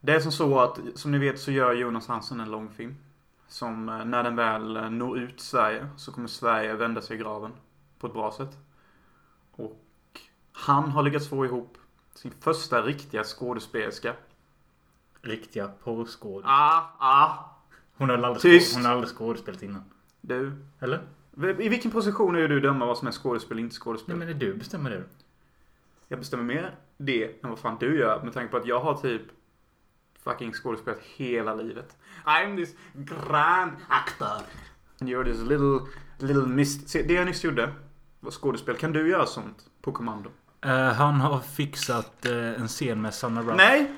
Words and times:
Det 0.00 0.14
är 0.14 0.20
som 0.20 0.32
så 0.32 0.60
att, 0.60 0.80
som 0.94 1.10
ni 1.10 1.18
vet 1.18 1.40
så 1.40 1.50
gör 1.50 1.72
Jonas 1.72 2.08
Hansen 2.08 2.40
en 2.40 2.50
långfilm. 2.50 2.96
Som 3.48 3.88
eh, 3.88 4.04
när 4.04 4.22
den 4.22 4.36
väl 4.36 4.76
eh, 4.76 4.90
når 4.90 5.18
ut 5.18 5.40
Sverige 5.40 5.88
så 5.96 6.12
kommer 6.12 6.28
Sverige 6.28 6.74
vända 6.74 7.00
sig 7.00 7.16
i 7.16 7.20
graven. 7.20 7.52
På 7.98 8.06
ett 8.06 8.12
bra 8.12 8.32
sätt. 8.32 8.58
Och 9.52 9.80
han 10.52 10.90
har 10.90 11.02
lyckats 11.02 11.28
få 11.28 11.44
ihop 11.44 11.78
sin 12.14 12.32
första 12.40 12.82
riktiga 12.82 13.24
skådespelerska. 13.24 14.14
Riktiga 15.22 15.68
porrskåd. 15.84 16.42
Ah, 16.46 16.82
ah. 16.98 17.56
Hon 17.96 18.08
har 18.08 18.18
aldrig, 18.18 18.62
hon 18.74 18.84
har 18.84 18.92
aldrig 18.92 19.08
skådespelat 19.08 19.62
innan. 19.62 19.84
Du. 20.20 20.52
Eller? 20.78 21.06
I 21.58 21.68
vilken 21.68 21.90
position 21.90 22.36
är 22.36 22.48
du 22.48 22.60
döma 22.60 22.86
vad 22.86 22.98
som 22.98 23.08
är 23.08 23.12
skådespel 23.12 23.56
och 23.56 23.60
inte 23.60 23.72
Nej 23.72 23.80
skådespel? 23.80 24.16
men 24.16 24.26
det 24.28 24.32
är 24.32 24.38
du 24.38 24.54
bestämmer 24.54 24.90
det. 24.90 25.04
Jag 26.08 26.18
bestämmer 26.18 26.44
mer 26.44 26.74
det 26.96 27.44
än 27.44 27.50
vad 27.50 27.58
fan 27.58 27.76
du 27.80 27.98
gör 27.98 28.22
med 28.22 28.32
tanke 28.32 28.50
på 28.50 28.56
att 28.56 28.66
jag 28.66 28.80
har 28.80 28.94
typ 28.94 29.22
fucking 30.24 30.54
skådespelat 30.54 30.98
hela 31.16 31.54
livet. 31.54 31.96
I'm 32.26 32.56
this 32.56 32.74
grand 32.94 33.72
actor. 33.88 34.42
And 35.00 35.10
you're 35.10 35.24
this 35.24 35.42
little, 35.42 35.80
little 36.18 36.46
mist... 36.46 36.88
Se, 36.88 37.02
det 37.02 37.14
jag 37.14 37.26
nyss 37.26 37.44
gjorde 37.44 37.74
var 38.20 38.30
skådespel. 38.30 38.76
Kan 38.76 38.92
du 38.92 39.08
göra 39.08 39.26
sånt 39.26 39.56
på 39.82 39.92
kommando? 39.92 40.30
Eh, 40.64 40.92
han 40.92 41.20
har 41.20 41.40
fixat 41.40 42.26
eh, 42.26 42.60
en 42.60 42.68
scen 42.68 43.02
med 43.02 43.14
Sanna 43.14 43.42
Ruff. 43.42 43.56
Nej! 43.56 43.92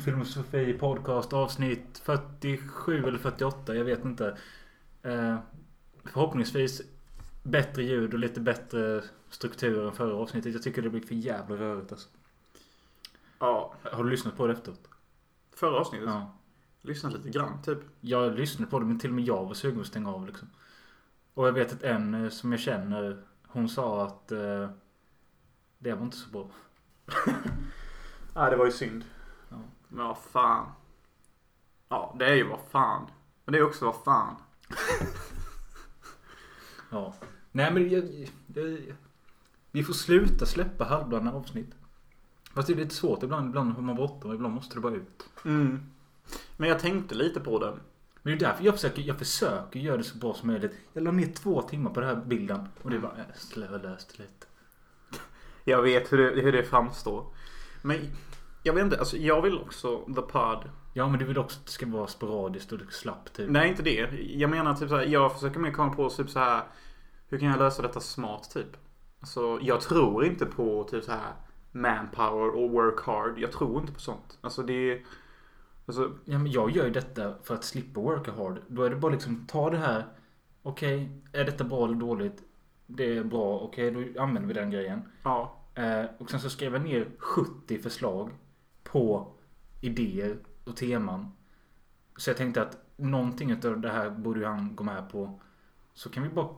På 0.00 0.04
Filmosofi 0.04 0.72
podcast 0.72 1.32
avsnitt 1.32 1.98
47 2.04 3.04
eller 3.04 3.18
48. 3.18 3.74
Jag 3.74 3.84
vet 3.84 4.04
inte. 4.04 4.38
Eh, 5.02 5.38
förhoppningsvis 6.04 6.82
bättre 7.42 7.82
ljud 7.82 8.12
och 8.12 8.18
lite 8.18 8.40
bättre 8.40 9.02
struktur 9.30 9.86
än 9.86 9.92
förra 9.92 10.14
avsnittet. 10.14 10.52
Jag 10.52 10.62
tycker 10.62 10.82
det 10.82 10.90
blir 10.90 11.00
för 11.00 11.14
jävla 11.14 11.56
rörigt 11.56 11.92
alltså. 11.92 12.08
Ja, 13.38 13.74
Har 13.92 14.04
du 14.04 14.10
lyssnat 14.10 14.36
på 14.36 14.46
det 14.46 14.52
efteråt? 14.52 14.88
förra 15.54 15.80
avsnittet. 15.80 16.08
Ja. 16.08 16.36
Lyssna 16.82 17.10
lite 17.10 17.30
grann 17.30 17.62
typ. 17.62 17.78
Jag 18.00 18.34
lyssnade 18.38 18.70
på 18.70 18.78
det 18.78 18.84
men 18.86 18.98
till 18.98 19.10
och 19.10 19.16
med 19.16 19.24
jag 19.24 19.44
var 19.44 19.54
sugen 19.54 19.80
att 19.80 19.86
stänga 19.86 20.10
av 20.14 20.26
liksom. 20.26 20.48
Och 21.34 21.46
jag 21.46 21.52
vet 21.52 21.72
att 21.72 21.82
en 21.82 22.14
eh, 22.14 22.30
som 22.30 22.52
jag 22.52 22.60
känner 22.60 23.22
hon 23.46 23.68
sa 23.68 24.06
att 24.06 24.32
eh, 24.32 24.70
det 25.78 25.94
var 25.94 26.02
inte 26.02 26.16
så 26.16 26.30
bra. 26.30 26.50
Nej, 28.34 28.50
det 28.50 28.56
var 28.56 28.66
ju 28.66 28.72
synd. 28.72 29.04
Men 29.90 30.06
vad 30.06 30.18
fan. 30.18 30.72
Ja, 31.88 32.16
det 32.18 32.26
är 32.26 32.34
ju 32.34 32.48
vad 32.48 32.60
fan. 32.70 33.06
Men 33.44 33.52
det 33.52 33.58
är 33.58 33.62
också 33.62 33.84
vad 33.84 34.04
fan. 34.04 34.36
Ja. 36.92 37.14
Nej 37.52 37.72
men 37.72 37.90
jag, 37.90 38.28
jag, 38.46 38.78
vi 39.70 39.84
får 39.84 39.92
sluta 39.92 40.46
släppa 40.46 40.84
halvdana 40.84 41.32
avsnitt. 41.32 41.74
Fast 42.54 42.68
det 42.68 42.74
är 42.74 42.76
lite 42.76 42.94
svårt 42.94 43.22
ibland. 43.22 43.48
Ibland 43.48 43.72
har 43.72 43.82
man 43.82 43.96
bråttom. 43.96 44.34
Ibland 44.34 44.54
måste 44.54 44.74
det 44.74 44.80
bara 44.80 44.94
ut. 44.94 45.28
Mm. 45.44 45.86
Men 46.56 46.68
jag 46.68 46.78
tänkte 46.78 47.14
lite 47.14 47.40
på 47.40 47.58
det. 47.58 47.78
Men 48.22 48.38
det 48.38 48.44
är 48.44 48.48
därför 48.48 48.64
jag 48.64 48.74
försöker, 48.74 49.02
jag 49.02 49.18
försöker 49.18 49.80
göra 49.80 49.96
det 49.96 50.04
så 50.04 50.18
bra 50.18 50.34
som 50.34 50.46
möjligt. 50.46 50.72
Jag 50.92 51.04
la 51.04 51.10
ner 51.10 51.32
två 51.32 51.62
timmar 51.62 51.90
på 51.90 52.00
den 52.00 52.08
här 52.08 52.24
bilden. 52.24 52.68
Och 52.82 52.90
det 52.90 52.98
bara, 52.98 53.12
ha 53.68 53.76
löst 53.76 54.16
det 54.16 54.22
lite. 54.22 54.46
Jag 55.64 55.82
vet 55.82 56.12
hur 56.12 56.18
det, 56.18 56.42
hur 56.42 56.52
det 56.52 56.62
framstår. 56.62 57.26
Men 57.82 57.98
jag 58.62 58.74
vet 58.74 58.84
inte, 58.84 58.98
alltså 58.98 59.16
jag 59.16 59.42
vill 59.42 59.58
också 59.58 59.98
The 60.14 60.22
Pod. 60.22 60.70
Ja 60.94 61.08
men 61.08 61.18
du 61.18 61.24
vill 61.24 61.38
också 61.38 61.60
att 61.60 61.66
det 61.66 61.72
ska 61.72 61.86
vara 61.86 62.06
sporadiskt 62.06 62.72
och 62.72 62.78
det 62.78 62.92
slapp 62.92 63.32
typ. 63.32 63.50
Nej, 63.50 63.68
inte 63.68 63.82
det. 63.82 64.10
Jag 64.20 64.50
menar 64.50 64.74
typ 64.74 64.88
så 64.88 64.96
här, 64.96 65.04
jag 65.04 65.32
försöker 65.32 65.60
mer 65.60 65.72
komma 65.72 65.92
på 65.92 66.10
typ 66.10 66.30
så 66.30 66.38
här. 66.38 66.62
Hur 67.28 67.38
kan 67.38 67.48
jag 67.48 67.58
lösa 67.58 67.82
detta 67.82 68.00
smart 68.00 68.50
typ? 68.54 68.76
Alltså, 69.20 69.58
jag 69.62 69.80
tror 69.80 70.24
inte 70.24 70.46
på 70.46 70.84
typ 70.84 71.04
så 71.04 71.12
här 71.12 71.32
manpower 71.72 72.48
och 72.48 72.70
work 72.70 73.00
hard. 73.00 73.38
Jag 73.38 73.52
tror 73.52 73.80
inte 73.80 73.92
på 73.92 74.00
sånt. 74.00 74.38
Alltså 74.40 74.62
det 74.62 74.92
är... 74.92 75.02
Alltså, 75.86 76.12
Ja, 76.24 76.38
men 76.38 76.50
jag 76.50 76.70
gör 76.70 76.84
ju 76.84 76.90
detta 76.90 77.34
för 77.42 77.54
att 77.54 77.64
slippa 77.64 78.00
worka 78.00 78.32
hard. 78.32 78.58
Då 78.68 78.82
är 78.82 78.90
det 78.90 78.96
bara 78.96 79.12
liksom 79.12 79.46
ta 79.46 79.70
det 79.70 79.78
här. 79.78 80.04
Okej, 80.62 81.10
är 81.32 81.44
detta 81.44 81.64
bra 81.64 81.84
eller 81.84 81.94
dåligt? 81.94 82.42
Det 82.86 83.16
är 83.16 83.24
bra, 83.24 83.58
okej 83.58 83.90
då 83.90 84.22
använder 84.22 84.48
vi 84.48 84.54
den 84.54 84.70
grejen. 84.70 85.02
ja. 85.24 85.56
Eh, 85.74 86.04
och 86.18 86.30
sen 86.30 86.40
så 86.40 86.50
skrev 86.50 86.72
jag 86.72 86.82
ner 86.82 87.06
70 87.18 87.78
förslag 87.78 88.30
på 88.92 89.32
idéer 89.80 90.36
och 90.64 90.76
teman. 90.76 91.32
Så 92.16 92.30
jag 92.30 92.36
tänkte 92.36 92.62
att 92.62 92.78
någonting 92.96 93.52
av 93.52 93.80
det 93.80 93.90
här 93.90 94.10
borde 94.10 94.46
han 94.46 94.76
gå 94.76 94.84
med 94.84 95.10
på. 95.10 95.40
Så 95.94 96.10
kan 96.10 96.22
vi 96.22 96.28
bara 96.28 96.48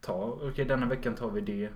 ta, 0.00 0.38
okej 0.42 0.64
denna 0.64 0.86
veckan 0.86 1.14
tar 1.14 1.30
vi 1.30 1.40
det. 1.40 1.70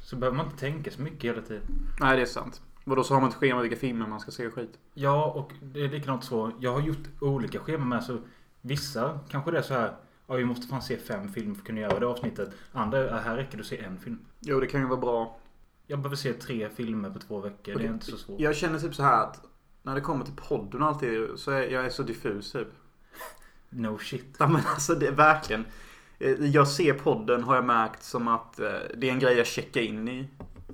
Så 0.00 0.16
behöver 0.16 0.36
man 0.36 0.46
inte 0.46 0.58
tänka 0.58 0.90
så 0.90 1.02
mycket 1.02 1.24
hela 1.24 1.42
tiden. 1.42 1.62
Nej, 2.00 2.16
det 2.16 2.22
är 2.22 2.26
sant. 2.26 2.62
Vadå, 2.84 3.04
så 3.04 3.14
har 3.14 3.20
man 3.20 3.30
ett 3.30 3.36
schema 3.36 3.62
vilka 3.62 3.76
filmer 3.76 4.06
man 4.06 4.20
ska 4.20 4.30
se 4.30 4.46
och 4.46 4.54
skit? 4.54 4.78
Ja, 4.94 5.32
och 5.32 5.52
det 5.62 5.84
är 5.84 5.88
likadant 5.88 6.24
så. 6.24 6.52
Jag 6.60 6.72
har 6.72 6.80
gjort 6.80 7.08
olika 7.20 7.58
scheman 7.58 7.88
med. 7.88 8.04
Så 8.04 8.18
vissa 8.60 9.20
kanske 9.28 9.50
det 9.50 9.58
är 9.58 9.62
så 9.62 9.74
här. 9.74 9.96
Ja, 10.26 10.34
vi 10.34 10.44
måste 10.44 10.66
fan 10.66 10.82
se 10.82 10.96
fem 10.96 11.28
filmer 11.28 11.54
för 11.54 11.60
att 11.60 11.66
kunna 11.66 11.80
göra 11.80 11.98
det 11.98 12.06
avsnittet. 12.06 12.50
Andra, 12.72 12.98
är, 12.98 13.22
här 13.22 13.36
räcker 13.36 13.56
det 13.56 13.60
att 13.60 13.66
se 13.66 13.78
en 13.78 13.98
film. 13.98 14.18
Jo, 14.40 14.60
det 14.60 14.66
kan 14.66 14.80
ju 14.80 14.86
vara 14.86 15.00
bra. 15.00 15.38
Jag 15.86 15.98
behöver 15.98 16.16
se 16.16 16.32
tre 16.32 16.68
filmer 16.68 17.10
på 17.10 17.18
två 17.18 17.40
veckor. 17.40 17.74
Det 17.74 17.84
är 17.84 17.92
inte 17.92 18.06
så 18.06 18.16
svårt. 18.16 18.40
Jag 18.40 18.56
känner 18.56 18.78
typ 18.78 18.94
så 18.94 19.02
här 19.02 19.22
att 19.22 19.47
när 19.88 19.94
det 19.94 20.00
kommer 20.00 20.24
till 20.24 20.36
podden 20.48 20.82
och 20.82 20.88
alltid 20.88 21.28
så 21.36 21.50
är 21.50 21.62
jag 21.62 21.84
är 21.86 21.90
så 21.90 22.02
diffus 22.02 22.52
typ. 22.52 22.68
No 23.70 23.98
shit. 23.98 24.36
Ja 24.38 24.48
men 24.48 24.62
alltså 24.66 24.94
det 24.94 25.06
är 25.06 25.12
verkligen. 25.12 25.64
eh, 26.18 26.30
Jag 26.46 26.68
ser 26.68 26.94
podden 26.94 27.42
har 27.42 27.54
jag 27.54 27.64
märkt 27.64 28.02
som 28.02 28.28
att 28.28 28.60
eh, 28.60 28.66
det 28.96 29.08
är 29.08 29.12
en 29.12 29.18
grej 29.18 29.36
jag 29.36 29.46
checkar 29.46 29.80
in 29.80 30.08
i. 30.08 30.28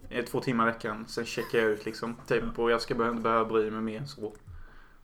eh, 0.08 0.24
Två 0.24 0.40
timmar 0.40 0.68
i 0.68 0.72
veckan. 0.72 1.04
Sen 1.08 1.24
checkar 1.24 1.58
jag 1.58 1.70
ut 1.70 1.84
liksom. 1.84 2.16
Typ 2.26 2.58
och 2.58 2.70
jag 2.70 2.80
ska 2.82 2.94
behöva, 2.94 3.20
behöva 3.20 3.44
bry 3.44 3.70
mig 3.70 3.80
mer 3.80 4.04
så. 4.04 4.32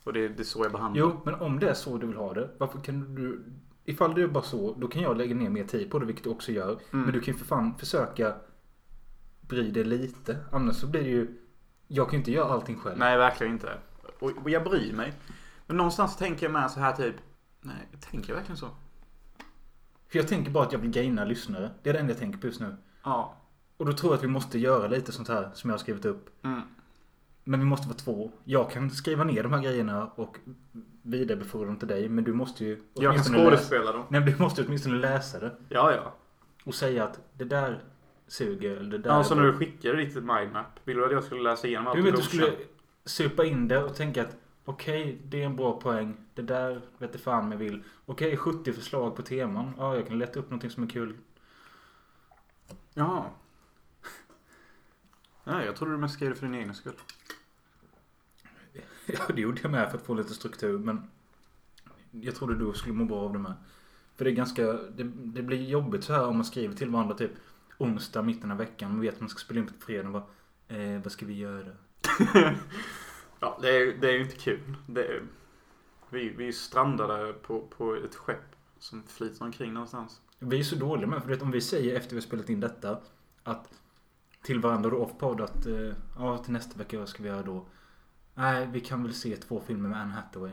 Och 0.05 0.13
det, 0.13 0.29
det 0.29 0.43
är 0.43 0.45
så 0.45 0.65
jag 0.65 0.73
behandlar. 0.73 1.01
Jo, 1.01 1.21
men 1.25 1.35
om 1.35 1.59
det 1.59 1.71
är 1.71 1.75
så 1.75 1.99
du 1.99 2.07
vill 2.07 2.17
ha 2.17 2.35
det. 2.35 2.51
Varför 2.59 2.81
kan 2.81 3.15
du... 3.15 3.45
Ifall 3.85 4.15
det 4.15 4.23
är 4.23 4.27
bara 4.27 4.43
så, 4.45 4.75
då 4.79 4.89
kan 4.89 5.03
jag 5.03 5.17
lägga 5.17 5.35
ner 5.35 5.51
mer 5.51 5.65
tid 5.65 5.91
på 5.91 5.99
det, 5.99 6.07
vilket 6.07 6.25
du 6.25 6.31
också 6.31 6.53
gör. 6.53 6.71
Mm. 6.71 7.05
Men 7.05 7.13
du 7.13 7.21
kan 7.21 7.35
ju 7.35 7.39
för 7.39 7.47
fan 7.47 7.75
försöka 7.79 8.35
bry 9.41 9.71
dig 9.71 9.85
lite. 9.85 10.37
Annars 10.53 10.77
så 10.77 10.87
blir 10.87 11.03
det 11.03 11.09
ju... 11.09 11.37
Jag 11.89 12.07
kan 12.07 12.13
ju 12.13 12.19
inte 12.19 12.33
göra 12.33 12.53
allting 12.53 12.77
själv. 12.79 12.99
Nej 12.99 13.17
verkligen 13.19 13.53
inte. 13.53 13.69
Och, 14.21 14.33
och 14.43 14.51
jag 14.51 14.65
bryr 14.65 14.93
mig. 14.93 15.13
Men 15.67 15.77
någonstans 15.77 16.17
tänker 16.17 16.47
jag 16.47 16.53
med 16.53 16.71
så 16.71 16.81
här 16.81 16.93
typ. 16.93 17.15
Nej, 17.61 17.89
tänker 18.11 18.29
jag 18.29 18.37
verkligen 18.37 18.57
så? 18.57 18.69
För 20.09 20.19
jag 20.19 20.29
tänker 20.29 20.51
bara 20.51 20.65
att 20.65 20.73
jag 20.73 20.79
vill 20.79 20.91
gaina 20.91 21.25
lyssnare. 21.25 21.71
Det 21.83 21.91
är 21.91 21.95
det 21.95 22.01
enda 22.01 22.13
jag 22.13 22.19
tänker 22.19 22.39
på 22.39 22.47
just 22.47 22.61
nu. 22.61 22.77
Ja. 23.03 23.37
Och 23.77 23.87
då 23.87 23.93
tror 23.93 24.13
jag 24.13 24.19
att 24.19 24.25
vi 24.25 24.29
måste 24.29 24.59
göra 24.59 24.89
lite 24.89 25.13
sånt 25.13 25.29
här 25.29 25.51
som 25.55 25.71
jag 25.71 25.75
har 25.75 25.79
skrivit 25.81 26.05
upp. 26.05 26.45
Mm. 26.45 26.61
Men 27.45 27.61
vi 27.61 27.67
måste 27.67 27.89
vara 27.89 27.99
två. 27.99 28.31
Jag 28.45 28.71
kan 28.71 28.91
skriva 28.91 29.25
ner 29.25 29.43
de 29.43 29.53
här 29.53 29.63
grejerna 29.63 30.07
och 30.15 30.37
vidarebefordra 31.03 31.67
dem 31.67 31.77
till 31.77 31.89
dig. 31.89 32.09
Men 32.09 32.25
du 32.25 32.33
måste 32.33 32.65
ju 32.65 32.83
Jag 32.95 33.15
kan 33.15 33.25
skådespela 33.25 33.93
dem. 33.93 34.05
Nej, 34.09 34.21
men 34.21 34.33
du 34.33 34.39
måste 34.39 34.65
åtminstone 34.65 34.97
läsa 34.97 35.41
det. 35.41 35.57
Ja, 35.69 35.93
ja. 35.93 36.15
Och 36.65 36.75
säga 36.75 37.05
att 37.05 37.21
det 37.33 37.45
där 37.45 37.85
suger. 38.27 38.77
Eller 38.77 38.91
det 38.91 38.99
där 38.99 39.11
Ja, 39.11 39.25
så 39.25 39.35
när 39.35 39.43
du 39.43 39.53
skickade 39.53 39.97
ditt 39.97 40.15
mindmap. 40.15 40.67
Vill 40.85 40.97
du 40.97 41.05
att 41.05 41.13
jag 41.13 41.25
skulle 41.25 41.43
läsa 41.43 41.67
igenom 41.67 41.87
allt 41.87 41.97
Du 41.97 42.03
vet, 42.03 42.17
du 42.17 42.23
skulle 42.23 42.53
supa 43.05 43.45
in 43.45 43.69
det 43.69 43.85
och 43.85 43.97
tänka 43.97 44.23
att 44.23 44.37
okej, 44.65 45.23
det 45.25 45.43
är 45.43 45.47
en 45.47 45.57
bra 45.57 45.81
poäng. 45.81 46.17
Det 46.35 46.43
där 46.43 46.83
vet 46.99 47.11
jag 47.13 47.21
fan 47.21 47.45
om 47.45 47.53
jag 47.53 47.59
vill. 47.59 47.83
Okej, 48.07 48.37
70 48.37 48.73
förslag 48.73 49.17
på 49.17 49.23
teman. 49.23 49.73
Ja, 49.79 49.97
jag 49.97 50.09
kan 50.09 50.19
leta 50.19 50.39
upp 50.39 50.51
någonting 50.51 50.71
som 50.71 50.83
är 50.83 50.89
kul. 50.89 51.17
Ja. 52.95 53.31
Nej, 55.45 55.67
jag 55.67 55.77
trodde 55.77 55.93
du 55.93 55.99
mest 55.99 56.15
skrev 56.15 56.31
det 56.31 56.37
för 56.37 56.47
din 56.47 56.55
egen 56.55 56.75
skull. 56.75 56.95
Ja, 59.07 59.21
det 59.35 59.41
gjorde 59.41 59.61
jag 59.63 59.71
med 59.71 59.91
för 59.91 59.99
att 59.99 60.05
få 60.05 60.15
lite 60.15 60.35
struktur. 60.35 60.79
Men 60.79 61.11
jag 62.11 62.35
trodde 62.35 62.59
du 62.59 62.73
skulle 62.73 62.95
må 62.95 63.05
bra 63.05 63.21
av 63.21 63.33
det 63.33 63.39
med. 63.39 63.55
För 64.17 64.25
det 64.25 64.31
är 64.31 64.35
ganska, 64.35 64.63
det, 64.73 65.05
det 65.15 65.43
blir 65.43 65.69
jobbigt 65.69 66.05
så 66.05 66.13
här 66.13 66.27
om 66.27 66.37
man 66.37 66.45
skriver 66.45 66.75
till 66.75 66.91
varandra 66.91 67.15
typ 67.15 67.31
onsdag 67.79 68.23
mitten 68.23 68.51
av 68.51 68.59
veckan. 68.59 68.91
Man 68.91 69.01
vet 69.01 69.15
att 69.15 69.21
man 69.21 69.29
ska 69.29 69.39
spela 69.39 69.61
in 69.61 69.67
på 69.67 69.73
fredag 69.81 70.09
och 70.09 70.13
bara, 70.13 70.27
eh, 70.79 71.03
vad 71.03 71.13
ska 71.13 71.27
vi 71.27 71.35
göra? 71.35 71.73
Ja, 73.41 73.59
det 73.63 73.69
är, 73.69 73.95
det 74.01 74.09
är 74.09 74.13
ju 74.13 74.21
inte 74.21 74.37
kul. 74.37 74.77
Det 74.87 75.07
är, 75.07 75.23
vi, 76.11 76.29
vi 76.29 76.49
är 76.49 76.53
strandade 76.53 77.33
på, 77.33 77.61
på 77.61 77.95
ett 77.95 78.15
skepp 78.15 78.57
som 78.79 79.03
flyter 79.03 79.45
omkring 79.45 79.73
någonstans. 79.73 80.21
Vi 80.39 80.59
är 80.59 80.65
så 80.65 80.77
dåliga 80.77 81.07
med, 81.07 81.23
för 81.23 81.29
vet, 81.29 81.43
om 81.43 81.51
vi 81.51 81.61
säger 81.61 81.97
efter 81.97 82.11
vi 82.11 82.17
har 82.17 82.27
spelat 82.27 82.49
in 82.49 82.61
detta 82.61 82.99
att 83.43 83.69
till 84.43 84.61
varandra 84.61 84.91
då 84.91 84.97
off-podd 84.97 85.41
att 85.41 85.67
eh, 85.67 85.93
ja, 86.19 86.39
till 86.39 86.53
nästa 86.53 86.79
vecka 86.79 86.99
vad 86.99 87.09
ska 87.09 87.23
vi 87.23 87.29
göra 87.29 87.43
då? 87.43 87.67
Nej, 88.35 88.69
vi 88.73 88.81
kan 88.81 89.03
väl 89.03 89.15
se 89.15 89.37
två 89.37 89.63
filmer 89.67 89.89
med 89.89 90.01
Anne 90.01 90.15
Hathaway. 90.15 90.53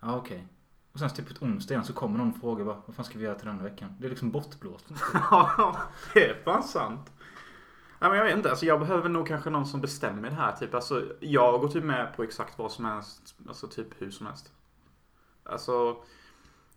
Ja, 0.00 0.16
okej. 0.16 0.46
Och 0.92 0.98
sen 0.98 1.10
typ 1.10 1.30
ett 1.30 1.42
onsdag 1.42 1.74
igen 1.74 1.84
så 1.84 1.92
kommer 1.92 2.18
någon 2.18 2.30
och 2.30 2.40
frågar 2.40 2.64
vad, 2.64 2.76
vad 2.86 2.96
fan 2.96 3.04
ska 3.04 3.18
vi 3.18 3.24
göra 3.24 3.34
till 3.34 3.46
den 3.46 3.56
här 3.56 3.64
veckan? 3.64 3.94
Det 3.98 4.06
är 4.06 4.10
liksom 4.10 4.30
bortblåst. 4.30 4.86
Ja, 5.14 5.76
det 6.14 6.24
är 6.24 6.42
fan 6.44 6.62
sant. 6.62 7.12
Nej, 8.00 8.10
men 8.10 8.18
jag 8.18 8.24
vet 8.24 8.36
inte, 8.36 8.50
alltså 8.50 8.66
jag 8.66 8.80
behöver 8.80 9.08
nog 9.08 9.26
kanske 9.28 9.50
någon 9.50 9.66
som 9.66 9.80
bestämmer 9.80 10.28
det 10.30 10.34
här. 10.34 10.52
Typ. 10.56 10.74
Alltså, 10.74 11.04
jag 11.20 11.60
går 11.60 11.68
typ 11.68 11.84
med 11.84 12.16
på 12.16 12.22
exakt 12.22 12.58
vad 12.58 12.72
som 12.72 12.84
helst. 12.84 13.34
Alltså 13.48 13.66
typ 13.66 13.86
hur 14.02 14.10
som 14.10 14.26
helst. 14.26 14.52
Alltså, 15.44 15.96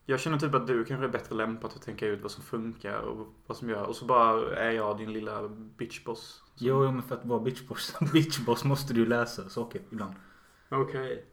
jag 0.05 0.19
känner 0.19 0.37
typ 0.39 0.55
att 0.55 0.67
du 0.67 0.85
kanske 0.85 1.05
är 1.05 1.09
bättre 1.09 1.35
lämpad 1.35 1.71
att 1.75 1.81
tänka 1.81 2.07
ut 2.07 2.21
vad 2.21 2.31
som 2.31 2.43
funkar 2.43 2.97
och 2.99 3.27
vad 3.47 3.57
som 3.57 3.69
gör. 3.69 3.83
Och 3.85 3.95
så 3.95 4.05
bara 4.05 4.55
är 4.55 4.71
jag 4.71 4.97
din 4.97 5.13
lilla 5.13 5.47
bitchboss. 5.49 6.43
Som- 6.55 6.67
Jo, 6.67 6.83
jo, 6.85 6.91
men 6.91 7.03
för 7.03 7.15
att 7.15 7.25
vara 7.25 7.39
bitchboss, 7.39 7.95
bitchboss 8.13 8.63
måste 8.63 8.93
du 8.93 9.05
läsa 9.05 9.49
saker 9.49 9.81
ibland. 9.91 10.13
Okej. 10.69 11.25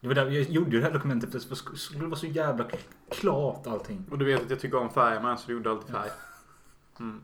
Det 0.00 0.08
var 0.08 0.14
där, 0.14 0.30
jag 0.30 0.42
gjorde 0.50 0.70
ju 0.70 0.78
det 0.78 0.84
här 0.86 0.92
dokumentet 0.92 1.32
för 1.32 1.38
det 1.38 1.56
skulle 1.78 2.04
vara 2.06 2.16
så 2.16 2.26
jävla 2.26 2.66
klart 3.10 3.66
allting. 3.66 4.04
Och 4.10 4.18
du 4.18 4.24
vet 4.24 4.42
att 4.42 4.50
jag 4.50 4.60
tycker 4.60 4.78
om 4.78 4.90
färger 4.90 5.20
med 5.20 5.38
så 5.40 5.46
du 5.46 5.52
gjorde 5.52 5.70
alltid 5.70 5.94
färg. 5.94 6.10
Mm. 7.00 7.20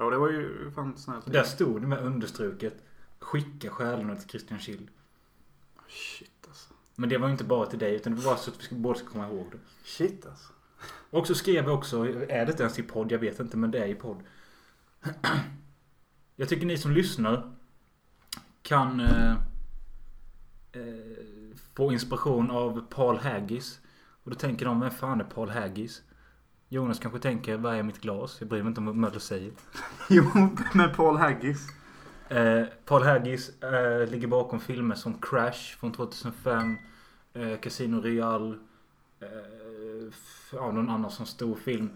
Ja, 0.00 0.10
det 0.10 0.18
var 0.18 0.30
ju 0.30 0.70
fan 0.70 0.98
snällt. 0.98 1.32
Där 1.32 1.42
stod 1.42 1.80
det 1.80 1.86
med 1.86 1.98
understruket 1.98 2.82
Skicka 3.18 3.70
själarna 3.70 4.16
till 4.16 4.28
Christian 4.28 4.58
Schill. 4.58 4.90
Shit 5.88 6.46
alltså. 6.48 6.74
Men 6.94 7.08
det 7.08 7.18
var 7.18 7.28
ju 7.28 7.32
inte 7.32 7.44
bara 7.44 7.66
till 7.66 7.78
dig 7.78 7.94
utan 7.94 8.14
det 8.14 8.20
var 8.20 8.36
så 8.36 8.50
att 8.50 8.72
vi 8.72 8.76
båda 8.76 8.98
ska 8.98 9.08
komma 9.08 9.28
ihåg 9.28 9.46
det. 9.52 9.58
Shit 9.84 10.26
alltså. 10.26 10.52
Och 11.10 11.26
så 11.26 11.34
skrev 11.34 11.64
jag 11.64 11.74
också, 11.74 12.06
är 12.28 12.46
det 12.46 12.60
ens 12.60 12.78
i 12.78 12.82
podd? 12.82 13.12
Jag 13.12 13.18
vet 13.18 13.40
inte 13.40 13.56
men 13.56 13.70
det 13.70 13.78
är 13.78 13.86
i 13.86 13.94
podd. 13.94 14.22
Jag 16.36 16.48
tycker 16.48 16.66
ni 16.66 16.78
som 16.78 16.92
lyssnar 16.92 17.52
kan 18.62 19.00
eh, 19.00 19.32
eh, 20.72 21.26
få 21.74 21.92
inspiration 21.92 22.50
av 22.50 22.86
Paul 22.90 23.18
Haggis. 23.18 23.80
Och 24.24 24.30
då 24.30 24.36
tänker 24.36 24.66
de, 24.66 24.80
vem 24.80 24.90
fan 24.90 25.20
är 25.20 25.24
Paul 25.24 25.50
Haggis? 25.50 26.02
Jonas 26.72 26.98
kanske 26.98 27.20
tänker, 27.20 27.56
vad 27.56 27.74
är 27.74 27.82
mitt 27.82 28.00
glas? 28.00 28.36
Jag 28.40 28.48
bryr 28.48 28.62
mig 28.62 28.68
inte 28.68 28.80
om 28.80 28.86
vad 28.86 28.96
Möller 28.96 29.18
säger. 29.18 29.52
Jo, 30.08 30.24
med 30.74 30.96
Paul 30.96 31.16
Haggis. 31.16 31.68
Eh, 32.28 32.64
Paul 32.84 33.02
Haggis 33.02 33.62
eh, 33.62 34.10
ligger 34.10 34.26
bakom 34.26 34.60
filmer 34.60 34.94
som 34.94 35.14
Crash 35.20 35.76
från 35.78 35.92
2005. 35.92 36.76
Eh, 37.32 37.58
Casino 37.58 38.00
Royale. 38.00 38.54
Eh, 39.20 39.28
ja, 40.52 40.72
någon 40.72 40.90
annan 40.90 41.10
som 41.10 41.26
stor 41.26 41.56
film. 41.56 41.90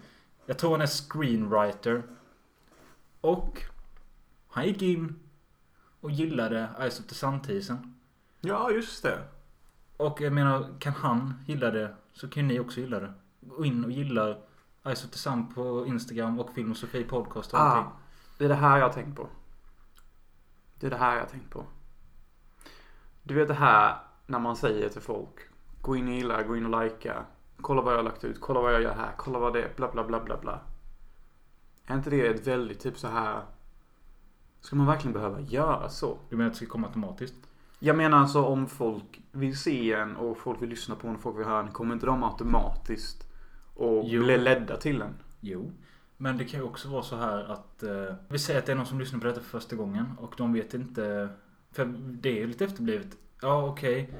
Jag 0.47 0.59
tror 0.59 0.71
han 0.71 0.81
är 0.81 0.87
screenwriter. 0.87 2.03
Och 3.21 3.63
han 4.49 4.67
gick 4.67 4.83
in 4.83 5.15
och 6.01 6.11
gillade 6.11 6.69
Ice 6.91 7.01
of 7.01 7.07
the 7.07 7.15
Sun-teasern. 7.15 7.95
Ja, 8.41 8.71
just 8.71 9.03
det. 9.03 9.19
Och 9.97 10.21
jag 10.21 10.33
menar, 10.33 10.67
kan 10.79 10.93
han 10.93 11.35
gilla 11.47 11.71
det 11.71 11.95
så 12.13 12.29
kan 12.29 12.49
ni 12.49 12.61
också 12.61 12.81
gilla 12.81 13.01
det. 13.01 13.13
Gå 13.41 13.65
in 13.65 13.85
och 13.85 13.91
gilla 13.91 14.37
Sun 14.95 15.55
på 15.55 15.87
Instagram 15.87 16.39
och 16.41 16.51
Film 16.55 16.71
och 16.71 16.77
Sofie 16.77 17.05
Podcast 17.05 17.53
och 17.55 17.59
Ah, 17.61 17.63
allting. 17.63 17.93
det 18.39 18.45
är 18.45 18.49
det 18.49 18.55
här 18.55 18.79
jag 18.79 18.87
har 18.87 18.93
tänkt 18.93 19.17
på. 19.17 19.27
Det 20.81 20.87
är 20.87 20.91
det 20.91 20.97
här 20.97 21.15
jag 21.15 21.21
har 21.23 21.29
tänkt 21.29 21.51
på. 21.51 21.65
Du 23.23 23.35
vet 23.35 23.49
det 23.49 23.55
här 23.55 23.97
när 24.27 24.39
man 24.39 24.57
säger 24.57 24.89
till 24.89 25.01
folk. 25.01 25.35
Gå 25.83 25.97
in 25.97 26.09
och 26.09 26.15
gilla, 26.15 26.43
gå 26.43 26.57
in 26.57 26.75
och 26.75 26.85
likea. 26.85 27.25
Kolla 27.61 27.83
vad 27.83 27.93
jag 27.93 27.99
har 27.99 28.05
lagt 28.05 28.25
ut, 28.25 28.41
kolla 28.41 28.61
vad 28.61 28.75
jag 28.75 28.83
gör 28.83 28.95
här, 28.95 29.13
kolla 29.17 29.39
vad 29.39 29.53
det 29.53 29.63
är, 29.63 29.73
bla 29.77 29.91
bla 29.93 30.05
bla 30.05 30.21
bla 30.21 30.37
bla. 30.37 30.61
Är 31.87 31.95
inte 31.95 32.11
det 32.11 32.27
ett 32.27 32.47
väldigt 32.47 32.81
typ 32.81 32.99
så 32.99 33.09
här. 33.09 33.43
Ska 34.61 34.77
man 34.77 34.87
verkligen 34.87 35.13
behöva 35.13 35.41
göra 35.41 35.89
så? 35.89 36.19
Du 36.29 36.37
menar 36.37 36.47
att 36.51 36.53
det 36.53 36.57
ska 36.57 36.73
komma 36.73 36.87
automatiskt? 36.87 37.35
Jag 37.79 37.97
menar 37.97 38.19
alltså 38.19 38.45
om 38.45 38.67
folk 38.67 39.21
vill 39.33 39.59
se 39.59 39.93
en 39.93 40.17
och 40.17 40.39
folk 40.39 40.63
vill 40.63 40.69
lyssna 40.69 40.95
på 40.95 41.09
en 41.09 41.15
och 41.15 41.21
folk 41.21 41.39
vill 41.39 41.45
höra 41.47 41.61
en. 41.61 41.73
Kommer 41.73 41.95
inte 41.95 42.07
de 42.07 42.23
automatiskt 42.25 43.27
och 43.75 44.05
Jo. 44.07 44.25
bli 44.25 44.39
ledda 44.39 44.77
till 44.77 45.03
en? 45.03 45.15
Jo. 45.41 45.73
Men 46.17 46.39
det 46.39 46.45
kan 46.45 46.61
ju 46.61 46.67
också 46.67 46.89
vara 46.89 47.03
så 47.03 47.17
här 47.17 47.45
att... 47.45 47.83
Eh, 47.83 48.15
vi 48.29 48.39
säger 48.39 48.59
att 48.61 48.67
det 48.67 48.73
är 48.73 48.77
någon 48.77 48.87
som 48.87 48.99
lyssnar 48.99 49.21
på 49.21 49.27
detta 49.27 49.41
för 49.41 49.61
första 49.61 49.77
gången 49.77 50.07
och 50.19 50.35
de 50.37 50.53
vet 50.53 50.75
inte... 50.75 51.29
För 51.73 51.85
det 51.97 52.29
är 52.29 52.35
ju 52.41 52.47
lite 52.47 52.65
efterblivet. 52.65 53.17
Ja, 53.43 53.67
okej. 53.69 54.15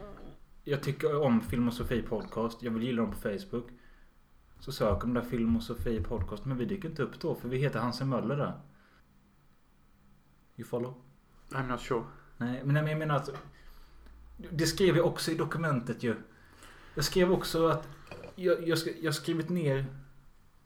Jag 0.65 0.83
tycker 0.83 1.23
om 1.23 1.41
Film 1.41 1.69
och 1.69 1.75
Sofie 1.75 2.03
Podcast. 2.03 2.63
Jag 2.63 2.71
vill 2.71 2.83
gilla 2.83 3.03
dem 3.03 3.11
på 3.11 3.17
Facebook. 3.17 3.69
Så 4.61 4.73
söker 4.73 5.01
de 5.01 5.15
där 5.15 5.23
Film 5.23 5.57
och 5.57 5.63
Sofie 5.63 6.03
Podcast. 6.03 6.45
Men 6.45 6.57
vi 6.57 6.65
dyker 6.65 6.89
inte 6.89 7.03
upp 7.03 7.21
då 7.21 7.35
för 7.35 7.49
vi 7.49 7.59
heter 7.59 7.79
Hansen 7.79 8.09
Möller 8.09 8.37
där. 8.37 8.53
You 10.57 10.69
follow? 10.69 10.95
I'm 11.51 11.69
not 11.69 11.81
sure. 11.81 12.05
Nej, 12.37 12.63
men 12.65 12.87
jag 12.87 12.99
menar 12.99 13.17
att... 13.17 13.31
Det 14.51 14.67
skrev 14.67 14.97
jag 14.97 15.07
också 15.07 15.31
i 15.31 15.35
dokumentet 15.35 16.03
ju. 16.03 16.15
Jag 16.95 17.05
skrev 17.05 17.33
också 17.33 17.67
att 17.69 17.89
jag, 18.35 18.69
jag, 18.69 18.77
har 19.05 19.13
skrivit 19.13 19.49
ner 19.49 19.87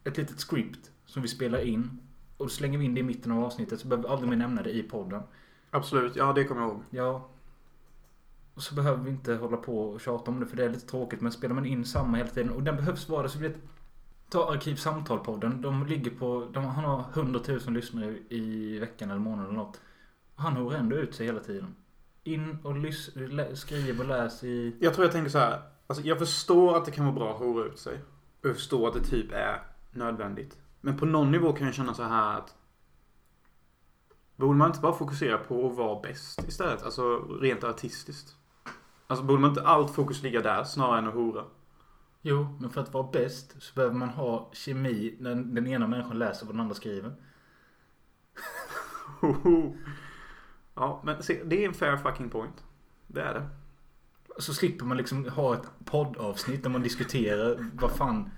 ett 0.05 0.17
litet 0.17 0.41
script 0.41 0.91
som 1.07 1.23
vi 1.23 1.29
spelar 1.29 1.59
in. 1.59 2.01
Och 2.37 2.51
slänger 2.51 2.79
vi 2.79 2.85
in 2.85 2.95
det 2.95 3.01
i 3.01 3.03
mitten 3.03 3.33
av 3.33 3.45
avsnittet 3.45 3.81
så 3.81 3.89
behöver 3.89 4.09
vi 4.09 4.13
aldrig 4.13 4.31
mer 4.31 4.37
nämna 4.37 4.63
det 4.63 4.71
i 4.71 4.83
podden. 4.83 5.23
Absolut, 5.71 6.17
ja 6.17 6.33
det 6.33 6.45
kommer 6.45 6.63
jag 6.63 6.71
ihåg. 6.71 6.83
Ja. 6.91 7.29
Och 8.55 8.63
så 8.63 8.75
behöver 8.75 9.05
vi 9.05 9.11
inte 9.11 9.35
hålla 9.35 9.57
på 9.57 9.81
och 9.81 10.01
tjata 10.01 10.31
om 10.31 10.41
det 10.41 10.47
för 10.47 10.57
det 10.57 10.65
är 10.65 10.69
lite 10.69 10.87
tråkigt. 10.87 11.21
Men 11.21 11.33
spelar 11.33 11.55
man 11.55 11.67
in 11.67 11.85
samma 11.85 12.17
hela 12.17 12.31
tiden 12.31 12.51
och 12.51 12.63
den 12.63 12.77
behövs 12.77 13.09
vara 13.09 13.29
så 13.29 13.39
vi 13.39 13.49
vet. 13.49 13.57
Ta 14.31 14.55
Arkivsamtal-podden. 14.55 15.63
De 15.63 15.87
ligger 15.87 16.11
på... 16.11 16.49
De, 16.53 16.65
han 16.65 16.85
har 16.85 17.05
100 17.15 17.41
000 17.49 17.59
lyssnare 17.67 18.17
i 18.29 18.79
veckan 18.79 19.11
eller 19.11 19.21
månaden 19.21 19.51
eller 19.51 19.59
något. 19.59 19.81
Han 20.35 20.53
hör 20.57 20.73
ändå 20.73 20.97
ut 20.97 21.15
sig 21.15 21.27
hela 21.27 21.41
tiden. 21.41 21.75
In 22.25 22.59
och 22.63 22.77
lys, 22.77 23.11
lä, 23.15 23.57
skriv 23.57 24.01
och 24.01 24.07
läs 24.07 24.45
i... 24.45 24.77
Jag 24.81 24.95
tror 24.95 25.05
jag 25.05 25.13
tänker 25.13 25.31
så 25.31 25.39
här. 25.39 25.63
Alltså 25.89 26.05
jag 26.05 26.19
förstår 26.19 26.77
att 26.77 26.85
det 26.85 26.91
kan 26.91 27.05
vara 27.05 27.15
bra 27.15 27.33
att 27.33 27.39
hora 27.39 27.65
ut 27.65 27.79
sig. 27.79 28.01
Jag 28.43 28.55
förstår 28.55 28.89
att 28.89 28.95
det 28.95 29.01
typ 29.01 29.33
är 29.33 29.63
nödvändigt. 29.91 30.59
Men 30.81 30.97
på 30.97 31.07
någon 31.07 31.31
nivå 31.31 31.53
kan 31.53 31.67
jag 31.67 31.75
känna 31.75 31.95
så 31.95 32.03
här 32.03 32.39
att 32.39 32.55
Borde 34.37 34.59
man 34.59 34.69
inte 34.71 34.81
bara 34.81 34.93
fokusera 34.93 35.39
på 35.39 35.67
att 35.67 35.77
vara 35.77 36.01
bäst 36.01 36.49
istället? 36.49 36.83
Alltså 36.83 37.19
rent 37.19 37.65
artistiskt. 37.65 38.37
Alltså 39.07 39.25
borde 39.25 39.41
man 39.41 39.51
inte 39.51 39.63
allt 39.63 39.95
fokus 39.95 40.23
ligga 40.23 40.41
där 40.41 40.65
snarare 40.65 40.99
än 40.99 41.09
att 41.09 41.15
hora? 41.15 41.45
Jo, 42.23 42.57
men 42.61 42.71
för 42.71 42.81
att 42.81 42.93
vara 42.93 43.11
bäst 43.13 43.63
så 43.63 43.75
behöver 43.75 43.95
man 43.95 44.09
ha 44.09 44.51
kemi 44.53 45.17
när 45.21 45.35
den 45.35 45.67
ena 45.67 45.87
människan 45.87 46.19
läser 46.19 46.47
vad 46.47 46.55
den 46.55 46.61
andra 46.61 46.75
skriver. 46.75 47.15
ja, 50.75 51.03
men 51.05 51.23
se, 51.23 51.43
det 51.45 51.65
är 51.65 51.69
en 51.69 51.75
fair 51.75 51.97
fucking 51.97 52.31
point. 52.31 52.65
Det 53.07 53.23
är 53.23 53.35
det. 53.35 53.49
Så 54.39 54.55
slipper 54.55 54.85
man 54.85 54.97
liksom 54.97 55.29
ha 55.29 55.55
ett 55.55 55.71
poddavsnitt 55.85 56.63
där 56.63 56.71
man 56.71 56.83
diskuterar 56.83 57.71
vad 57.73 57.91
fan... 57.93 58.31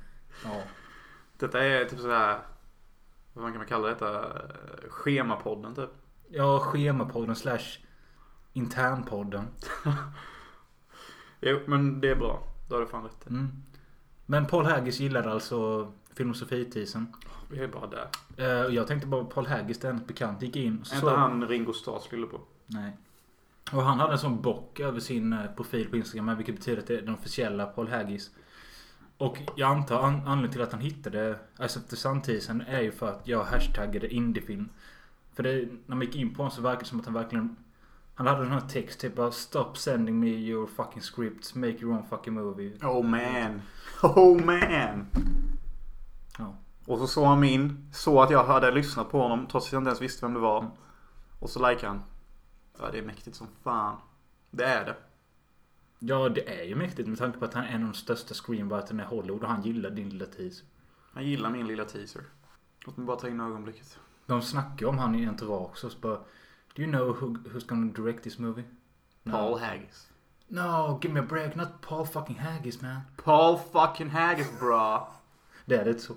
Ja. 0.44 0.62
Detta 1.38 1.64
är 1.64 1.84
typ 1.84 1.98
sådär, 2.00 2.38
vad 3.32 3.44
kan 3.52 3.56
man 3.56 3.66
kalla 3.66 3.88
detta? 3.88 4.32
Schemapodden 4.88 5.74
typ. 5.74 5.90
Ja, 6.28 6.58
schemapodden 6.60 7.36
slash 7.36 7.78
internpodden. 8.52 9.46
Jo, 11.40 11.60
men 11.66 12.00
det 12.00 12.10
är 12.10 12.16
bra. 12.16 12.42
Då 12.68 12.74
har 12.76 12.80
du 12.80 12.86
fan 12.86 13.04
rätt. 13.04 13.26
Mm. 13.26 13.48
Men 14.26 14.46
Paul 14.46 14.64
Haggis 14.64 15.00
gillade 15.00 15.32
alltså 15.32 15.92
filmosofitisen. 16.14 17.14
Vi 17.50 17.60
är 17.60 17.68
bara 17.68 17.86
där. 17.86 18.08
Eh, 18.36 18.74
jag 18.74 18.86
tänkte 18.86 19.06
bara 19.06 19.24
Paul 19.24 19.46
Haggis, 19.46 19.78
den 19.78 20.06
bekant, 20.06 20.42
gick 20.42 20.56
in. 20.56 20.74
och 20.80 20.80
Är 20.80 20.84
så- 20.90 20.94
inte 20.96 21.10
han 21.20 21.48
Ringo 21.48 21.72
Starrs 21.72 22.12
lillebror? 22.12 22.40
Nej. 22.66 22.96
Och 23.72 23.82
han 23.82 23.98
hade 23.98 24.12
en 24.12 24.18
sån 24.18 24.42
bock 24.42 24.80
över 24.80 25.00
sin 25.00 25.32
eh, 25.32 25.46
profil 25.56 25.88
på 25.88 25.96
Instagram. 25.96 26.36
Vilket 26.36 26.54
betyder 26.54 26.78
att 26.78 26.86
det 26.86 26.98
är 26.98 27.02
den 27.02 27.14
officiella 27.14 27.66
Paul 27.66 27.88
Haggis. 27.88 28.30
Och 29.18 29.38
jag 29.56 29.70
antar 29.70 30.02
an 30.02 30.14
anledningen 30.14 30.50
till 30.50 30.62
att 30.62 30.72
han 30.72 30.80
hittade 30.80 31.38
the 31.90 31.96
Sun-teasern 31.96 32.64
är 32.68 32.80
ju 32.80 32.92
för 32.92 33.08
att 33.08 33.28
jag 33.28 33.44
hashtaggade 33.44 34.14
indiefilm. 34.14 34.68
För 35.34 35.42
det, 35.42 35.68
när 35.86 35.96
man 35.96 36.06
gick 36.06 36.16
in 36.16 36.34
på 36.34 36.36
honom 36.36 36.50
så 36.50 36.62
verkade 36.62 36.82
det 36.82 36.88
som 36.88 37.00
att 37.00 37.06
han 37.06 37.14
verkligen... 37.14 37.56
Han 38.14 38.26
hade 38.26 38.42
den 38.42 38.52
här 38.52 38.60
text 38.60 39.00
typ 39.00 39.16
bara 39.16 39.30
Stop 39.30 39.74
sending 39.74 40.20
me 40.20 40.26
your 40.26 40.66
fucking 40.66 41.02
scripts. 41.02 41.54
Make 41.54 41.76
your 41.80 41.94
own 41.94 42.02
fucking 42.10 42.34
movie. 42.34 42.72
Oh 42.82 43.02
man. 43.02 43.62
Oh 44.02 44.44
man. 44.44 45.06
Ja. 46.38 46.54
Och 46.86 46.98
så 46.98 47.06
såg 47.06 47.24
han 47.24 47.40
min. 47.40 47.90
Så 47.92 48.22
att 48.22 48.30
jag 48.30 48.44
hade 48.44 48.70
lyssnat 48.70 49.10
på 49.10 49.22
honom 49.22 49.46
trots 49.50 49.66
att 49.66 49.72
jag 49.72 49.80
inte 49.80 49.88
ens 49.88 50.02
visste 50.02 50.26
vem 50.26 50.34
det 50.34 50.40
var. 50.40 50.70
Och 51.38 51.50
så 51.50 51.68
likade 51.68 51.88
han. 51.88 52.02
Ja, 52.80 52.90
det 52.90 52.98
är 52.98 53.02
mäktigt 53.02 53.36
som 53.36 53.46
fan. 53.62 53.96
Det 54.50 54.64
är 54.64 54.84
det. 54.84 54.96
Ja, 55.98 56.28
det 56.28 56.60
är 56.60 56.64
ju 56.64 56.74
mäktigt 56.74 57.08
med 57.08 57.18
tanke 57.18 57.38
på 57.38 57.44
att 57.44 57.54
han 57.54 57.64
är 57.64 57.68
en 57.68 57.82
av 57.82 57.88
de 57.92 57.94
största 57.94 58.34
screenwriterna 58.34 59.02
i 59.02 59.06
Hollywood 59.06 59.42
och 59.42 59.48
han 59.48 59.62
gillar 59.62 59.90
din 59.90 60.08
lilla 60.08 60.26
teaser. 60.26 60.66
Han 61.12 61.24
gillar 61.24 61.50
min 61.50 61.66
lilla 61.66 61.84
teaser. 61.84 62.22
Låt 62.86 62.96
mig 62.96 63.06
bara 63.06 63.16
ta 63.16 63.28
in 63.28 63.40
ögonblicket. 63.40 63.98
De 64.26 64.42
snackar 64.42 64.80
ju 64.80 64.86
om 64.86 64.98
han 64.98 65.14
i 65.14 65.26
Entourage 65.26 65.62
också. 65.62 65.90
Så 65.90 65.98
bara, 65.98 66.18
Do 66.74 66.82
you 66.82 66.90
know 66.90 67.16
who, 67.20 67.26
who's 67.26 67.66
gonna 67.66 67.92
direct 67.92 68.22
this 68.22 68.38
movie? 68.38 68.64
No. 69.22 69.32
Paul 69.32 69.58
Haggis. 69.58 70.08
No, 70.48 70.98
give 71.02 71.14
me 71.14 71.20
a 71.20 71.26
break. 71.28 71.56
Not 71.56 71.68
Paul 71.80 72.06
fucking 72.06 72.36
Haggis 72.38 72.82
man. 72.82 73.00
Paul 73.16 73.58
fucking 73.58 74.10
Haggis 74.10 74.60
bra. 74.60 75.14
Det 75.66 75.74
är 75.76 75.84
lite 75.84 76.00
så. 76.00 76.14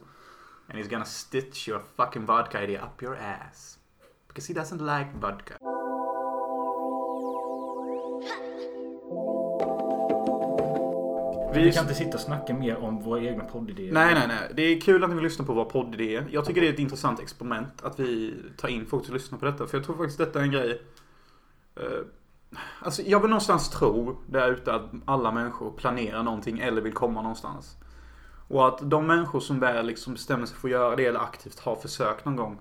And 0.67 0.79
he's 0.79 0.89
gonna 0.89 1.05
stitch 1.05 1.67
your 1.67 1.81
fucking 1.95 2.25
vodka 2.25 2.63
idea 2.63 2.85
up 2.85 3.03
your 3.03 3.17
ass. 3.17 3.79
Because 4.27 4.53
he 4.53 4.59
doesn't 4.59 4.99
like 4.99 5.09
vodka. 5.19 5.57
Vi 11.53 11.71
kan 11.71 11.83
inte 11.83 11.95
sitta 11.95 12.13
och 12.13 12.19
snacka 12.19 12.53
mer 12.53 12.77
om 12.77 13.03
våra 13.03 13.19
egna 13.21 13.43
poddidéer. 13.43 13.93
Nej, 13.93 14.13
nej, 14.13 14.27
nej. 14.27 14.51
Det 14.55 14.61
är 14.61 14.81
kul 14.81 15.03
att 15.03 15.09
ni 15.09 15.15
vill 15.15 15.23
lyssna 15.23 15.45
på 15.45 15.53
våra 15.53 15.65
poddidéer. 15.65 16.27
Jag 16.31 16.45
tycker 16.45 16.61
det 16.61 16.67
är 16.67 16.73
ett 16.73 16.79
intressant 16.79 17.19
experiment 17.19 17.83
att 17.83 17.99
vi 17.99 18.35
tar 18.57 18.67
in 18.67 18.85
folk 18.85 19.05
som 19.05 19.13
lyssnar 19.13 19.39
på 19.39 19.45
detta. 19.45 19.67
För 19.67 19.77
jag 19.77 19.85
tror 19.85 19.97
faktiskt 19.97 20.17
detta 20.17 20.39
är 20.39 20.43
en 20.43 20.51
grej. 20.51 20.81
eh, 21.75 21.83
Alltså 22.79 23.01
jag 23.01 23.19
vill 23.19 23.29
någonstans 23.29 23.69
tro 23.69 24.17
där 24.27 24.51
ute 24.51 24.73
att 24.73 24.91
alla 25.05 25.31
människor 25.31 25.71
planerar 25.71 26.23
någonting 26.23 26.59
eller 26.59 26.81
vill 26.81 26.93
komma 26.93 27.21
någonstans. 27.21 27.77
Och 28.47 28.67
att 28.67 28.89
de 28.89 29.07
människor 29.07 29.39
som 29.39 29.59
väl 29.59 29.85
liksom 29.85 30.13
bestämmer 30.13 30.45
sig 30.45 30.57
för 30.57 30.67
att 30.67 30.71
göra 30.71 30.95
det 30.95 31.05
eller 31.05 31.19
aktivt 31.19 31.59
har 31.59 31.75
försökt 31.75 32.25
någon 32.25 32.35
gång 32.35 32.57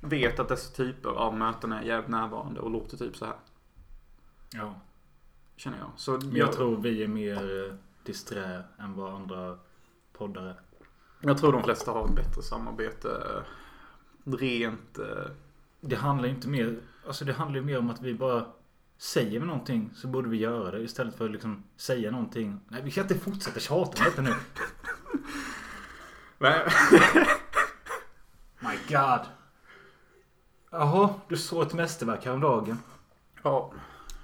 vet 0.00 0.40
att 0.40 0.48
dessa 0.48 0.74
typer 0.76 1.08
av 1.10 1.34
möten 1.38 1.72
är 1.72 1.82
jävligt 1.82 2.10
närvarande 2.10 2.60
och 2.60 2.70
låter 2.70 2.96
typ 2.96 3.16
så 3.16 3.24
här. 3.24 3.34
Ja. 4.52 4.74
Känner 5.56 5.78
jag. 5.78 5.88
Så 5.96 6.20
Jag 6.32 6.52
tror 6.52 6.76
vi 6.76 7.02
är 7.02 7.08
mer 7.08 7.64
eh, 7.68 7.74
disträ 8.06 8.64
än 8.78 8.94
vad 8.94 9.14
andra 9.14 9.58
poddare 10.12 10.50
är. 10.50 10.60
jag 11.20 11.38
tror 11.38 11.52
de 11.52 11.62
flesta 11.62 11.90
har 11.90 12.04
ett 12.04 12.14
bättre 12.14 12.42
samarbete. 12.42 13.08
eh, 13.10 14.32
Rent... 14.32 14.98
eh, 14.98 15.30
Det 15.80 15.96
handlar 15.96 16.28
inte 16.28 16.48
mer... 16.48 16.80
Alltså 17.06 17.24
det 17.24 17.32
handlar 17.32 17.60
ju 17.60 17.66
mer 17.66 17.78
om 17.78 17.90
att 17.90 18.00
vi 18.02 18.14
bara... 18.14 18.46
Säger 18.98 19.40
vi 19.40 19.46
någonting 19.46 19.90
så 19.94 20.08
borde 20.08 20.28
vi 20.28 20.36
göra 20.36 20.70
det 20.70 20.80
istället 20.82 21.14
för 21.16 21.24
att 21.24 21.30
liksom 21.30 21.62
säga 21.76 22.10
någonting. 22.10 22.60
Nej 22.68 22.82
vi 22.82 22.90
kan 22.90 23.02
inte 23.04 23.18
fortsätta 23.18 23.60
tjata 23.60 23.98
om 23.98 24.04
detta 24.04 24.22
nu. 24.22 24.34
Nej. 26.38 26.66
My 28.60 28.76
God. 28.88 29.20
Jaha, 30.70 31.14
du 31.28 31.36
såg 31.36 31.62
ett 31.66 31.74
mästerverk 31.74 32.24
häromdagen. 32.24 32.78
ja, 33.42 33.72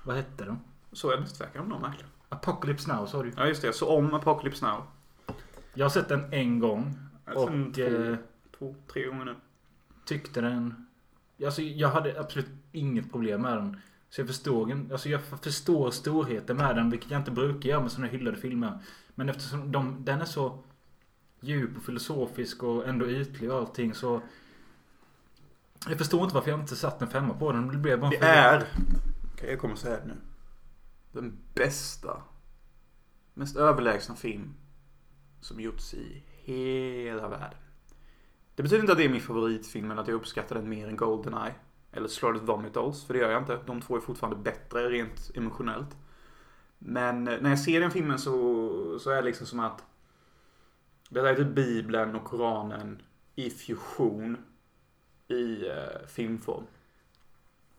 Vad 0.04 0.16
hette 0.16 0.44
den? 0.44 0.58
så 0.92 1.10
är 1.10 1.14
det 1.16 1.20
nästverkar 1.20 1.60
om 1.60 1.68
någon 1.68 1.82
verkligen. 1.82 2.10
Apocalypse 2.32 2.92
Now 2.92 3.06
sa 3.06 3.22
du. 3.22 3.32
Ja 3.36 3.46
just 3.46 3.62
det, 3.62 3.72
så 3.72 3.88
om 3.98 4.14
Apocalypse 4.14 4.66
Now. 4.66 4.82
Jag 5.74 5.84
har 5.84 5.90
sett 5.90 6.08
den 6.08 6.32
en 6.32 6.58
gång. 6.58 6.98
Och 7.34 7.48
två, 7.74 7.82
eh, 8.10 8.16
två, 8.58 8.74
tre 8.92 9.06
gånger 9.06 9.24
nu. 9.24 9.34
tyckte 10.04 10.40
den... 10.40 10.86
Alltså 11.44 11.62
jag 11.62 11.88
hade 11.88 12.20
absolut 12.20 12.48
inget 12.72 13.12
problem 13.12 13.42
med 13.42 13.56
den. 13.56 13.80
Så 14.10 14.20
jag 14.20 14.28
förstår, 14.28 14.66
den- 14.66 14.88
alltså 14.92 15.08
jag 15.08 15.20
förstår 15.42 15.90
storheten 15.90 16.56
med 16.56 16.76
den, 16.76 16.90
vilket 16.90 17.10
jag 17.10 17.20
inte 17.20 17.30
brukar 17.30 17.68
göra 17.68 17.80
med 17.80 17.92
sådana 17.92 18.08
hyllade 18.12 18.36
filmer. 18.36 18.78
Men 19.14 19.28
eftersom 19.28 19.72
de, 19.72 20.04
den 20.04 20.20
är 20.20 20.24
så 20.24 20.58
djup 21.40 21.76
och 21.76 21.82
filosofisk 21.82 22.62
och 22.62 22.88
ändå 22.88 23.06
ytlig 23.06 23.50
och 23.52 23.58
allting 23.58 23.94
så... 23.94 24.20
Jag 25.88 25.98
förstår 25.98 26.22
inte 26.22 26.34
varför 26.34 26.50
jag 26.50 26.60
inte 26.60 26.76
satt 26.76 27.02
en 27.02 27.08
femma 27.08 27.34
på 27.34 27.52
den. 27.52 27.68
Det 27.68 27.76
blev 27.78 28.00
bara 28.00 28.10
Det 28.10 28.16
är, 28.16 28.64
okej 29.34 29.50
jag 29.50 29.60
kommer 29.60 29.74
säga 29.74 29.96
det 29.96 30.06
nu. 30.06 30.14
Den 31.12 31.38
bästa, 31.54 32.22
mest 33.34 33.56
överlägsna 33.56 34.16
film 34.16 34.54
som 35.40 35.60
gjorts 35.60 35.94
i 35.94 36.22
hela 36.44 37.28
världen. 37.28 37.58
Det 38.54 38.62
betyder 38.62 38.80
inte 38.80 38.92
att 38.92 38.98
det 38.98 39.04
är 39.04 39.08
min 39.08 39.20
favoritfilm 39.20 39.90
eller 39.90 40.02
att 40.02 40.08
jag 40.08 40.14
uppskattar 40.14 40.56
den 40.56 40.68
mer 40.68 40.88
än 40.88 40.96
Goldeneye. 40.96 41.54
Eller 41.92 42.08
Slaughter 42.08 42.46
Vomit 42.46 42.74
för 42.74 43.12
det 43.12 43.18
gör 43.18 43.30
jag 43.30 43.42
inte. 43.42 43.58
De 43.66 43.80
två 43.80 43.96
är 43.96 44.00
fortfarande 44.00 44.42
bättre 44.42 44.88
rent 44.88 45.30
emotionellt. 45.34 45.96
Men 46.78 47.28
eh, 47.28 47.40
när 47.40 47.50
jag 47.50 47.58
ser 47.58 47.80
den 47.80 47.90
filmen 47.90 48.18
så, 48.18 48.98
så 48.98 49.10
är 49.10 49.16
det 49.16 49.22
liksom 49.22 49.46
som 49.46 49.60
att 49.60 49.84
det 51.08 51.20
är 51.30 51.34
typ 51.34 51.54
Bibeln 51.54 52.14
och 52.14 52.24
Koranen 52.24 53.02
i 53.34 53.50
fusion 53.50 54.36
i 55.28 55.68
eh, 55.68 56.06
filmform. 56.08 56.64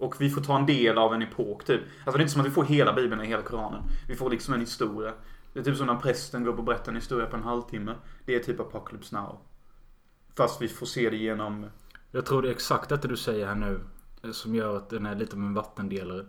Och 0.03 0.21
vi 0.21 0.29
får 0.29 0.41
ta 0.41 0.59
en 0.59 0.65
del 0.65 0.97
av 0.97 1.13
en 1.13 1.21
epok 1.21 1.65
typ. 1.65 1.81
Alltså 1.81 2.17
det 2.17 2.21
är 2.21 2.21
inte 2.21 2.31
som 2.33 2.41
att 2.41 2.47
vi 2.47 2.51
får 2.51 2.63
hela 2.63 2.93
Bibeln 2.93 3.19
och 3.21 3.25
hela 3.25 3.41
Koranen. 3.41 3.83
Vi 4.07 4.15
får 4.15 4.29
liksom 4.29 4.53
en 4.53 4.59
historia. 4.59 5.13
Det 5.53 5.59
är 5.59 5.63
typ 5.63 5.77
som 5.77 5.87
när 5.87 5.95
prästen 5.95 6.43
går 6.43 6.51
upp 6.51 6.59
och 6.59 6.65
berättar 6.65 6.91
en 6.91 6.95
historia 6.95 7.25
på 7.25 7.35
en 7.35 7.43
halvtimme. 7.43 7.95
Det 8.25 8.35
är 8.35 8.39
typ 8.39 8.59
Apocalypse 8.59 9.15
Now. 9.15 9.39
Fast 10.37 10.61
vi 10.61 10.67
får 10.67 10.85
se 10.85 11.09
det 11.09 11.17
genom... 11.17 11.65
Jag 12.11 12.25
tror 12.25 12.41
det 12.41 12.47
är 12.47 12.51
exakt 12.51 12.89
detta 12.89 13.07
du 13.07 13.17
säger 13.17 13.47
här 13.47 13.55
nu. 13.55 13.79
Eh, 14.23 14.31
som 14.31 14.55
gör 14.55 14.77
att 14.77 14.89
den 14.89 15.05
är 15.05 15.15
lite 15.15 15.35
av 15.35 15.41
en 15.41 15.53
vattendelare. 15.53 16.25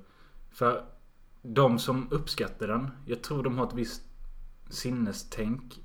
För 0.53 0.85
de 1.43 1.79
som 1.79 2.09
uppskattar 2.11 2.69
den. 2.69 2.91
Jag 3.07 3.23
tror 3.23 3.43
de 3.43 3.59
har 3.59 3.67
ett 3.67 3.75
visst 3.75 4.03
sinnestänk. 4.71 5.81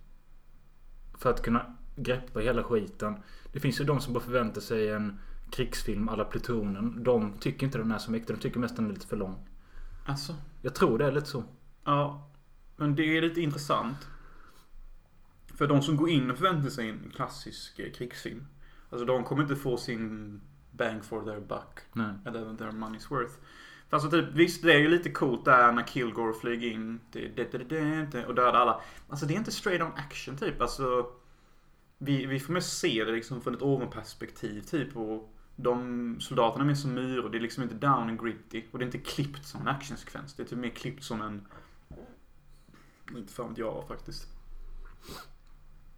För 1.18 1.30
att 1.30 1.44
kunna 1.44 1.76
greppa 1.96 2.40
hela 2.40 2.64
skiten. 2.64 3.24
Det 3.52 3.60
finns 3.60 3.82
ju 3.82 3.84
de 3.84 4.00
som 4.00 4.14
bara 4.14 4.24
förväntar 4.24 4.62
sig 4.62 4.90
en 4.90 5.20
krigsfilm 5.52 6.10
alla 6.10 6.26
Plutonen. 6.26 7.04
De 7.04 7.34
tycker 7.40 7.66
inte 7.66 7.78
den 7.78 7.92
är 7.92 7.98
så 7.98 8.12
mäktig. 8.12 8.36
De 8.36 8.40
tycker 8.40 8.60
mest 8.60 8.76
den 8.76 8.86
är 8.86 8.94
lite 8.94 9.08
för 9.08 9.18
lång. 9.18 9.50
Alltså. 10.06 10.36
Jag 10.62 10.76
tror 10.76 10.98
det 10.98 11.06
är 11.06 11.12
lite 11.12 11.28
så. 11.28 11.44
Ja. 11.84 12.32
Men 12.76 12.96
det 12.96 13.18
är 13.18 13.22
lite 13.22 13.42
intressant. 13.42 14.08
För 15.58 15.68
de 15.68 15.82
som 15.82 15.98
går 15.98 16.10
in 16.10 16.32
och 16.32 16.38
förväntar 16.38 16.70
sig 16.70 16.90
en 16.90 17.12
klassisk 17.16 17.80
eh, 17.80 17.92
krigsfilm. 17.92 18.48
Alltså 18.90 19.06
de 19.06 19.24
kommer 19.24 19.44
inte 19.44 19.56
få 19.56 19.78
sin 19.78 20.42
bang 20.72 21.06
for 21.06 21.22
their 21.22 21.40
buck. 21.40 21.80
Nej. 21.94 22.14
Eller 22.26 22.56
their 22.56 22.72
money's 22.72 23.10
worth. 23.10 23.34
För 23.90 23.98
alltså 23.98 24.10
typ, 24.12 24.26
visst 24.34 24.64
det 24.64 24.74
är 24.74 24.80
ju 24.80 24.88
lite 24.90 25.12
coolt 25.12 25.46
där 25.46 25.72
när 25.72 25.84
Kilgore 25.84 26.34
flyger 26.34 26.72
in 26.72 27.00
och 28.28 28.36
dödar 28.36 28.54
alla. 28.54 28.82
Alltså 29.10 29.26
det 29.26 29.34
är 29.34 29.38
inte 29.38 29.52
straight 29.52 29.82
on 29.82 29.92
action 29.96 30.38
typ. 30.38 30.62
Alltså 30.62 31.12
vi, 31.98 32.26
vi 32.26 32.40
får 32.40 32.54
mest 32.54 32.80
se 32.80 33.04
det 33.04 33.12
liksom 33.12 33.42
från 33.42 33.56
ett 33.56 33.62
ovanperspektiv 33.62 34.62
typ. 34.62 34.98
Och 34.98 35.36
de 35.62 36.18
soldaterna 36.20 36.64
är 36.64 36.68
mer 36.68 36.76
som 36.76 36.94
myror. 36.94 37.30
Det 37.30 37.38
är 37.38 37.42
liksom 37.42 37.64
inte 37.64 37.76
down 37.76 38.10
and 38.10 38.22
gritty. 38.22 38.64
Och 38.72 38.80
det 38.80 38.84
är 38.84 38.86
inte 38.86 38.98
klippt 38.98 39.46
som 39.46 39.62
en 39.62 39.68
actionsekvens. 39.68 40.34
Det 40.34 40.44
är 40.44 40.48
typ 40.48 40.60
mer 40.60 40.70
klippt 40.70 41.04
som 41.04 41.22
en... 41.22 41.48
Inte 43.18 43.34
fan 43.34 43.50
vet 43.50 43.58
jag 43.58 43.88
faktiskt. 43.88 44.28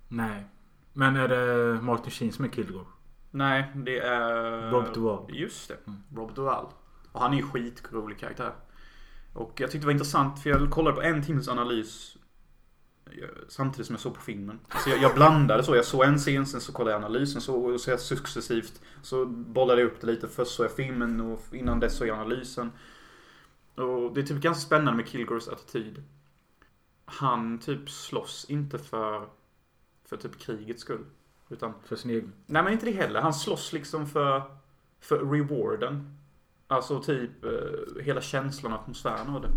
Nej. 0.08 0.46
Men 0.94 1.16
är 1.16 1.28
det 1.28 1.82
Martin 1.82 2.12
Sheen 2.12 2.32
som 2.32 2.46
är 2.46 2.50
Kilgore? 2.50 2.86
Nej, 3.32 3.72
det 3.76 4.00
är... 4.00 4.72
Robert 4.72 4.94
Duvall. 4.94 5.26
Just 5.30 5.68
det. 5.68 5.78
Mm. 5.88 6.04
Robert 6.16 6.36
Duvall. 6.36 6.66
Och 7.12 7.22
han 7.22 7.34
är 7.34 7.38
ju 7.38 7.44
skitrolig 7.44 8.20
karaktär. 8.20 8.54
Och 9.34 9.54
jag 9.62 9.72
tyckte 9.72 9.80
det 9.80 9.86
var 9.86 9.94
intressant 9.94 10.40
för 10.44 10.50
jag 10.50 10.72
kollade 10.72 10.96
på 10.96 11.02
en 11.02 11.24
timmes 11.24 11.48
analys 11.48 12.18
Samtidigt 13.48 13.88
som 13.88 13.94
jag 13.94 14.02
såg 14.02 14.16
på 14.16 14.22
filmen. 14.22 14.60
Så 14.84 14.90
jag, 14.90 15.02
jag 15.02 15.16
blandade 15.16 15.64
så. 15.64 15.76
Jag 15.76 15.86
såg 15.86 16.04
en 16.04 16.18
scen, 16.18 16.46
sen 16.46 16.62
så 16.62 16.72
kollade 16.72 16.92
jag 16.92 17.04
analysen. 17.04 17.42
Så, 17.42 17.56
och 17.56 17.82
så 17.82 17.90
jag 17.90 18.00
successivt 18.00 18.82
så 19.02 19.26
bollade 19.26 19.82
jag 19.82 19.88
upp 19.88 20.02
det 20.02 20.08
lite. 20.08 20.28
Först 20.28 20.52
såg 20.52 20.66
jag 20.66 20.76
filmen 20.76 21.22
och 21.22 21.56
innan 21.56 21.80
dess 21.80 21.98
såg 21.98 22.08
jag 22.08 22.18
analysen. 22.18 22.72
Och 23.76 24.14
det 24.14 24.22
är 24.22 24.26
typ 24.26 24.42
ganska 24.42 24.62
spännande 24.62 24.98
med 24.98 25.08
Kilgores 25.08 25.48
attityd. 25.48 26.04
Han 27.06 27.60
typ 27.60 27.90
slåss 27.90 28.46
inte 28.50 28.80
för, 28.80 29.28
för 30.06 30.18
typ 30.18 30.40
krigets 30.40 30.82
skull. 30.82 31.06
Utan 31.50 31.74
För 31.86 31.96
sin 31.96 32.12
egen? 32.12 32.34
Nej 32.46 32.64
men 32.64 32.74
inte 32.74 32.86
det 32.86 32.92
heller. 32.92 33.22
Han 33.22 33.34
slåss 33.34 33.74
liksom 33.74 34.08
för, 34.08 34.44
för 35.00 35.26
rewarden. 35.26 36.18
Alltså 36.68 37.02
typ 37.02 37.46
eh, 37.46 38.04
hela 38.04 38.22
känslan 38.22 38.74
och 38.74 38.80
atmosfären 38.80 39.30
av 39.30 39.42
det. 39.42 39.50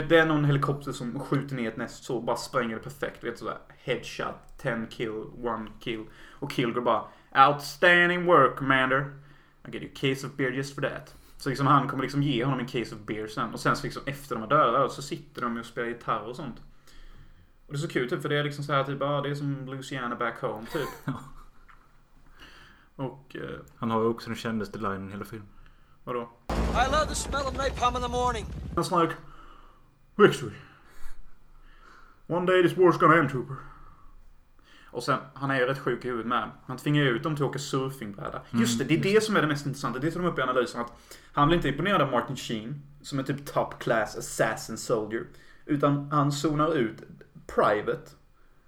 Det 0.00 0.18
är 0.18 0.26
någon 0.26 0.44
helikopter 0.44 0.92
som 0.92 1.20
skjuter 1.20 1.56
ner 1.56 1.68
ett 1.68 1.76
näst 1.76 2.04
så 2.04 2.16
och 2.16 2.22
bara 2.24 2.36
spränger 2.36 2.76
det 2.76 2.82
perfekt. 2.82 3.24
Vet 3.24 3.38
sådär 3.38 3.58
headshot, 3.78 4.34
10 4.58 4.86
kill, 4.90 5.22
1 5.66 5.80
kill. 5.80 6.04
Och 6.32 6.52
Kilgore 6.52 6.80
bara 6.80 7.04
Outstanding 7.48 8.26
work 8.26 8.56
commander. 8.56 9.14
I 9.68 9.70
get 9.70 9.82
you 9.82 9.90
a 9.92 9.94
case 9.94 10.26
of 10.26 10.32
beer 10.32 10.50
just 10.50 10.74
for 10.74 10.82
that. 10.82 11.14
Så 11.36 11.48
liksom 11.48 11.66
han 11.66 11.88
kommer 11.88 12.02
liksom 12.02 12.22
ge 12.22 12.44
honom 12.44 12.60
en 12.60 12.66
case 12.66 12.94
of 12.94 13.00
beer 13.00 13.26
sen. 13.26 13.52
Och 13.52 13.60
sen 13.60 13.76
så 13.76 13.84
liksom 13.84 14.02
efter 14.06 14.34
de 14.34 14.40
har 14.40 14.48
dödat 14.48 14.92
så 14.92 15.02
sitter 15.02 15.42
de 15.42 15.56
och 15.56 15.66
spelar 15.66 15.88
gitarr 15.88 16.28
och 16.28 16.36
sånt. 16.36 16.62
Och 17.66 17.72
det 17.72 17.76
är 17.76 17.80
så 17.80 17.88
kul 17.88 18.10
typ 18.10 18.22
för 18.22 18.28
det 18.28 18.36
är 18.38 18.44
liksom 18.44 18.64
så 18.64 18.72
här 18.72 18.84
typ, 18.84 19.02
ah, 19.02 19.20
det 19.20 19.30
är 19.30 19.34
som 19.34 19.66
Louisiana 19.66 20.16
back 20.16 20.40
home 20.40 20.66
typ. 20.72 20.88
Och, 22.96 23.36
eh, 23.36 23.60
Han 23.76 23.90
har 23.90 24.00
ju 24.00 24.06
också 24.06 24.26
den 24.30 24.36
kändaste 24.36 24.78
linen 24.78 25.08
i 25.08 25.12
hela 25.12 25.24
filmen. 25.24 25.48
vadå? 26.04 26.30
I 26.48 26.92
love 26.92 27.06
the 27.08 27.14
smell 27.14 27.46
of 27.46 27.56
napalm 27.56 27.96
in 27.96 28.02
the 28.02 28.08
morning. 28.08 28.46
Like 28.76 29.14
victory. 30.16 30.52
One 32.26 32.46
day 32.46 32.62
this 32.62 32.76
war's 32.78 32.98
gonna 32.98 33.16
end 33.18 33.30
trooper. 33.30 33.56
Och 34.90 35.02
sen, 35.02 35.18
han 35.34 35.50
är 35.50 35.60
ju 35.60 35.66
rätt 35.66 35.78
sjuk 35.78 36.04
i 36.04 36.08
huvudet 36.08 36.26
med. 36.26 36.50
Han 36.66 36.76
tvingar 36.76 37.02
ju 37.02 37.08
ut 37.10 37.22
dem 37.22 37.36
till 37.36 37.44
att 37.44 37.50
åka 37.50 37.58
surfingbräda. 37.58 38.42
Just 38.50 38.78
det, 38.78 38.84
det 38.84 38.94
är 38.94 39.02
det 39.14 39.22
som 39.24 39.36
är 39.36 39.40
det 39.42 39.46
mest 39.48 39.66
intressanta. 39.66 39.98
Det 39.98 40.10
tar 40.10 40.20
de 40.20 40.26
upp 40.28 40.38
i 40.38 40.42
analysen. 40.42 40.80
Att 40.80 40.92
han 41.32 41.48
blir 41.48 41.56
inte 41.56 41.68
imponerad 41.68 42.02
av 42.02 42.10
Martin 42.10 42.36
Sheen, 42.36 42.82
som 43.02 43.18
är 43.18 43.22
typ 43.22 43.46
top 43.46 43.78
class 43.78 44.16
assassin 44.16 44.76
soldier. 44.78 45.24
Utan 45.66 46.10
han 46.12 46.32
zonar 46.32 46.74
ut 46.74 47.02
Private. 47.46 48.10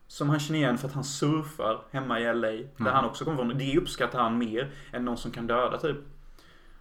Som 0.08 0.28
han 0.30 0.38
känner 0.40 0.58
igen 0.58 0.78
för 0.78 0.88
att 0.88 0.94
han 0.94 1.04
surfar 1.04 1.82
hemma 1.90 2.20
i 2.20 2.24
LA. 2.34 2.48
Där 2.50 2.68
Mm. 2.80 2.92
han 2.92 3.04
också 3.04 3.24
kommer 3.24 3.36
från. 3.36 3.58
Det 3.58 3.78
uppskattar 3.78 4.22
han 4.22 4.38
mer 4.38 4.72
än 4.92 5.04
någon 5.04 5.16
som 5.18 5.30
kan 5.30 5.46
döda 5.46 5.78
typ. 5.78 5.96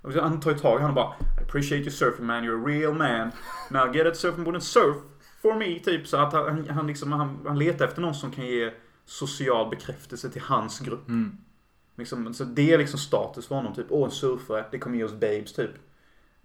Och 0.05 0.13
han 0.13 0.39
tar 0.39 0.51
ju 0.51 0.57
tag 0.57 0.79
i 0.79 0.81
honom 0.81 0.95
bara 0.95 1.13
I 1.39 1.43
appreciate 1.43 1.81
you 1.81 1.91
surfing 1.91 2.25
man, 2.25 2.43
you're 2.43 2.63
a 2.63 2.65
real 2.67 2.93
man. 2.93 3.31
Now 3.69 3.93
get 3.93 4.07
it 4.07 4.15
surfing 4.15 4.47
and 4.47 4.63
surf 4.63 4.95
for 5.41 5.55
me. 5.55 5.79
Typ 5.79 6.07
så 6.07 6.17
att 6.17 6.33
han, 6.33 6.69
han, 6.69 6.88
liksom, 6.88 7.12
han, 7.12 7.39
han 7.47 7.59
letar 7.59 7.85
efter 7.85 8.01
någon 8.01 8.15
som 8.15 8.31
kan 8.31 8.45
ge 8.45 8.71
social 9.05 9.69
bekräftelse 9.69 10.29
till 10.29 10.41
hans 10.41 10.79
grupp. 10.79 11.07
Mm. 11.07 11.38
Liksom, 11.97 12.33
så 12.33 12.43
det 12.43 12.74
är 12.74 12.77
liksom 12.77 13.00
status 13.00 13.47
för 13.47 13.55
honom. 13.55 13.74
Typ, 13.74 13.85
åh 13.89 14.05
en 14.05 14.12
surfare, 14.12 14.65
det 14.71 14.79
kommer 14.79 14.97
ge 14.97 15.03
oss 15.03 15.13
babes 15.13 15.53
typ. 15.53 15.71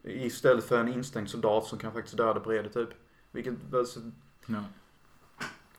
Istället 0.05 0.65
för 0.65 0.81
en 0.81 0.89
instängd 0.89 1.31
soldat 1.31 1.65
som 1.65 1.79
kan 1.79 1.93
faktiskt 1.93 2.17
döda 2.17 2.41
på 2.41 2.63
typ. 2.73 2.89
Vilket, 3.33 3.55
alltså, 3.75 4.01
Ja. 4.47 4.65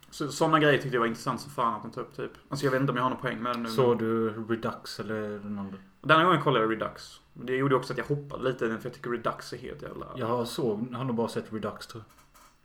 Så, 0.09 0.31
sådana 0.31 0.59
grejer 0.59 0.77
tyckte 0.77 0.95
jag 0.95 0.99
var 0.99 1.07
intressant 1.07 1.41
som 1.41 1.51
fan 1.51 1.73
att 1.73 1.81
de 1.81 1.91
tog 1.91 2.03
upp 2.03 2.15
typ. 2.15 2.31
Alltså 2.49 2.65
jag 2.65 2.71
vet 2.71 2.81
inte 2.81 2.91
om 2.91 2.97
jag 2.97 3.03
har 3.03 3.09
någon 3.09 3.21
poäng 3.21 3.41
med 3.43 3.55
det 3.55 3.59
nu. 3.59 3.69
Såg 3.69 3.99
du 3.99 4.29
Redux 4.29 4.99
eller 4.99 5.39
någon? 5.39 5.77
Denna 6.01 6.23
gången 6.23 6.41
kollade 6.41 6.65
jag 6.65 6.71
Redux. 6.71 7.20
Det 7.33 7.55
gjorde 7.55 7.75
också 7.75 7.93
att 7.93 7.97
jag 7.97 8.05
hoppade 8.05 8.43
lite 8.43 8.65
i 8.65 8.67
den 8.67 8.79
för 8.79 8.89
jag 8.89 8.93
tycker 8.93 9.09
Redux 9.09 9.53
är 9.53 9.57
helt 9.57 9.81
jävla... 9.81 10.05
Jag 10.15 10.47
såg, 10.47 10.93
har 10.93 11.03
nog 11.03 11.15
bara 11.15 11.27
sett 11.27 11.53
Redux 11.53 11.87
tror 11.87 12.03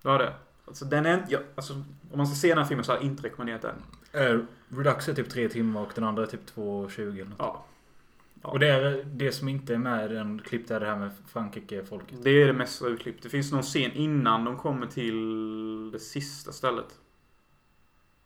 Ja 0.02 0.18
det. 0.18 0.35
Alltså 0.66 0.85
den 0.85 1.06
är. 1.06 1.26
Ja, 1.28 1.38
alltså, 1.54 1.73
om 2.12 2.16
man 2.18 2.26
ska 2.26 2.37
se 2.37 2.49
den 2.49 2.58
här 2.58 2.64
filmen 2.64 2.85
så 2.85 2.92
har 2.92 2.96
jag 2.96 3.04
inte 3.04 3.23
rekommenderat 3.23 3.62
den. 3.62 3.82
jag. 4.12 4.30
Eh, 4.30 4.40
Redux 4.68 5.08
är 5.08 5.14
typ 5.14 5.30
tre 5.30 5.49
timmar 5.49 5.82
och 5.82 5.92
den 5.94 6.04
andra 6.04 6.23
är 6.23 6.26
typ 6.26 6.56
2.20 6.56 7.12
eller 7.12 7.25
något. 7.25 7.35
Ja. 7.38 7.66
Ja. 8.42 8.49
Och 8.49 8.58
det, 8.58 8.68
är, 8.68 9.04
det 9.04 9.32
som 9.32 9.49
inte 9.49 9.75
är 9.75 9.78
med 9.78 10.11
i 10.11 10.14
den 10.14 10.38
klipp 10.38 10.70
är 10.70 10.80
det 10.80 10.87
här 10.87 10.96
med 10.96 11.11
Frankrike-folket. 11.28 12.18
Det 12.23 12.30
är 12.30 12.46
det 12.46 12.52
mesta 12.52 12.87
utklippt. 12.87 13.23
Det 13.23 13.28
finns 13.28 13.52
någon 13.52 13.62
scen 13.62 13.92
innan 13.92 14.44
de 14.44 14.56
kommer 14.56 14.87
till 14.87 15.90
det 15.90 15.99
sista 15.99 16.52
stället. 16.52 16.99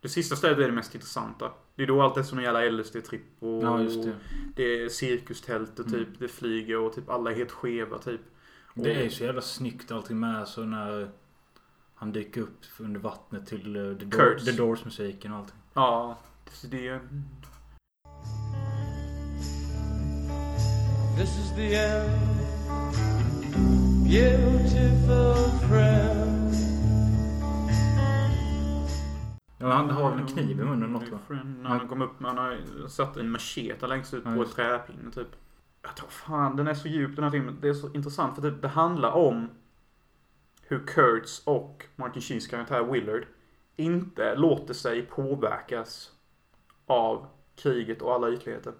Det 0.00 0.08
sista 0.08 0.36
stället 0.36 0.58
är 0.58 0.62
det 0.66 0.72
mest 0.72 0.94
intressanta. 0.94 1.52
Det 1.74 1.82
är 1.82 1.86
då 1.86 2.02
allt 2.02 2.14
det 2.14 2.24
som 2.24 2.42
jävla 2.42 2.60
LSD-tripp 2.60 3.20
och 3.38 3.62
Ja, 3.64 3.80
just 3.82 4.02
det. 4.02 4.12
det 4.56 4.82
är 4.82 4.88
cirkustält 4.88 5.78
och 5.78 5.84
typ 5.86 5.94
Mm. 5.94 6.16
det 6.18 6.28
flyger 6.28 6.78
och 6.78 6.92
typ 6.94 7.08
alla 7.10 7.30
är 7.30 7.34
helt 7.34 7.50
skeva 7.50 7.98
typ. 7.98 8.20
Och, 8.66 8.82
Det 8.82 8.92
är 9.04 9.08
så 9.08 9.24
jävla 9.24 9.40
snyggt 9.40 9.90
allting 9.90 10.20
med. 10.20 10.48
Så 10.48 10.62
när 10.64 11.08
han 11.94 12.12
dyker 12.12 12.40
upp 12.40 12.60
under 12.78 13.00
vattnet 13.00 13.46
till 13.46 13.76
eh, 13.76 13.82
The, 13.96 14.04
Door. 14.04 14.38
The 14.44 14.52
Doors-musiken 14.52 15.32
och 15.32 15.38
allting. 15.38 15.56
Ja, 15.74 16.18
det 16.70 16.88
är... 16.88 17.00
This 21.18 21.38
is 21.38 21.50
the 21.56 21.74
end, 21.76 22.40
beautiful 24.04 25.68
friend. 25.68 26.39
Ja, 29.60 29.66
han 29.72 29.90
har 29.90 30.10
väl 30.10 30.20
en 30.20 30.26
kniv 30.26 30.50
i 30.50 30.64
munnen 30.64 30.92
något 30.92 31.08
va? 31.08 31.18
När 31.62 31.68
han 31.70 31.88
kom 31.88 32.02
upp, 32.02 32.12
han 32.20 32.38
har 32.38 32.88
satt 32.88 33.16
en 33.16 33.30
machete 33.30 33.86
längst 33.86 34.14
ut 34.14 34.22
Ja, 34.24 34.30
på 34.34 34.42
ett 34.42 34.46
just 34.46 34.56
det. 34.56 34.62
träpinne 34.62 35.10
typ. 35.10 35.28
Jag 35.82 35.96
tror 35.96 36.08
fan, 36.08 36.56
den 36.56 36.68
är 36.68 36.74
så 36.74 36.88
djup 36.88 37.16
den 37.16 37.24
här 37.24 37.30
filmen. 37.30 37.58
Det 37.60 37.68
är 37.68 37.74
så 37.74 37.92
intressant 37.92 38.34
för 38.34 38.50
typ, 38.50 38.62
det 38.62 38.68
handlar 38.68 39.10
om 39.12 39.48
hur 40.62 40.86
Kurtz 40.86 41.42
och 41.46 41.86
Martin 41.96 42.22
Sheens 42.22 42.46
karaktär 42.46 42.82
Willard 42.84 43.26
inte 43.76 44.34
låter 44.34 44.74
sig 44.74 45.02
påverkas 45.02 46.12
av 46.86 47.26
kriget 47.56 48.02
och 48.02 48.14
alla 48.14 48.30
ytligheter. 48.30 48.72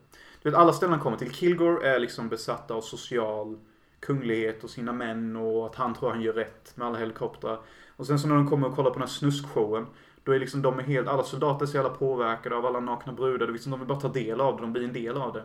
Du 0.42 0.50
vet, 0.50 0.58
alla 0.58 0.72
ställen 0.72 0.92
han 0.92 1.00
kommer 1.02 1.16
till. 1.16 1.30
Kilgore 1.34 1.88
är 1.94 1.98
liksom 1.98 2.28
besatt 2.28 2.70
av 2.70 2.80
social 2.80 3.58
kunglighet 4.00 4.64
och 4.64 4.70
sina 4.70 4.92
män 4.92 5.36
och 5.36 5.66
att 5.66 5.74
han 5.74 5.94
tror 5.94 6.10
han 6.10 6.20
gör 6.22 6.32
rätt 6.32 6.76
med 6.76 6.86
alla 6.86 6.98
helikoptrar. 6.98 7.60
Och 7.96 8.06
sen 8.06 8.18
så 8.18 8.28
när 8.28 8.34
de 8.34 8.48
kommer 8.48 8.68
och 8.68 8.74
kollar 8.76 8.90
på 8.90 8.94
den 8.94 9.02
här 9.08 9.14
snuskshowen 9.14 9.86
då 10.24 10.32
är 10.32 10.38
liksom 10.38 10.62
de 10.62 10.78
är 10.78 10.82
helt, 10.82 11.08
alla 11.08 11.22
soldater 11.22 11.64
är 11.64 11.66
så 11.66 11.76
jävla 11.76 11.90
påverkade 11.90 12.56
av 12.56 12.66
alla 12.66 12.80
nakna 12.80 13.12
brudar. 13.12 13.46
Det 13.46 13.52
liksom, 13.52 13.70
de 13.70 13.80
vill 13.80 13.88
bara 13.88 14.00
ta 14.00 14.08
del 14.08 14.40
av 14.40 14.56
det, 14.56 14.62
de 14.62 14.72
blir 14.72 14.84
en 14.84 14.92
del 14.92 15.16
av 15.16 15.32
det. 15.32 15.44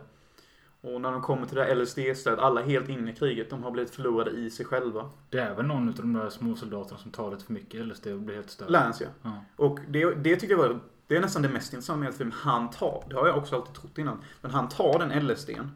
Och 0.80 1.00
när 1.00 1.12
de 1.12 1.22
kommer 1.22 1.46
till 1.46 1.56
det 1.56 1.64
här 1.64 1.74
LSD-stället, 1.74 2.38
alla 2.38 2.62
helt 2.62 2.88
inne 2.88 3.10
i 3.10 3.14
kriget. 3.14 3.50
De 3.50 3.62
har 3.62 3.70
blivit 3.70 3.94
förlorade 3.94 4.30
i 4.30 4.50
sig 4.50 4.66
själva. 4.66 5.10
Det 5.30 5.38
är 5.38 5.54
väl 5.54 5.66
någon 5.66 5.88
av 5.88 5.94
de 5.94 6.12
där 6.12 6.30
små 6.30 6.56
soldaterna 6.56 6.98
som 6.98 7.10
tar 7.10 7.30
lite 7.30 7.44
för 7.44 7.52
mycket 7.52 7.86
LSD 7.86 8.06
och 8.06 8.20
blir 8.20 8.34
helt 8.36 8.50
störd. 8.50 8.70
Lance 8.70 9.04
ja. 9.04 9.30
Ja. 9.30 9.64
Och 9.64 9.78
det, 9.88 10.14
det 10.14 10.36
tycker 10.36 10.54
jag 10.54 10.68
var, 10.68 10.80
det 11.06 11.16
är 11.16 11.20
nästan 11.20 11.42
det 11.42 11.48
mest 11.48 11.72
intressanta 11.72 12.04
med 12.04 12.14
filmen. 12.14 12.34
Han 12.38 12.70
tar, 12.70 13.04
det 13.08 13.16
har 13.16 13.26
jag 13.26 13.38
också 13.38 13.56
alltid 13.56 13.74
trott 13.74 13.98
innan. 13.98 14.18
Men 14.40 14.50
han 14.50 14.68
tar 14.68 14.98
den 14.98 15.26
LSDn. 15.26 15.70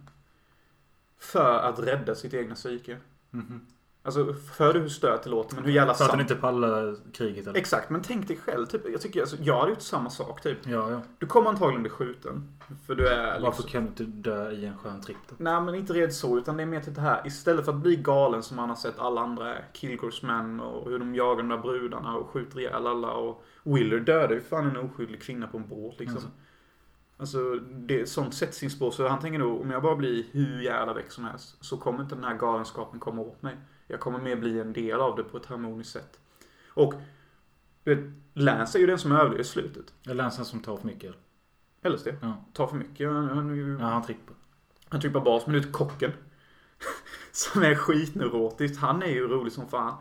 För 1.18 1.58
att 1.58 1.78
rädda 1.78 2.14
sitt 2.14 2.34
egna 2.34 2.54
psyke. 2.54 2.96
Mhm. 3.30 3.66
Alltså, 4.02 4.34
för 4.34 4.74
hur 4.74 4.88
stört 4.88 5.22
det 5.22 5.30
låter, 5.30 5.54
men 5.54 5.64
hur 5.64 5.72
jävla 5.72 5.94
För 5.94 6.04
att 6.04 6.10
sant. 6.10 6.22
inte 6.22 6.34
pallar 6.34 6.96
kriget 7.12 7.46
eller? 7.46 7.58
Exakt, 7.58 7.90
men 7.90 8.02
tänk 8.02 8.28
dig 8.28 8.36
själv. 8.36 8.66
Typ, 8.66 8.88
jag 8.88 9.00
tycker, 9.00 9.20
alltså, 9.20 9.36
jag 9.40 9.58
hade 9.58 9.70
gjort 9.70 9.80
samma 9.80 10.10
sak 10.10 10.42
typ. 10.42 10.58
Ja, 10.66 10.90
ja. 10.90 11.02
Du 11.18 11.26
kommer 11.26 11.50
antagligen 11.50 11.82
bli 11.82 11.90
skjuten. 11.90 12.58
För 12.86 12.94
du 12.94 13.08
är 13.08 13.24
liksom... 13.26 13.44
Varför 13.44 13.62
kan 13.62 13.82
du 13.82 13.88
inte 13.88 14.04
dö 14.04 14.50
i 14.50 14.66
en 14.66 14.78
skön 14.78 15.00
tripp 15.00 15.16
då? 15.28 15.34
Nej 15.38 15.60
men 15.60 15.74
inte 15.74 15.92
rent 15.92 16.14
så, 16.14 16.38
utan 16.38 16.56
det 16.56 16.62
är 16.62 16.66
mer 16.66 16.80
till 16.80 16.94
det 16.94 17.00
här. 17.00 17.26
Istället 17.26 17.64
för 17.64 17.72
att 17.72 17.78
bli 17.78 17.96
galen 17.96 18.42
som 18.42 18.56
man 18.56 18.68
har 18.68 18.76
sett 18.76 18.98
alla 18.98 19.20
andra 19.20 19.54
är. 19.54 19.64
Kilgores 19.72 20.22
män 20.22 20.60
och 20.60 20.90
hur 20.90 20.98
de 20.98 21.14
jagar 21.14 21.36
de 21.36 21.48
där 21.48 21.58
brudarna 21.58 22.16
och 22.16 22.30
skjuter 22.30 22.60
ihjäl 22.60 22.86
alla. 22.86 23.12
Och 23.12 23.44
Willard 23.62 24.04
dödar 24.04 24.34
ju 24.34 24.40
fan 24.40 24.66
en 24.66 24.76
oskyldig 24.76 25.22
kvinna 25.22 25.46
på 25.46 25.58
en 25.58 25.68
båt 25.68 25.98
liksom. 25.98 26.16
Alltså. 26.16 26.30
Alltså, 27.16 27.54
det, 27.58 28.08
sånt 28.08 28.34
sätter 28.34 28.52
sin 28.52 28.70
spår. 28.70 28.90
Så 28.90 29.08
han 29.08 29.20
tänker 29.20 29.38
nog, 29.38 29.60
om 29.60 29.70
jag 29.70 29.82
bara 29.82 29.96
blir 29.96 30.24
hur 30.30 30.60
jävla 30.60 30.94
väck 30.94 31.10
som 31.10 31.24
helst. 31.24 31.64
Så 31.64 31.76
kommer 31.76 32.02
inte 32.02 32.14
den 32.14 32.24
här 32.24 32.34
galenskapen 32.34 33.00
komma 33.00 33.22
åt 33.22 33.42
mig. 33.42 33.56
Jag 33.90 34.00
kommer 34.00 34.18
mer 34.18 34.36
bli 34.36 34.60
en 34.60 34.72
del 34.72 35.00
av 35.00 35.16
det 35.16 35.24
på 35.24 35.36
ett 35.36 35.46
harmoniskt 35.46 35.92
sätt. 35.92 36.20
Och, 36.68 36.94
Lance 38.34 38.78
är 38.78 38.80
ju 38.80 38.86
den 38.86 38.98
som 38.98 39.12
överlever 39.12 39.40
i 39.40 39.44
slutet. 39.44 39.94
Eller 40.04 40.14
Lance 40.14 40.44
som 40.44 40.60
tar 40.60 40.76
för 40.76 40.86
mycket. 40.86 41.14
LSD. 41.82 42.08
Ja. 42.22 42.44
Tar 42.52 42.66
för 42.66 42.76
mycket. 42.76 43.08
Han, 43.08 43.28
han, 43.28 43.50
är 43.50 43.54
ju- 43.54 43.78
Ja, 43.80 43.86
han 43.86 44.02
trippar. 44.02 44.34
Han 44.88 45.00
trippar 45.00 45.20
bas, 45.20 45.46
men 45.46 45.54
ut 45.54 45.72
kocken. 45.72 46.12
Som 47.32 47.62
är 47.62 47.74
skitneurotisk. 47.74 48.80
Han 48.80 49.02
är 49.02 49.06
ju 49.06 49.28
rolig 49.28 49.52
som 49.52 49.68
fan. 49.68 49.94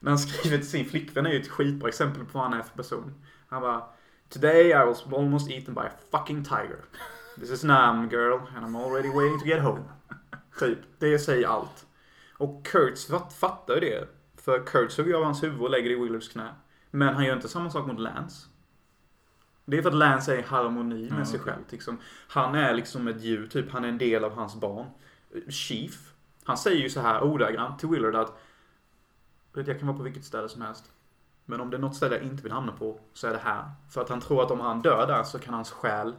När 0.00 0.10
han 0.10 0.18
skriver 0.18 0.56
till 0.58 0.70
sin 0.70 0.84
flickvän 0.86 1.26
är 1.26 1.30
ju 1.30 1.40
ett 1.40 1.48
skitbra 1.48 1.88
exempel 1.88 2.24
på 2.24 2.38
vad 2.38 2.42
han 2.50 2.58
är 2.60 2.62
för 2.62 2.76
person. 2.76 3.14
Han 3.48 3.62
bara 3.62 3.84
Today 4.28 4.70
I 4.70 4.74
was 4.86 5.04
almost 5.12 5.50
eaten 5.50 5.74
by 5.74 5.80
a 5.80 5.90
fucking 6.10 6.44
tiger. 6.44 6.84
This 7.40 7.50
is 7.50 7.64
Nam 7.64 8.08
girl 8.08 8.40
and 8.56 8.66
I'm 8.66 8.84
already 8.84 9.08
waiting 9.08 9.40
to 9.40 9.46
get 9.46 9.62
home. 9.62 9.82
Typ, 10.58 10.78
det 10.98 11.18
säger 11.18 11.48
allt. 11.48 11.86
Och 12.38 12.66
Kurtz 12.66 13.06
fatt, 13.06 13.32
fattar 13.32 13.74
ju 13.74 13.80
det. 13.80 14.08
För 14.36 14.66
Kurtz 14.66 14.98
hugger 14.98 15.14
av 15.14 15.24
hans 15.24 15.42
huvud 15.42 15.60
och 15.60 15.70
lägger 15.70 15.88
det 15.90 15.96
i 15.96 16.02
Willards 16.02 16.28
knä. 16.28 16.54
Men 16.90 17.14
han 17.14 17.24
gör 17.24 17.34
inte 17.36 17.48
samma 17.48 17.70
sak 17.70 17.86
mot 17.86 18.00
Lance. 18.00 18.46
Det 19.64 19.78
är 19.78 19.82
för 19.82 19.88
att 19.88 19.94
Lance 19.96 20.34
är 20.34 20.38
i 20.38 20.42
harmoni 20.42 21.10
med 21.10 21.20
Ja, 21.20 21.24
sig 21.24 21.40
okej. 21.40 21.52
själv. 21.52 21.64
Liksom. 21.70 21.98
Han 22.28 22.54
är 22.54 22.74
liksom 22.74 23.08
ett 23.08 23.20
djur, 23.20 23.46
typ. 23.46 23.70
Han 23.72 23.84
är 23.84 23.88
en 23.88 23.98
del 23.98 24.24
av 24.24 24.32
hans 24.34 24.54
barn. 24.56 24.86
Chief, 25.48 26.12
han 26.44 26.58
säger 26.58 26.82
ju 26.82 26.90
så 26.90 27.00
här 27.00 27.22
ordagrant 27.22 27.78
till 27.78 27.88
Willard 27.88 28.14
att 28.14 28.38
"Vet, 29.52 29.66
jag 29.68 29.78
kan 29.78 29.88
vara 29.88 29.96
på 29.96 30.02
vilket 30.02 30.24
ställe 30.24 30.48
som 30.48 30.62
helst. 30.62 30.92
Men 31.44 31.60
om 31.60 31.70
det 31.70 31.76
är 31.76 31.80
något 31.80 31.96
ställe 31.96 32.14
jag 32.16 32.24
inte 32.24 32.42
vill 32.42 32.52
hamna 32.52 32.72
på 32.72 33.00
så 33.12 33.26
är 33.26 33.32
det 33.32 33.38
här. 33.38 33.70
För 33.90 34.00
att 34.00 34.08
han 34.08 34.20
tror 34.20 34.42
att 34.42 34.50
om 34.50 34.60
han 34.60 34.82
dör 34.82 35.06
där 35.06 35.22
så 35.22 35.38
kan 35.38 35.54
hans 35.54 35.70
själ 35.70 36.14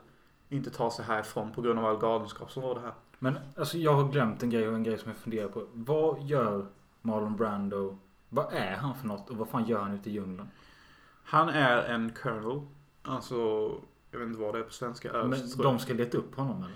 inte 0.49 0.69
ta 0.69 0.91
sig 0.91 1.06
härifrån 1.06 1.51
på 1.51 1.62
grund 1.62 1.80
av 1.80 1.86
all 1.86 1.97
galenskap 1.97 2.51
som 2.51 2.63
det 2.63 2.80
här. 2.80 2.93
Men 3.19 3.38
alltså 3.58 3.77
jag 3.77 3.93
har 3.93 4.12
glömt 4.12 4.43
en 4.43 4.49
grej 4.49 4.69
och 4.69 4.75
en 4.75 4.84
grej 4.84 4.97
som 4.97 5.12
jag 5.12 5.17
funderar 5.17 5.47
på. 5.47 5.65
Vad 5.73 6.21
gör 6.21 6.65
Marlon 7.01 7.36
Brando? 7.36 7.97
Vad 8.30 8.53
är 8.53 8.75
han 8.75 8.95
för 8.95 9.08
något 9.08 9.30
och 9.30 9.38
vad 9.38 9.49
fan 9.49 9.65
gör 9.65 9.82
han 9.82 9.93
ute 9.93 10.10
i 10.10 10.13
djungeln? 10.13 10.49
Han 11.23 11.49
är 11.49 11.77
en 11.77 12.13
colonel. 12.23 12.62
Alltså, 13.03 13.36
jag 14.12 14.19
vet 14.19 14.27
inte 14.27 14.39
vad 14.39 14.56
det 14.56 14.60
är 14.60 14.63
på 14.63 14.73
svenska. 14.73 15.10
Överst, 15.10 15.58
Men 15.58 15.63
de 15.63 15.80
ska 15.80 15.93
leta 15.93 16.17
upp 16.17 16.36
honom 16.36 16.63
eller? 16.63 16.75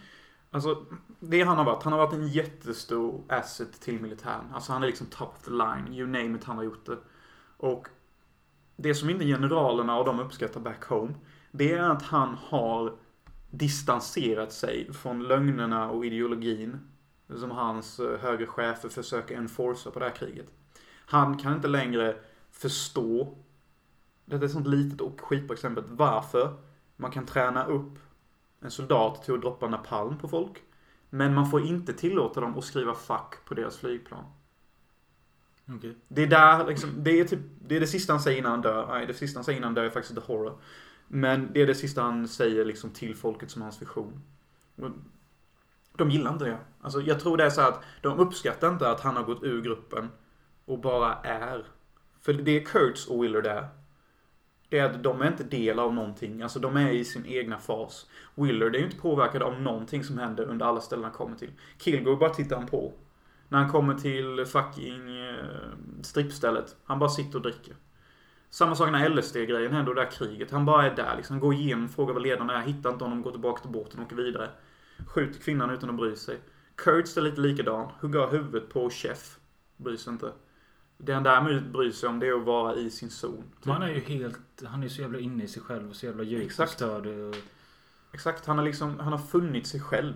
Alltså, 0.51 0.85
det 1.19 1.41
han 1.41 1.57
har 1.57 1.65
varit. 1.65 1.83
Han 1.83 1.93
har 1.93 1.99
varit 1.99 2.13
en 2.13 2.27
jättestor 2.27 3.21
asset 3.29 3.81
till 3.81 4.01
militären. 4.01 4.45
Alltså 4.53 4.73
han 4.73 4.83
är 4.83 4.87
liksom 4.87 5.07
top 5.07 5.33
of 5.37 5.43
the 5.43 5.51
line. 5.51 5.93
You 5.93 6.07
name 6.07 6.37
it, 6.37 6.43
han 6.43 6.57
har 6.57 6.63
gjort 6.63 6.85
det. 6.85 6.97
Och 7.57 7.87
det 8.75 8.95
som 8.95 9.09
inte 9.09 9.25
generalerna 9.25 9.99
och 9.99 10.05
de 10.05 10.19
uppskattar 10.19 10.59
back 10.59 10.83
home. 10.83 11.13
Det 11.51 11.73
är 11.73 11.89
att 11.89 12.01
han 12.01 12.37
har 12.41 12.93
distanserat 13.51 14.53
sig 14.53 14.93
från 14.93 15.23
lögnerna 15.23 15.89
och 15.89 16.05
ideologin. 16.05 16.79
Som 17.35 17.51
hans 17.51 17.99
eh, 17.99 18.19
högre 18.19 18.45
chefer 18.45 18.89
försöker 18.89 19.37
enforca 19.37 19.91
på 19.91 19.99
det 19.99 20.05
här 20.05 20.15
kriget. 20.15 20.53
Han 21.05 21.37
kan 21.37 21.55
inte 21.55 21.67
längre 21.67 22.15
förstå. 22.51 23.37
Det 24.25 24.35
är 24.35 24.43
ett 24.43 24.51
sånt 24.51 24.67
litet 24.67 25.01
och 25.01 25.21
skitbra 25.21 25.53
exempel. 25.53 25.83
Varför 25.87 26.53
man 26.95 27.11
kan 27.11 27.25
träna 27.25 27.65
upp 27.65 27.99
en 28.59 28.71
soldat 28.71 29.23
till 29.23 29.33
att 29.33 29.41
droppa 29.41 29.67
napalm 29.67 30.17
på 30.17 30.27
folk. 30.27 30.63
Men 31.09 31.33
man 31.33 31.49
får 31.49 31.61
inte 31.61 31.93
tillåta 31.93 32.41
dem 32.41 32.57
att 32.57 32.63
skriva 32.63 32.93
fuck 32.93 33.45
på 33.45 33.53
deras 33.53 33.77
flygplan. 33.77 34.23
Okej. 35.77 35.95
Det 36.07 36.23
är 36.23 36.27
där 36.27 36.67
liksom, 36.67 36.89
det 36.97 37.19
är 37.19 37.25
typ, 37.25 37.39
det 37.67 37.75
är 37.75 37.79
det 37.79 37.87
sista 37.87 38.13
han 38.13 38.21
säger 38.21 38.37
innan 38.37 38.51
han 38.51 38.61
dör. 38.61 38.87
Nej, 38.87 39.05
det 39.05 39.13
sista 39.13 39.37
han 39.37 39.43
säger 39.43 39.57
innan 39.57 39.67
han 39.67 39.75
dör 39.75 39.83
är 39.83 39.89
faktiskt 39.89 40.15
the 40.15 40.33
horror. 40.33 40.57
Men 41.13 41.53
det 41.53 41.61
är 41.61 41.67
det 41.67 41.75
sista 41.75 42.01
han 42.01 42.27
säger 42.27 42.65
liksom 42.65 42.89
till 42.89 43.15
folket 43.15 43.51
som 43.51 43.61
hans 43.61 43.81
vision. 43.81 44.21
De 45.97 46.11
gillar 46.11 46.33
inte 46.33 46.45
det. 46.45 46.57
Alltså 46.81 47.01
jag 47.01 47.19
tror 47.19 47.37
det 47.37 47.43
är 47.43 47.49
så 47.49 47.61
att 47.61 47.83
de 48.01 48.19
uppskattar 48.19 48.69
inte 48.69 48.89
att 48.89 49.01
han 49.01 49.15
har 49.15 49.23
gått 49.23 49.43
ur 49.43 49.61
gruppen 49.61 50.09
och 50.65 50.79
bara 50.79 51.13
är. 51.13 51.65
För 52.21 52.33
det 52.33 52.51
är 52.51 52.65
Kurtz 52.65 53.07
och 53.07 53.23
Willard 53.23 53.45
är. 53.45 53.67
Det 54.69 54.79
är 54.79 54.85
att 54.85 55.03
de 55.03 55.21
är 55.21 55.27
inte 55.27 55.43
del 55.43 55.79
av 55.79 55.93
någonting. 55.93 56.41
Alltså 56.41 56.59
de 56.59 56.77
är 56.77 56.91
i 56.91 57.05
sin 57.05 57.25
egna 57.25 57.57
fas. 57.57 58.09
Willard 58.35 58.75
är 58.75 58.79
ju 58.79 58.85
inte 58.85 58.97
påverkad 58.97 59.41
av 59.41 59.61
någonting 59.61 60.03
som 60.03 60.17
händer 60.17 60.43
under 60.43 60.65
alla 60.65 60.81
ställen 60.81 61.03
han 61.03 61.13
kommer 61.13 61.37
till. 61.37 61.51
Kilgore 61.77 62.17
bara 62.17 62.29
tittar 62.29 62.55
han 62.55 62.67
på. 62.67 62.93
När 63.49 63.57
han 63.59 63.71
kommer 63.71 63.93
till 63.93 64.45
fucking 64.45 65.27
eh, 65.29 65.45
strippstället. 66.01 66.75
Han 66.83 66.99
bara 66.99 67.09
sitter 67.09 67.35
och 67.35 67.41
dricker. 67.41 67.75
Samma 68.53 68.75
sak 68.75 68.91
när 68.91 69.09
LSD-grejen 69.09 69.73
händer 69.73 69.89
och 69.89 69.95
det 69.95 70.01
där 70.01 70.11
kriget. 70.11 70.51
Han 70.51 70.65
bara 70.65 70.85
är 70.85 70.95
där 70.95 71.15
liksom. 71.17 71.39
Går 71.39 71.53
igenom, 71.53 71.89
frågar 71.89 72.13
vad 72.13 72.23
ledarna 72.23 72.61
är. 72.61 72.67
Hittar 72.67 72.89
inte 72.91 73.03
honom, 73.03 73.21
går 73.21 73.31
tillbaka 73.31 73.61
till 73.61 73.71
båten 73.71 73.99
och 73.99 74.05
åker 74.05 74.15
vidare. 74.15 74.49
Skjuter 75.07 75.39
kvinnan 75.39 75.69
utan 75.69 75.89
att 75.89 75.95
bry 75.95 76.15
sig. 76.15 76.37
Kurtz 76.75 77.17
är 77.17 77.21
lite 77.21 77.41
likadan. 77.41 77.89
Hugger 77.99 78.27
huvudet 78.27 78.69
på 78.69 78.89
chef. 78.89 79.39
Bryr 79.77 79.97
sig 79.97 80.13
inte. 80.13 80.31
Det 80.97 81.13
han 81.13 81.23
däremot 81.23 81.63
bryr 81.63 81.91
sig 81.91 82.09
om 82.09 82.19
det 82.19 82.27
är 82.27 82.33
att 82.33 82.45
vara 82.45 82.75
i 82.75 82.89
sin 82.89 83.09
zon. 83.09 83.43
Men 83.63 83.73
han 83.73 83.83
är 83.83 83.87
ju 83.89 83.99
helt... 83.99 84.63
Han 84.65 84.83
är 84.83 84.87
så 84.89 85.01
jävla 85.01 85.19
inne 85.19 85.43
i 85.43 85.47
sig 85.47 85.61
själv 85.63 85.89
och 85.89 85.95
så 85.95 86.05
jävla 86.05 86.23
djupt 86.23 86.41
och 86.41 86.45
Exakt. 86.45 86.71
störd. 86.71 87.07
och- 87.07 87.35
Exakt, 88.13 88.45
han 88.45 88.57
har 88.57 88.65
liksom, 88.65 88.99
han 88.99 89.11
har 89.11 89.19
funnit 89.19 89.67
sig 89.67 89.79
själv. 89.79 90.13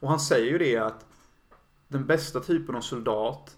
Och 0.00 0.08
han 0.08 0.20
säger 0.20 0.50
ju 0.52 0.58
det 0.58 0.76
att 0.76 1.06
den 1.88 2.06
bästa 2.06 2.40
typen 2.40 2.74
av 2.74 2.80
soldat 2.80 3.56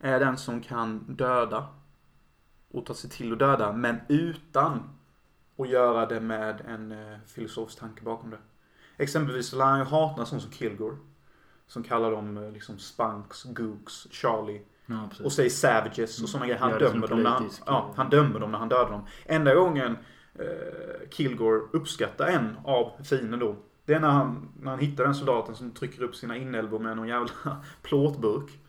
är 0.00 0.20
den 0.20 0.36
som 0.38 0.60
kan 0.60 0.98
döda 1.14 1.66
och 2.70 2.86
ta 2.86 2.94
sig 2.94 3.10
till 3.10 3.32
att 3.32 3.38
döda, 3.38 3.72
men 3.72 3.96
utan 4.08 4.82
att 5.56 5.68
göra 5.68 6.06
det 6.06 6.20
med 6.20 6.60
en 6.68 6.92
eh, 6.92 7.18
filosofisk 7.26 7.78
tanke 7.78 8.02
bakom 8.02 8.30
det. 8.30 8.38
Exempelvis 8.96 9.46
så 9.46 9.56
lär 9.56 9.64
han 9.64 9.78
ju 9.78 9.84
hata 9.84 10.24
sån 10.26 10.40
som 10.40 10.52
Kilgore. 10.52 10.96
Som 11.66 11.82
kallar 11.82 12.10
dem 12.10 12.36
eh, 12.36 12.52
liksom 12.52 12.78
Spunks, 12.78 13.44
Gooks, 13.44 14.06
Charlie 14.10 14.62
Ja, 14.90 15.24
och 15.24 15.32
säger 15.32 15.50
savages 15.50 16.22
och 16.22 16.28
sådana 16.28 16.46
grejer. 16.46 16.60
Han 16.60 16.78
dömer, 16.78 17.08
dem 17.08 17.22
när 17.22 17.30
han, 17.30 17.50
ja, 17.66 17.92
han 17.96 18.10
dömer 18.10 18.40
dem 18.40 18.52
när 18.52 18.58
han 18.58 18.68
dödar 18.68 18.90
dem. 18.90 19.06
Enda 19.26 19.54
gången 19.54 19.96
eh, 20.34 21.08
Kilgore 21.10 21.60
uppskattar 21.72 22.26
en 22.26 22.56
av 22.64 22.92
fienden 23.04 23.40
då. 23.40 23.56
Det 23.84 23.94
är 23.94 24.00
när 24.00 24.08
han, 24.08 24.48
när 24.60 24.70
han 24.70 24.80
hittar 24.80 25.04
den 25.04 25.14
soldaten 25.14 25.54
som 25.54 25.70
trycker 25.70 26.02
upp 26.02 26.14
sina 26.14 26.36
inälvor 26.36 26.78
med 26.78 26.96
någon 26.96 27.08
jävla 27.08 27.32
plåtburk. 27.82 28.59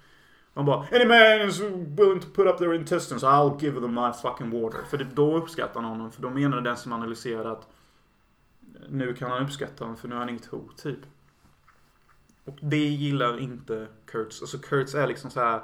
Han 0.53 0.65
bara 0.65 0.87
Any 0.91 1.05
man 1.05 1.49
is 1.49 1.61
willing 1.97 2.19
to 2.19 2.27
put 2.33 2.47
up 2.47 2.57
their 2.57 2.73
intestines 2.73 3.23
I'll 3.23 3.61
give 3.61 3.81
them 3.81 3.93
my 3.93 4.13
fucking 4.13 4.61
water. 4.61 4.79
För 4.89 4.97
det, 4.97 5.03
då 5.03 5.37
uppskattar 5.37 5.81
han 5.81 5.89
honom. 5.89 6.11
För 6.11 6.21
då 6.21 6.29
menade 6.29 6.61
den 6.61 6.77
som 6.77 6.93
analyserade 6.93 7.51
att 7.51 7.67
nu 8.89 9.13
kan 9.13 9.31
han 9.31 9.43
uppskatta 9.43 9.83
honom 9.83 9.97
för 9.97 10.07
nu 10.07 10.15
är 10.15 10.19
han 10.19 10.29
inget 10.29 10.45
hot 10.45 10.77
typ. 10.77 10.99
Och 12.45 12.57
det 12.61 12.77
gillar 12.77 13.39
inte 13.39 13.87
Kurtz. 14.05 14.41
Alltså 14.41 14.57
Kurtz 14.57 14.95
är 14.95 15.07
liksom 15.07 15.31
så 15.31 15.39
här. 15.39 15.61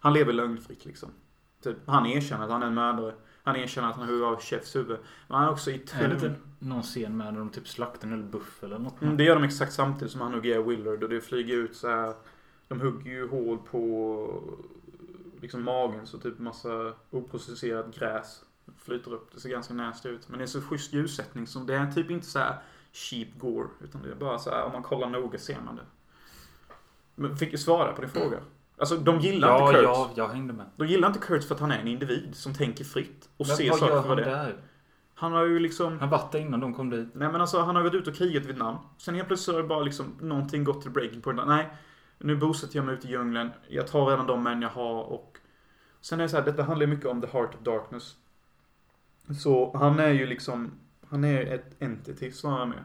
Han 0.00 0.12
lever 0.12 0.32
lögnfritt 0.32 0.84
liksom. 0.84 1.08
Typ, 1.62 1.76
han 1.86 2.06
erkänner 2.06 2.44
att 2.44 2.50
han 2.50 2.62
är 2.62 2.66
en 2.66 2.74
mördare. 2.74 3.14
Han 3.42 3.56
erkänner 3.56 3.88
att 3.88 3.96
han 3.96 4.08
hugger 4.08 4.26
av 4.26 4.40
chefs 4.40 4.76
huvud. 4.76 4.98
Men 5.28 5.38
han 5.38 5.46
är 5.46 5.52
också 5.52 5.70
i 5.70 5.84
Är 5.92 6.08
det 6.08 6.14
inte 6.14 6.34
någon 6.58 6.82
scen 6.82 7.16
med 7.16 7.32
när 7.32 7.40
de 7.40 7.50
typ 7.50 7.68
slaktar 7.68 8.08
en 8.08 8.14
eller 8.14 8.22
buff 8.24 8.62
eller 8.62 8.78
något? 8.78 9.02
Mm, 9.02 9.16
det 9.16 9.24
gör 9.24 9.34
de 9.34 9.44
exakt 9.44 9.72
samtidigt 9.72 10.12
som 10.12 10.20
han 10.20 10.34
hugger 10.34 10.62
Willard 10.62 11.02
och 11.02 11.08
det 11.08 11.20
flyger 11.20 11.56
ut 11.56 11.76
så 11.76 11.88
här. 11.88 12.14
De 12.70 12.80
hugger 12.80 13.10
ju 13.10 13.28
hål 13.28 13.58
på 13.70 14.42
liksom 15.40 15.62
magen 15.64 16.06
så 16.06 16.18
typ 16.18 16.38
massa 16.38 16.92
oprocesserat 17.10 17.94
gräs 17.96 18.44
flyter 18.78 19.12
upp. 19.14 19.30
Det 19.34 19.40
ser 19.40 19.48
ganska 19.50 19.74
nasty 19.74 20.08
ut. 20.08 20.28
Men 20.28 20.38
det 20.38 20.44
är 20.44 20.46
så 20.46 20.60
schysst 20.60 20.92
ljussättning 20.92 21.46
så 21.46 21.58
det 21.58 21.74
är 21.74 21.90
typ 21.92 22.10
inte 22.10 22.26
så 22.26 22.38
här 22.38 22.58
cheap 22.92 23.28
gore. 23.38 23.68
Utan 23.84 24.02
det 24.02 24.10
är 24.10 24.14
bara 24.14 24.38
så 24.38 24.50
här 24.50 24.64
om 24.64 24.72
man 24.72 24.82
kollar 24.82 25.08
noga 25.08 25.38
ser 25.38 25.60
man 25.60 25.76
det. 25.76 25.82
Men 27.14 27.36
fick 27.36 27.52
ju 27.52 27.58
svara 27.58 27.92
på 27.92 28.00
din 28.00 28.10
fråga. 28.10 28.38
Alltså 28.78 28.96
de 28.96 29.18
gillar 29.20 29.48
Ja, 29.48 29.60
inte 29.68 29.72
Kurtz. 29.80 29.84
ja, 29.86 30.10
jag 30.14 30.28
hängde 30.28 30.52
med. 30.52 30.66
De 30.76 30.86
gillar 30.86 31.08
inte 31.08 31.20
Kurtz 31.20 31.46
för 31.48 31.54
att 31.54 31.60
han 31.60 31.72
är 31.72 31.78
en 31.78 31.88
individ 31.88 32.34
som 32.34 32.54
tänker 32.54 32.84
fritt. 32.84 33.28
Och 33.36 33.46
Men 33.46 33.56
ser 33.56 33.70
vad 33.70 33.78
saker 33.78 33.94
gör 33.94 34.02
för 34.02 34.08
han 34.08 34.16
det. 34.16 34.24
där? 34.24 34.56
Han 35.14 35.32
har 35.32 35.44
ju 35.46 35.58
liksom... 35.58 35.98
Han 35.98 36.10
var 36.10 36.28
där 36.32 36.38
innan 36.38 36.60
de 36.60 36.74
kom 36.74 36.90
dit. 36.90 37.08
Nej 37.14 37.32
men 37.32 37.40
alltså 37.40 37.60
han 37.60 37.76
har 37.76 37.82
gått 37.82 37.94
ut 37.94 38.06
och 38.08 38.14
krigat 38.14 38.42
i 38.42 38.46
Vietnam. 38.46 38.76
Sen 38.98 39.14
helt 39.14 39.26
plötsligt 39.28 39.54
har 39.54 39.62
det 39.62 39.68
bara 39.68 39.80
liksom 39.82 40.14
någonting 40.20 40.64
gått 40.64 40.82
till 40.82 40.90
breaking 40.90 41.20
point. 41.22 41.40
Nej, 41.46 41.68
nu 42.20 42.36
bosätter 42.36 42.76
jag 42.76 42.84
mig 42.84 42.94
ute 42.94 43.08
i 43.08 43.10
djungeln. 43.10 43.50
Jag 43.68 43.86
tar 43.86 44.06
redan 44.06 44.26
de 44.26 44.42
män 44.42 44.62
jag 44.62 44.68
har 44.68 45.02
och... 45.02 45.38
Sen 46.00 46.20
är 46.20 46.22
det 46.22 46.28
så 46.28 46.36
här, 46.36 46.44
detta 46.44 46.62
handlar 46.62 46.86
ju 46.86 46.92
mycket 46.92 47.06
om 47.06 47.20
the 47.20 47.26
heart 47.26 47.54
of 47.54 47.60
darkness. 47.60 48.16
Så 49.42 49.76
han 49.76 49.98
är 49.98 50.10
ju 50.10 50.26
liksom... 50.26 50.70
Han 51.08 51.24
är 51.24 51.54
ett 51.54 51.82
entity 51.82 52.32
snarare 52.32 52.66
med. 52.66 52.84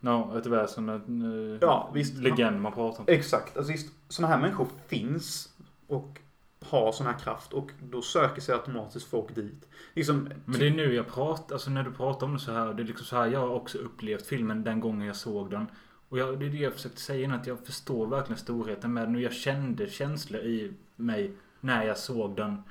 Ja, 0.00 0.38
ett 0.38 0.46
väsen. 0.46 0.88
En, 0.88 1.22
uh, 1.22 1.58
Ja, 1.60 1.90
visst. 1.94 2.18
Legend 2.18 2.60
man 2.60 2.72
pratar 2.72 3.00
om. 3.00 3.04
Exakt. 3.08 3.56
Alltså 3.56 3.72
just 3.72 3.88
sådana 4.08 4.34
här 4.34 4.40
människor 4.40 4.66
finns 4.86 5.52
och 5.86 6.20
har 6.60 6.92
sån 6.92 7.06
här 7.06 7.18
kraft 7.18 7.52
och 7.52 7.70
då 7.82 8.02
söker 8.02 8.40
sig 8.40 8.54
automatiskt 8.54 9.10
folk 9.10 9.34
dit. 9.34 9.68
Liksom, 9.94 10.28
Men 10.44 10.60
det 10.60 10.66
är 10.66 10.70
nu 10.70 10.94
jag 10.94 11.08
pratar, 11.08 11.54
alltså 11.54 11.70
när 11.70 11.82
du 11.82 11.92
pratar 11.92 12.26
om 12.26 12.32
det 12.32 12.38
så 12.38 12.52
här. 12.52 12.74
Det 12.74 12.82
är 12.82 12.86
liksom 12.86 13.06
så 13.06 13.16
här 13.16 13.26
jag 13.26 13.40
har 13.40 13.50
också 13.50 13.78
upplevt 13.78 14.26
filmen 14.26 14.64
den 14.64 14.80
gången 14.80 15.06
jag 15.06 15.16
såg 15.16 15.50
den. 15.50 15.66
Och 16.08 16.18
jag, 16.18 16.40
det 16.40 16.46
är 16.46 16.50
det 16.50 16.56
jag 16.56 16.72
försökte 16.72 17.00
säga 17.00 17.24
innan, 17.24 17.40
att 17.40 17.46
jag 17.46 17.66
förstår 17.66 18.06
verkligen 18.06 18.38
storheten 18.38 18.92
med 18.92 19.06
den. 19.08 19.14
Och 19.14 19.20
jag 19.20 19.32
kände 19.32 19.90
känslor 19.90 20.40
i 20.40 20.72
mig 20.96 21.32
när 21.60 21.84
jag 21.84 21.98
såg 21.98 22.36
den. 22.36 22.62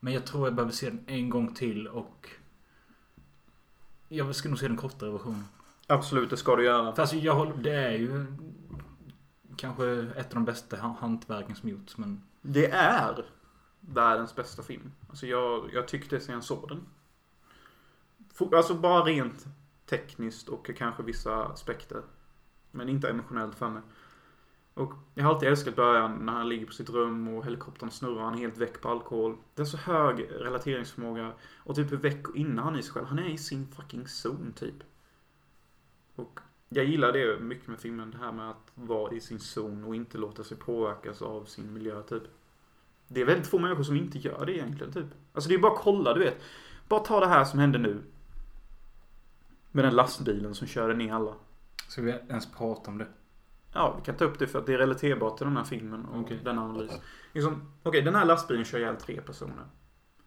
Men 0.00 0.12
jag 0.12 0.26
tror 0.26 0.46
jag 0.46 0.54
behöver 0.54 0.72
se 0.72 0.90
den 0.90 1.04
en 1.06 1.30
gång 1.30 1.54
till 1.54 1.88
och... 1.88 2.30
Jag 4.08 4.34
ska 4.34 4.48
nog 4.48 4.58
se 4.58 4.68
den 4.68 4.76
kortare 4.76 5.10
versionen. 5.10 5.44
Absolut, 5.86 6.30
det 6.30 6.36
ska 6.36 6.56
du 6.56 6.64
göra. 6.64 6.92
För 6.92 7.02
alltså 7.02 7.16
jag 7.16 7.34
håller, 7.34 7.56
det 7.56 7.74
är 7.74 7.92
ju... 7.98 8.26
Kanske 9.56 9.86
ett 10.16 10.26
av 10.26 10.34
de 10.34 10.44
bästa 10.44 10.76
ha- 10.76 10.96
hantverken 11.00 11.56
som 11.56 11.68
gjorts 11.68 11.98
men... 11.98 12.22
Det 12.42 12.70
är 12.70 13.24
världens 13.80 14.36
bästa 14.36 14.62
film. 14.62 14.92
Alltså 15.08 15.26
jag, 15.26 15.70
jag 15.72 15.88
tyckte 15.88 16.20
sen 16.20 16.34
jag 16.34 16.44
såg 16.44 16.68
den. 16.68 16.86
Alltså 18.52 18.74
bara 18.74 19.04
rent 19.04 19.46
tekniskt 19.86 20.48
och 20.48 20.70
kanske 20.76 21.02
vissa 21.02 21.44
aspekter. 21.44 22.02
Men 22.74 22.88
inte 22.88 23.08
emotionellt 23.08 23.54
för 23.54 23.68
mig. 23.68 23.82
Och 24.74 24.92
jag 25.14 25.24
har 25.24 25.34
alltid 25.34 25.48
älskat 25.48 25.76
början 25.76 26.26
när 26.26 26.32
han 26.32 26.48
ligger 26.48 26.66
på 26.66 26.72
sitt 26.72 26.90
rum 26.90 27.28
och 27.28 27.44
helikoptern 27.44 27.90
snurrar. 27.90 28.24
Han 28.24 28.34
är 28.34 28.38
helt 28.38 28.58
väck 28.58 28.80
på 28.80 28.88
alkohol. 28.88 29.36
Det 29.54 29.62
är 29.62 29.66
så 29.66 29.76
hög 29.76 30.26
relateringsförmåga. 30.30 31.32
Och 31.56 31.76
typ 31.76 31.92
hur 31.92 31.96
väck 31.96 32.24
innan 32.34 32.64
han 32.64 32.74
är 32.74 32.78
i 32.78 32.82
sig 32.82 32.92
själv. 32.92 33.06
Han 33.06 33.18
är 33.18 33.28
i 33.28 33.38
sin 33.38 33.66
fucking 33.66 34.08
zon 34.08 34.52
typ. 34.56 34.74
Och 36.14 36.40
jag 36.68 36.84
gillar 36.84 37.12
det 37.12 37.40
mycket 37.40 37.68
med 37.68 37.78
filmen. 37.78 38.10
Det 38.10 38.18
här 38.18 38.32
med 38.32 38.50
att 38.50 38.72
vara 38.74 39.12
i 39.12 39.20
sin 39.20 39.40
zon 39.40 39.84
och 39.84 39.94
inte 39.94 40.18
låta 40.18 40.44
sig 40.44 40.56
påverkas 40.56 41.22
av 41.22 41.44
sin 41.44 41.72
miljö 41.72 42.02
typ. 42.02 42.22
Det 43.08 43.20
är 43.20 43.24
väldigt 43.24 43.46
få 43.46 43.58
människor 43.58 43.82
som 43.82 43.96
inte 43.96 44.18
gör 44.18 44.46
det 44.46 44.52
egentligen 44.52 44.92
typ. 44.92 45.06
Alltså 45.32 45.48
det 45.48 45.54
är 45.54 45.58
bara 45.58 45.72
att 45.72 45.82
kolla, 45.82 46.14
du 46.14 46.20
vet. 46.20 46.42
Bara 46.88 47.00
ta 47.00 47.20
det 47.20 47.26
här 47.26 47.44
som 47.44 47.58
hände 47.58 47.78
nu. 47.78 48.02
Med 49.72 49.84
den 49.84 49.94
lastbilen 49.94 50.54
som 50.54 50.66
körde 50.66 50.94
ner 50.94 51.12
alla. 51.12 51.34
Ska 51.88 52.02
vi 52.02 52.10
ens 52.10 52.52
prata 52.52 52.90
om 52.90 52.98
det? 52.98 53.06
Ja, 53.72 53.94
vi 53.98 54.04
kan 54.04 54.14
ta 54.16 54.24
upp 54.24 54.38
det 54.38 54.46
för 54.46 54.58
att 54.58 54.66
det 54.66 54.74
är 54.74 54.78
relaterbart 54.78 55.36
till 55.36 55.46
den 55.46 55.56
här 55.56 55.64
filmen 55.64 56.04
och 56.04 56.20
Okej. 56.20 56.40
den 56.44 56.58
analysen. 56.58 57.00
Liksom, 57.32 57.72
Okej, 57.82 58.02
den 58.02 58.14
här 58.14 58.24
lastbilen 58.24 58.64
kör 58.64 58.78
ihjäl 58.78 58.96
tre 58.96 59.20
personer. 59.20 59.64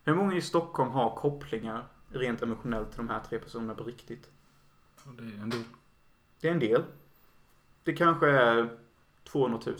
Hur 0.03 0.15
många 0.15 0.35
i 0.35 0.41
Stockholm 0.41 0.91
har 0.91 1.15
kopplingar 1.15 1.83
rent 2.09 2.41
emotionellt 2.41 2.89
till 2.91 2.97
de 2.97 3.09
här 3.09 3.19
tre 3.29 3.39
personerna 3.39 3.75
på 3.75 3.83
riktigt? 3.83 4.29
Det 5.17 5.23
är 5.23 5.41
ändå... 5.41 5.57
Det 6.41 6.47
är 6.47 6.51
en 6.51 6.59
del. 6.59 6.83
Det 7.83 7.93
kanske 7.93 8.29
är 8.29 8.69
200 9.23 9.59
000. 9.65 9.75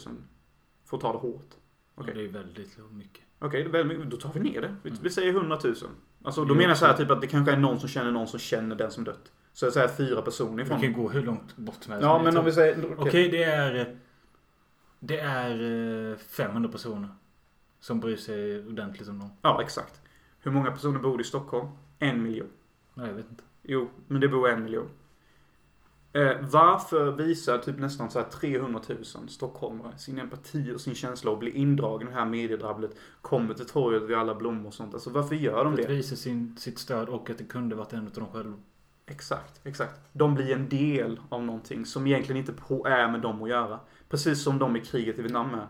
Får 0.84 0.98
ta 0.98 1.12
det 1.12 1.18
hårt. 1.18 1.54
Okej. 1.94 2.14
Det 2.14 2.24
är 2.24 2.28
väldigt 2.28 2.78
mycket. 2.90 3.22
Okej, 3.38 3.84
mycket. 3.84 4.10
då 4.10 4.16
tar 4.16 4.32
vi 4.32 4.40
ner 4.40 4.60
det. 4.60 4.76
Vi, 4.82 4.90
Mm. 4.90 5.02
vi 5.02 5.10
säger 5.10 5.32
100 5.32 5.58
000. 5.64 5.74
Alltså 6.22 6.44
då 6.44 6.54
menar 6.54 6.68
jag 6.68 6.78
så 6.78 6.86
här 6.86 6.96
typ 6.96 7.10
att 7.10 7.20
det 7.20 7.26
kanske 7.26 7.52
är 7.52 7.56
någon 7.56 7.80
som 7.80 7.88
känner 7.88 8.10
någon 8.12 8.28
som 8.28 8.38
känner 8.38 8.76
den 8.76 8.90
som 8.90 9.04
dött. 9.04 9.32
Så 9.58 9.66
jag 9.66 9.72
säger 9.72 9.88
fyra 9.88 10.22
personer 10.22 10.56
Vi 10.56 10.62
ifrån. 10.62 10.80
kan 10.80 10.92
gå 10.92 11.08
hur 11.08 11.22
långt 11.22 11.56
bort 11.56 11.76
som 11.80 11.92
helst. 11.92 12.04
Ja, 12.04 12.22
men 12.22 12.36
om 12.36 12.44
vi 12.44 12.52
säger... 12.52 12.84
Okej. 12.84 12.94
Okej, 12.98 13.28
det 13.28 13.42
är... 13.42 13.96
Det 15.00 15.18
är 15.20 16.10
eh, 16.12 16.16
500 16.16 16.68
personer. 16.68 17.08
Som 17.80 18.00
bryr 18.00 18.16
sig 18.16 18.66
ordentligt 18.66 19.08
om 19.08 19.18
dem. 19.18 19.30
Ja, 19.42 19.62
exakt. 19.62 20.00
Hur 20.40 20.50
många 20.50 20.70
personer 20.70 20.98
bor 20.98 21.20
i 21.20 21.24
Stockholm? 21.24 21.68
En 21.98 22.22
miljon. 22.22 22.46
Nej, 22.94 23.06
jag 23.06 23.14
vet 23.14 23.30
inte. 23.30 23.42
Jo, 23.62 23.88
men 24.06 24.20
det 24.20 24.28
bor 24.28 24.48
en 24.48 24.64
miljon. 24.64 24.88
Eh, 26.12 26.36
varför 26.40 27.10
visar 27.10 27.58
typ 27.58 27.78
nästan 27.78 28.10
så 28.10 28.18
här 28.18 28.26
300 28.26 28.80
000 28.88 29.04
stockholmare 29.28 29.98
sin 29.98 30.18
empati 30.18 30.72
och 30.74 30.80
sin 30.80 30.94
känsla 30.94 31.30
och 31.30 31.38
blir 31.38 31.56
indragen 31.56 32.08
i 32.08 32.10
det 32.10 32.16
här 32.16 32.26
mediedrabblet? 32.26 32.90
Kommer 33.20 33.54
till 33.54 33.66
torget 33.66 34.02
vid 34.02 34.16
alla 34.16 34.34
blommor 34.34 34.66
och 34.66 34.74
sånt. 34.74 34.94
Alltså 34.94 35.10
varför 35.10 35.34
gör 35.34 35.64
de 35.64 35.74
För 35.74 35.82
att 35.82 35.88
det? 35.88 35.94
visa 35.94 36.16
sin, 36.16 36.56
sitt 36.58 36.78
stöd 36.78 37.08
och 37.08 37.30
att 37.30 37.38
det 37.38 37.44
kunde 37.44 37.76
varit 37.76 37.92
en 37.92 38.06
av 38.06 38.12
dem 38.12 38.26
själva. 38.32 38.56
Exakt, 39.10 39.60
exakt. 39.64 40.00
De 40.12 40.34
blir 40.34 40.52
en 40.52 40.68
del 40.68 41.20
av 41.28 41.44
någonting 41.44 41.86
som 41.86 42.06
egentligen 42.06 42.40
inte 42.40 42.52
på 42.52 42.86
är 42.86 43.08
med 43.08 43.20
dem 43.20 43.42
att 43.42 43.48
göra. 43.48 43.80
Precis 44.08 44.42
som 44.42 44.58
de 44.58 44.76
i 44.76 44.80
kriget 44.80 45.18
i 45.18 45.22
Vietnam 45.22 45.54
är. 45.54 45.66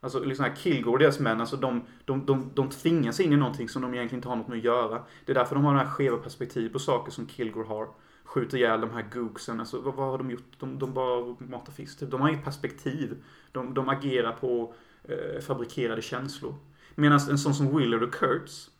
Alltså 0.00 0.20
liksom 0.20 0.44
här 0.44 0.54
Kilgore 0.54 0.92
och 0.92 0.98
deras 0.98 1.20
män, 1.20 1.40
alltså 1.40 1.56
de, 1.56 1.82
de, 2.04 2.26
de, 2.26 2.50
de 2.54 2.68
tvingas 2.68 3.20
in 3.20 3.32
i 3.32 3.36
någonting 3.36 3.68
som 3.68 3.82
de 3.82 3.94
egentligen 3.94 4.18
inte 4.18 4.28
har 4.28 4.36
något 4.36 4.48
med 4.48 4.58
att 4.58 4.64
göra. 4.64 5.02
Det 5.24 5.32
är 5.32 5.34
därför 5.34 5.54
de 5.54 5.64
har 5.64 5.74
det 5.74 5.80
här 5.80 5.86
skeva 5.86 6.16
perspektiv 6.16 6.72
på 6.72 6.78
saker 6.78 7.12
som 7.12 7.28
Kilgore 7.28 7.66
har. 7.66 7.88
Skjuter 8.24 8.58
ihjäl 8.58 8.80
de 8.80 8.90
här 8.90 9.06
gooksen, 9.12 9.60
alltså 9.60 9.80
vad, 9.80 9.94
vad 9.94 10.10
har 10.10 10.18
de 10.18 10.30
gjort? 10.30 10.52
De, 10.58 10.78
de 10.78 10.94
bara 10.94 11.36
matar 11.38 11.72
fisk 11.72 11.98
typ. 11.98 12.10
De 12.10 12.20
har 12.20 12.28
inget 12.28 12.44
perspektiv. 12.44 13.22
De, 13.52 13.74
de 13.74 13.88
agerar 13.88 14.32
på 14.32 14.74
eh, 15.04 15.40
fabrikerade 15.40 16.02
känslor. 16.02 16.54
Medan 16.94 17.20
en 17.30 17.38
sån 17.38 17.54
som 17.54 17.76
Willard 17.76 18.02
och 18.02 18.14
Kurtz, 18.14 18.70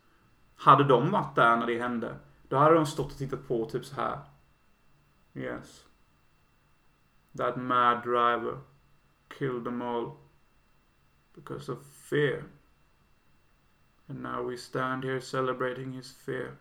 hade 0.56 0.84
de 0.84 1.10
varit 1.10 1.36
där 1.36 1.56
när 1.56 1.66
det 1.66 1.78
hände, 1.78 2.14
då 2.50 2.56
hade 2.56 2.74
de 2.74 2.86
stått 2.86 3.12
och 3.12 3.18
tittat 3.18 3.48
på 3.48 3.70
typ 3.70 3.84
så 3.84 3.94
här. 3.94 4.18
Yes. 5.34 5.84
That 7.36 7.56
mad 7.56 8.02
driver 8.02 8.58
killed 9.38 9.64
them 9.64 9.82
all 9.82 10.12
because 11.34 11.72
of 11.72 11.78
fear. 11.86 12.44
And 14.06 14.22
now 14.22 14.50
we 14.50 14.56
stand 14.56 15.04
here 15.04 15.20
celebrating 15.20 15.92
his 15.92 16.16
fear. 16.16 16.56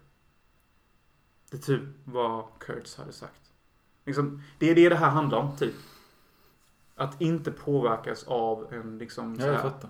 Det 1.52 1.58
är 1.58 1.62
typ 1.62 1.82
vad 2.04 2.46
Kurtz 2.60 2.98
hade 2.98 3.14
sagt. 3.14 3.52
Liksom, 4.06 4.42
det 4.60 4.70
är 4.72 4.76
det 4.76 4.90
det 4.90 4.96
här 4.96 5.10
handlar 5.10 5.38
om, 5.38 5.58
typ. 5.58 5.76
Att 6.96 7.22
inte 7.22 7.52
påverkas 7.52 8.24
av 8.24 8.74
en 8.74 8.98
liksom 8.98 9.36
Ja, 9.40 9.46
jag 9.46 9.62
fattar. 9.62 9.90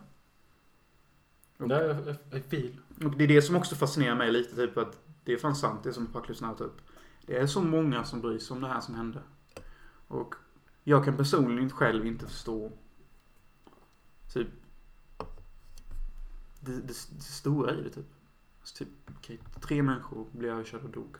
Det 1.57 1.75
är 1.75 2.17
är 2.31 2.39
fil. 2.39 2.77
Och 3.03 3.17
det 3.17 3.23
är 3.23 3.27
det 3.27 3.41
som 3.41 3.55
också 3.55 3.75
fascinerar 3.75 4.15
mig 4.15 4.31
lite, 4.31 4.55
typ 4.55 4.77
att 4.77 5.08
det 5.29 5.33
är 5.33 5.37
fan 5.37 5.55
sant 5.55 5.83
det 5.83 5.93
som 5.93 6.03
Apocalypse 6.03 6.45
Now 6.45 6.55
tar 6.55 6.65
upp. 6.65 6.81
Det 7.25 7.37
är 7.37 7.47
så 7.47 7.61
många 7.61 8.03
som 8.03 8.21
bryr 8.21 8.39
sig 8.39 8.55
om 8.55 8.61
det 8.61 8.67
här 8.67 8.81
som 8.81 8.95
hände. 8.95 9.21
Och 10.07 10.35
jag 10.83 11.05
kan 11.05 11.17
personligen 11.17 11.69
själv 11.69 12.05
inte 12.05 12.27
förstå 12.27 12.71
typ 14.33 14.47
det, 16.59 16.71
det, 16.71 16.81
det 16.87 17.23
stora 17.23 17.75
i 17.75 17.81
det 17.81 17.89
typ. 17.89 18.05
Alltså, 18.59 18.75
typ 18.75 18.89
okej, 19.17 19.39
tre 19.61 19.83
människor 19.83 20.27
blev 20.31 20.51
överkörda 20.51 20.83
och 20.83 20.89
dog. 20.89 21.17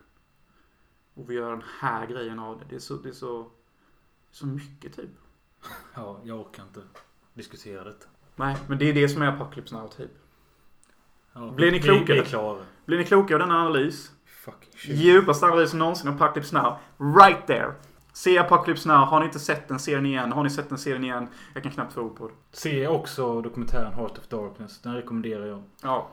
Och 1.13 1.29
vi 1.29 1.33
gör 1.33 1.51
den 1.51 1.63
här 1.79 2.07
grejen 2.07 2.39
av 2.39 2.59
det. 2.59 2.65
Det 2.69 2.75
är 2.75 2.79
så, 2.79 2.97
det 2.97 3.09
är 3.09 3.13
så, 3.13 3.51
så 4.31 4.45
mycket 4.45 4.95
typ. 4.95 5.11
Ja, 5.95 6.21
jag 6.23 6.39
orkar 6.39 6.63
inte 6.63 6.81
diskutera 7.33 7.83
det. 7.83 8.07
Nej, 8.35 8.57
men 8.67 8.77
det 8.77 8.89
är 8.89 8.93
det 8.93 9.09
som 9.09 9.21
är 9.21 9.27
Apocalypse 9.27 9.75
Now 9.75 9.87
typ. 9.87 10.11
Ja, 11.39 11.51
Blir 11.55 11.71
ni 11.71 11.77
vi- 11.77 11.83
klokare? 11.83 12.55
Blir 12.85 12.97
ni 12.97 13.03
kloka 13.05 13.33
av 13.35 13.39
denna 13.39 13.59
analys? 13.61 14.11
Fucking 14.45 14.71
shit. 14.75 14.95
Djupaste 14.97 15.45
analysen 15.45 15.79
någonsin 15.79 16.07
av 16.09 16.15
Apocalypse 16.15 16.55
Now. 16.61 16.73
Right 17.21 17.47
there. 17.47 17.71
Se 18.13 18.37
Apocalypse 18.37 18.89
Now. 18.89 18.97
Har 18.97 19.19
ni 19.19 19.25
inte 19.25 19.39
sett 19.39 19.67
den, 19.67 19.79
se 19.79 19.95
den 19.95 20.05
igen. 20.05 20.31
Har 20.31 20.43
ni 20.43 20.49
sett 20.49 20.69
den, 20.69 20.77
se 20.77 20.93
den 20.93 21.03
igen. 21.03 21.27
Jag 21.53 21.63
kan 21.63 21.71
knappt 21.71 21.93
tro 21.93 22.09
på 22.09 22.27
det. 22.27 22.33
Se 22.51 22.87
också 22.87 23.41
dokumentären 23.41 23.93
Heart 23.93 24.17
of 24.17 24.27
Darkness. 24.27 24.81
Den 24.81 24.95
rekommenderar 24.95 25.45
jag. 25.45 25.63
Ja. 25.83 26.07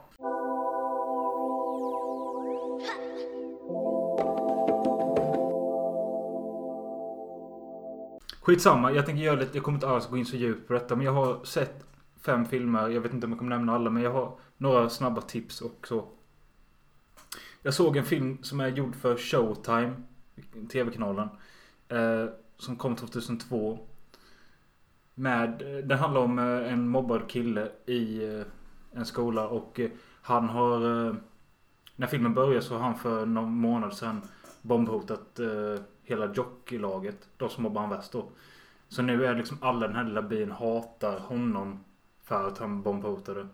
Skitsamma, 8.43 8.93
jag 8.93 9.07
tänker 9.07 9.23
göra 9.23 9.37
lite, 9.37 9.57
jag 9.57 9.65
kommer 9.65 9.77
inte 9.77 9.89
alls 9.89 10.09
gå 10.09 10.17
in 10.17 10.27
så 10.27 10.37
djupt 10.37 10.67
på 10.69 10.73
detta 10.73 10.97
men 10.97 11.07
jag 11.07 11.12
har 11.12 11.45
sett 11.45 11.85
fem 12.21 12.45
filmer, 12.45 12.89
jag 12.89 13.01
vet 13.01 13.12
inte 13.15 13.27
om 13.27 13.33
jag 13.33 13.39
kommer 13.39 13.57
nämna 13.57 13.75
alla 13.75 13.91
men 13.91 14.03
jag 14.03 14.12
har 14.12 14.33
några 14.57 14.88
snabba 14.88 15.21
tips 15.21 15.61
och 15.61 15.87
så. 15.88 16.09
Jag 17.62 17.75
såg 17.75 17.97
en 17.97 18.05
film 18.05 18.38
som 18.42 18.61
är 18.61 18.69
gjord 18.69 18.97
för 18.97 19.16
Showtime, 19.16 19.92
TV-kanalen. 20.73 21.29
Eh, 21.88 22.27
som 22.59 22.77
kom 22.77 22.97
2002. 22.97 23.79
Med, 25.14 25.62
eh, 25.62 25.85
den 25.85 25.99
handlar 25.99 26.21
om 26.21 26.38
eh, 26.38 26.73
en 26.73 26.88
mobbad 26.88 27.29
kille 27.29 27.69
i 27.87 28.25
eh, 28.25 28.47
en 28.92 29.07
skola 29.07 29.49
och 29.49 29.81
eh, 29.81 29.90
han 30.23 30.49
har... 30.49 31.07
Eh, 31.07 31.14
när 31.97 32.07
filmen 32.07 32.35
börjar 32.35 32.61
så 32.61 32.75
har 32.75 32.81
han 32.81 32.99
för 32.99 33.27
någon 33.27 33.53
månad 33.53 33.97
sedan 33.97 34.23
bombhotat 34.62 35.38
eh, 35.38 35.83
hela 36.03 36.33
jockeylaget. 36.35 37.29
De 37.37 37.51
som 37.51 37.62
mobbar 37.62 37.81
han 37.81 37.90
värst 37.90 38.12
då. 38.12 38.29
Så 38.88 39.03
nu 39.03 39.27
är 39.27 39.35
liksom 39.35 39.59
alla 39.61 39.87
den 39.87 39.97
här 39.97 40.05
lilla 40.05 40.23
byn 40.23 40.51
hatar 40.51 41.19
honom 41.19 41.85
för 42.23 42.49
att 42.49 42.59
han 42.59 42.83
bombhotade. 42.83 43.49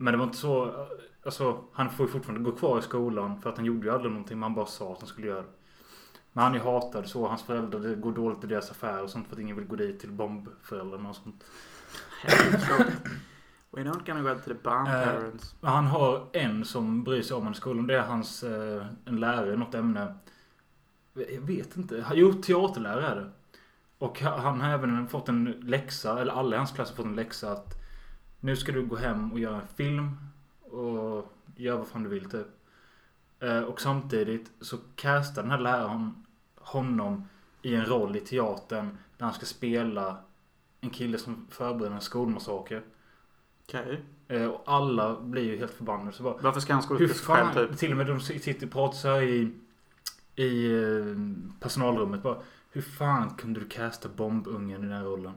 Men 0.00 0.12
det 0.12 0.18
var 0.18 0.24
inte 0.24 0.38
så... 0.38 0.86
Alltså 1.24 1.64
han 1.72 1.90
får 1.90 2.06
ju 2.06 2.12
fortfarande 2.12 2.50
gå 2.50 2.56
kvar 2.56 2.78
i 2.78 2.82
skolan 2.82 3.40
för 3.40 3.50
att 3.50 3.56
han 3.56 3.64
gjorde 3.66 3.86
ju 3.86 3.92
aldrig 3.94 4.12
någonting. 4.12 4.38
Man 4.38 4.54
bara 4.54 4.66
sa 4.66 4.92
att 4.92 4.98
han 5.00 5.08
skulle 5.08 5.26
göra. 5.26 5.44
Men 6.32 6.44
han 6.44 6.54
är 6.54 6.58
hatad 6.58 7.08
så. 7.08 7.28
Hans 7.28 7.42
föräldrar, 7.42 7.80
det 7.80 7.94
går 7.94 8.12
dåligt 8.12 8.44
i 8.44 8.46
deras 8.46 8.70
affärer 8.70 9.02
och 9.02 9.10
sånt 9.10 9.26
för 9.28 9.34
att 9.36 9.40
ingen 9.40 9.56
vill 9.56 9.66
gå 9.66 9.76
dit 9.76 10.00
till 10.00 10.10
bombföräldrarna 10.12 11.08
och 11.08 11.16
sånt. 11.16 11.44
We're 13.70 13.84
not 13.84 14.06
gonna 14.06 14.22
go 14.22 14.34
to 14.38 14.44
the 14.44 14.54
bomb 14.54 14.88
Eh, 14.88 15.04
parents. 15.04 15.54
Men 15.60 15.70
Han 15.72 15.86
har 15.86 16.26
en 16.32 16.64
som 16.64 17.04
bryr 17.04 17.22
sig 17.22 17.34
om 17.34 17.40
honom 17.40 17.52
i 17.52 17.56
skolan. 17.56 17.86
Det 17.86 17.94
är 17.96 18.02
hans 18.02 18.42
eh, 18.42 18.86
en 19.04 19.20
lärare 19.20 19.54
i 19.54 19.56
något 19.56 19.74
ämne. 19.74 20.14
Jag 21.14 21.40
vet 21.40 21.76
inte. 21.76 22.06
Jo, 22.14 22.32
teaterlärare 22.32 23.06
är 23.06 23.16
det. 23.16 23.30
Och 23.98 24.20
ha- 24.20 24.36
han 24.38 24.60
har 24.60 24.70
även 24.70 25.08
fått 25.08 25.28
en 25.28 25.44
läxa, 25.44 26.20
eller 26.20 26.32
alla 26.32 26.56
i 26.56 26.58
hans 26.58 26.72
klass 26.72 26.88
har 26.88 26.96
fått 26.96 27.06
en 27.06 27.14
läxa 27.16 27.52
att 27.52 27.74
nu 28.40 28.56
ska 28.56 28.72
du 28.72 28.86
gå 28.86 28.96
hem 28.96 29.32
och 29.32 29.38
göra 29.38 29.60
en 29.60 29.68
film 29.76 30.16
och 30.70 31.32
göra 31.56 31.76
vad 31.76 31.88
fan 31.88 32.02
du 32.02 32.08
vill 32.08 32.30
typ. 32.30 32.46
Eh, 33.40 33.60
Och 33.60 33.80
samtidigt 33.80 34.50
så 34.60 34.76
castar 34.96 35.42
den 35.42 35.50
här 35.50 35.58
läraren 35.58 36.26
honom 36.56 37.28
i 37.62 37.74
en 37.74 37.84
roll 37.86 38.16
i 38.16 38.20
teatern 38.20 38.98
där 39.16 39.24
han 39.24 39.34
ska 39.34 39.46
spela 39.46 40.16
en 40.80 40.90
kille 40.90 41.18
som 41.18 41.46
förbereder 41.50 41.94
en 41.94 42.00
skolmassaker. 42.00 42.82
Okej. 43.64 44.04
Eh, 44.28 44.44
Och 44.46 44.62
alla 44.66 45.20
blir 45.20 45.42
ju 45.42 45.58
helt 45.58 45.72
förbannade. 45.74 46.12
Så 46.12 46.22
bara, 46.22 46.36
Varför 46.40 46.60
ska 46.60 46.72
han 46.72 46.82
skådespela 46.82 47.52
själv 47.52 47.68
typ? 47.68 47.78
till 47.78 47.90
och 47.90 47.96
med 47.96 48.06
de 48.06 48.20
sitter 48.20 48.66
och 48.66 48.72
pratar 48.72 48.96
så 48.96 49.08
här 49.08 49.22
i, 49.22 49.52
i 50.36 50.72
eh, 50.72 51.16
personalrummet 51.60 52.22
bara. 52.22 52.38
Hur 52.70 52.82
fan 52.82 53.30
kunde 53.30 53.60
du 53.60 53.68
casta 53.68 54.08
bombungen 54.08 54.84
i 54.84 54.88
den 54.88 55.04
rollen? 55.04 55.32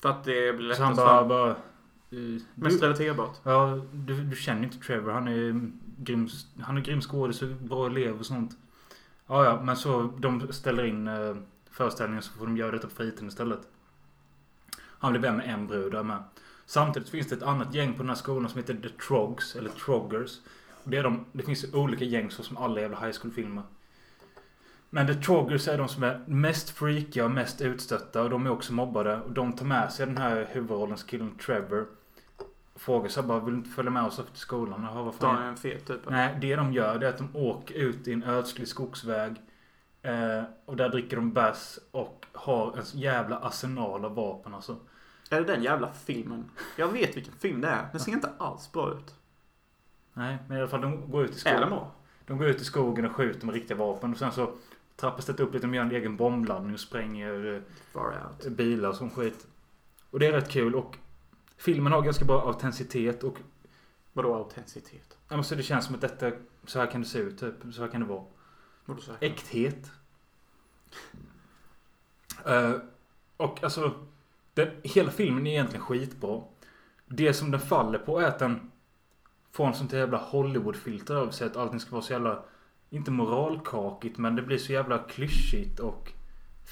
För 0.00 0.08
att 0.08 0.24
det 0.24 0.52
blir 0.56 0.74
Så 0.74 0.82
han 0.82 0.92
lättast 0.92 1.06
bara, 1.06 1.24
bara 1.28 1.56
eh, 2.10 2.42
Mest 2.54 2.80
du, 2.80 2.86
relaterbart. 2.86 3.36
ja, 3.42 3.80
du, 3.92 4.24
du 4.24 4.36
känner 4.36 4.62
inte 4.62 4.78
Trevor. 4.78 5.12
Han 5.12 5.28
är 5.28 5.70
grym, 5.98 6.28
han 6.60 6.76
är 6.76 6.80
grym 6.80 7.00
skådis 7.00 7.42
bra 7.60 7.86
elev 7.86 8.18
och 8.18 8.26
sånt. 8.26 8.56
Ja, 9.26 9.44
ja, 9.44 9.62
men 9.62 9.76
så 9.76 10.02
de 10.18 10.52
ställer 10.52 10.84
in 10.84 11.08
eh, 11.08 11.36
föreställningen 11.70 12.22
så 12.22 12.32
får 12.32 12.46
de 12.46 12.56
göra 12.56 12.70
detta 12.70 12.88
på 12.88 12.94
fritiden 12.94 13.28
istället. 13.28 13.60
Han 14.80 15.12
blir 15.12 15.22
vän 15.22 15.36
med 15.36 15.48
en 15.54 15.66
brud 15.66 15.92
där 15.92 16.02
med. 16.02 16.22
Samtidigt 16.66 17.08
finns 17.08 17.28
det 17.28 17.34
ett 17.34 17.42
annat 17.42 17.74
gäng 17.74 17.92
på 17.92 17.98
den 17.98 18.08
här 18.08 18.16
skolan 18.16 18.50
som 18.50 18.58
heter 18.60 18.74
The 18.74 18.88
Trogs, 18.88 19.56
eller 19.56 19.70
Troggers. 19.70 20.38
Och 20.84 20.90
det, 20.90 20.96
är 20.96 21.02
de, 21.02 21.24
det 21.32 21.42
finns 21.42 21.74
olika 21.74 22.04
gäng 22.04 22.30
så 22.30 22.42
som 22.42 22.56
alla 22.56 22.80
jävla 22.80 23.00
high 23.00 23.18
school-filmer. 23.20 23.62
Men 24.90 25.06
The 25.06 25.14
Troggers 25.14 25.68
är 25.68 25.78
de 25.78 25.88
som 25.88 26.02
är 26.02 26.24
mest 26.26 26.70
freakiga 26.70 27.24
och 27.24 27.30
mest 27.30 27.60
utstötta 27.60 28.22
och 28.22 28.30
de 28.30 28.46
är 28.46 28.50
också 28.50 28.72
mobbade. 28.72 29.20
Och 29.20 29.32
de 29.32 29.52
tar 29.52 29.66
med 29.66 29.92
sig 29.92 30.06
den 30.06 30.16
här 30.16 30.48
huvudrollens 30.50 31.02
killen 31.04 31.34
Trevor. 31.46 31.86
Frågar 32.78 33.08
sig 33.08 33.22
bara, 33.22 33.40
vill 33.40 33.54
du 33.54 33.58
inte 33.58 33.70
följa 33.70 33.90
med 33.90 34.04
oss 34.04 34.18
efter 34.18 34.38
skolan? 34.38 34.82
Jaha, 34.82 35.02
vad 35.02 35.14
fan? 35.14 35.36
Ta 35.36 35.42
en 35.42 35.56
fet 35.56 35.86
typ. 35.86 36.00
Nej, 36.10 36.38
det 36.40 36.56
de 36.56 36.72
gör 36.72 36.98
det 36.98 37.06
är 37.06 37.10
att 37.10 37.18
de 37.18 37.36
åker 37.36 37.74
ut 37.74 38.08
i 38.08 38.12
en 38.12 38.22
ödslig 38.22 38.68
skogsväg. 38.68 39.36
Eh, 40.02 40.42
och 40.64 40.76
där 40.76 40.88
dricker 40.88 41.16
de 41.16 41.32
bärs 41.32 41.78
och 41.90 42.26
har 42.32 42.76
en 42.76 42.84
så 42.84 42.98
jävla 42.98 43.38
arsenal 43.38 44.04
av 44.04 44.14
vapen 44.14 44.54
alltså. 44.54 44.76
Är 45.30 45.40
det 45.40 45.46
den 45.52 45.62
jävla 45.62 45.92
filmen? 45.92 46.50
Jag 46.76 46.88
vet 46.88 47.16
vilken 47.16 47.32
film 47.34 47.60
det 47.60 47.68
är. 47.68 47.88
Den 47.92 48.00
ser 48.00 48.12
inte 48.12 48.30
alls 48.38 48.72
bra 48.72 48.92
ut. 48.92 49.14
Nej, 50.12 50.38
men 50.48 50.56
i 50.56 50.60
alla 50.60 50.70
fall 50.70 50.80
de 50.80 51.10
går 51.10 51.24
ut 51.24 51.30
i 51.30 51.34
Är 51.34 51.38
skogen. 51.38 51.60
den 51.60 51.70
bra? 51.70 51.90
De 52.26 52.38
går 52.38 52.46
ut 52.46 52.60
i 52.60 52.64
skogen 52.64 53.04
och 53.04 53.12
skjuter 53.12 53.46
med 53.46 53.54
riktiga 53.54 53.76
vapen. 53.76 54.12
Och 54.12 54.18
sen 54.18 54.32
så 54.32 54.52
trappas 54.96 55.26
det 55.26 55.40
upp 55.42 55.54
lite. 55.54 55.66
De 55.66 55.74
gör 55.74 55.82
en 55.82 55.90
egen 55.90 56.16
bombladdning 56.16 56.74
och 56.74 56.80
spränger 56.80 57.62
eh, 58.44 58.50
bilar 58.50 58.88
och 58.88 58.94
sån 58.94 59.10
skit. 59.10 59.46
Och 60.10 60.18
det 60.18 60.26
är 60.26 60.32
rätt 60.32 60.50
kul 60.50 60.74
och 60.74 60.96
filmen 61.58 61.92
har 61.92 62.02
ganska 62.02 62.24
bra 62.24 62.46
autenticitet 62.46 63.24
och 63.24 63.38
Vadå 64.12 64.34
autenticitet? 64.34 65.18
ja, 65.28 65.36
men 65.36 65.44
så 65.44 65.54
det 65.54 65.62
känns 65.62 65.84
som 65.84 65.94
att 65.94 66.00
detta, 66.00 66.32
så 66.64 66.78
här 66.78 66.86
kan 66.86 67.00
det 67.00 67.06
se 67.06 67.18
ut 67.18 67.40
typ. 67.40 67.54
Så 67.72 67.82
här 67.82 67.88
kan 67.88 68.00
det 68.00 68.06
vara. 68.06 68.24
Vadå 68.84 69.00
så 69.00 69.12
här? 69.12 69.18
Äkthet. 69.20 69.90
Eh, 72.44 72.74
och 73.36 73.64
alltså, 73.64 73.94
den, 74.54 74.68
hela 74.82 75.10
filmen 75.10 75.46
är 75.46 75.50
egentligen 75.50 75.84
skitbra. 75.84 76.42
Det 77.06 77.34
som 77.34 77.50
den 77.50 77.60
faller 77.60 77.98
på 77.98 78.20
är 78.20 78.24
att 78.24 78.38
den 78.38 78.70
får 79.52 79.66
en 79.66 79.74
sånt 79.74 79.92
jävla 79.92 80.18
Hollywood-filter 80.18 81.14
över 81.14 81.30
sig. 81.32 81.46
Att 81.46 81.56
allting 81.56 81.80
ska 81.80 81.90
vara 81.90 82.02
så 82.02 82.12
jävla, 82.12 82.44
inte 82.90 83.10
moralkakigt, 83.10 84.18
men 84.18 84.36
det 84.36 84.42
blir 84.42 84.58
så 84.58 84.72
jävla 84.72 84.98
klyschigt 84.98 85.80
och 85.80 86.12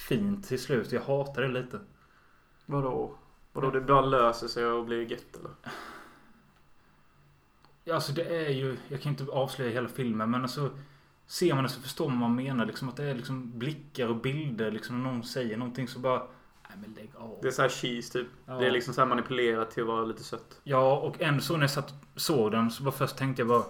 fint 0.08 0.48
till 0.48 0.62
slut. 0.62 0.92
Jag 0.92 1.02
hatar 1.02 1.42
det 1.42 1.48
lite. 1.48 1.80
Vadå? 2.66 3.14
Vadå 3.56 3.70
det 3.70 3.80
bara 3.80 4.00
löser 4.00 4.48
sig 4.48 4.66
och 4.66 4.84
blir 4.84 5.10
gött 5.10 5.36
eller? 5.36 5.50
Ja, 7.84 7.94
Alltså 7.94 8.12
det 8.12 8.46
är 8.46 8.50
ju, 8.50 8.76
jag 8.88 9.02
kan 9.02 9.12
inte 9.12 9.32
avslöja 9.32 9.70
hela 9.70 9.88
filmen 9.88 10.30
men 10.30 10.42
alltså 10.42 10.70
Ser 11.26 11.54
man 11.54 11.64
det 11.64 11.70
så 11.70 11.80
förstår 11.80 12.08
man 12.08 12.20
vad 12.20 12.30
man 12.30 12.44
menar 12.44 12.66
liksom 12.66 12.88
att 12.88 12.96
det 12.96 13.04
är 13.04 13.14
liksom 13.14 13.58
blickar 13.58 14.08
och 14.08 14.16
bilder 14.16 14.70
liksom 14.70 15.02
när 15.02 15.12
någon 15.12 15.24
säger 15.24 15.56
någonting 15.56 15.88
så 15.88 15.98
bara 15.98 16.18
Nej 16.68 16.78
men 16.80 16.94
lägg 16.94 17.10
av. 17.16 17.38
Det 17.42 17.48
är 17.48 17.52
så 17.52 17.62
här 17.62 17.68
cheese 17.68 18.12
typ. 18.12 18.26
Ja. 18.46 18.52
Det 18.54 18.66
är 18.66 18.70
liksom 18.70 18.94
så 18.94 19.00
här 19.00 19.08
manipulerat 19.08 19.70
till 19.70 19.82
att 19.82 19.88
vara 19.88 20.04
lite 20.04 20.24
sött. 20.24 20.60
Ja 20.64 20.96
och 20.96 21.20
en 21.20 21.40
så 21.40 21.52
när 21.52 21.60
jag 21.60 21.70
satt, 21.70 21.94
såg 22.16 22.52
den 22.52 22.70
så 22.70 22.82
bara 22.82 22.92
först 22.92 23.16
tänkte 23.16 23.42
jag 23.42 23.48
bara 23.48 23.64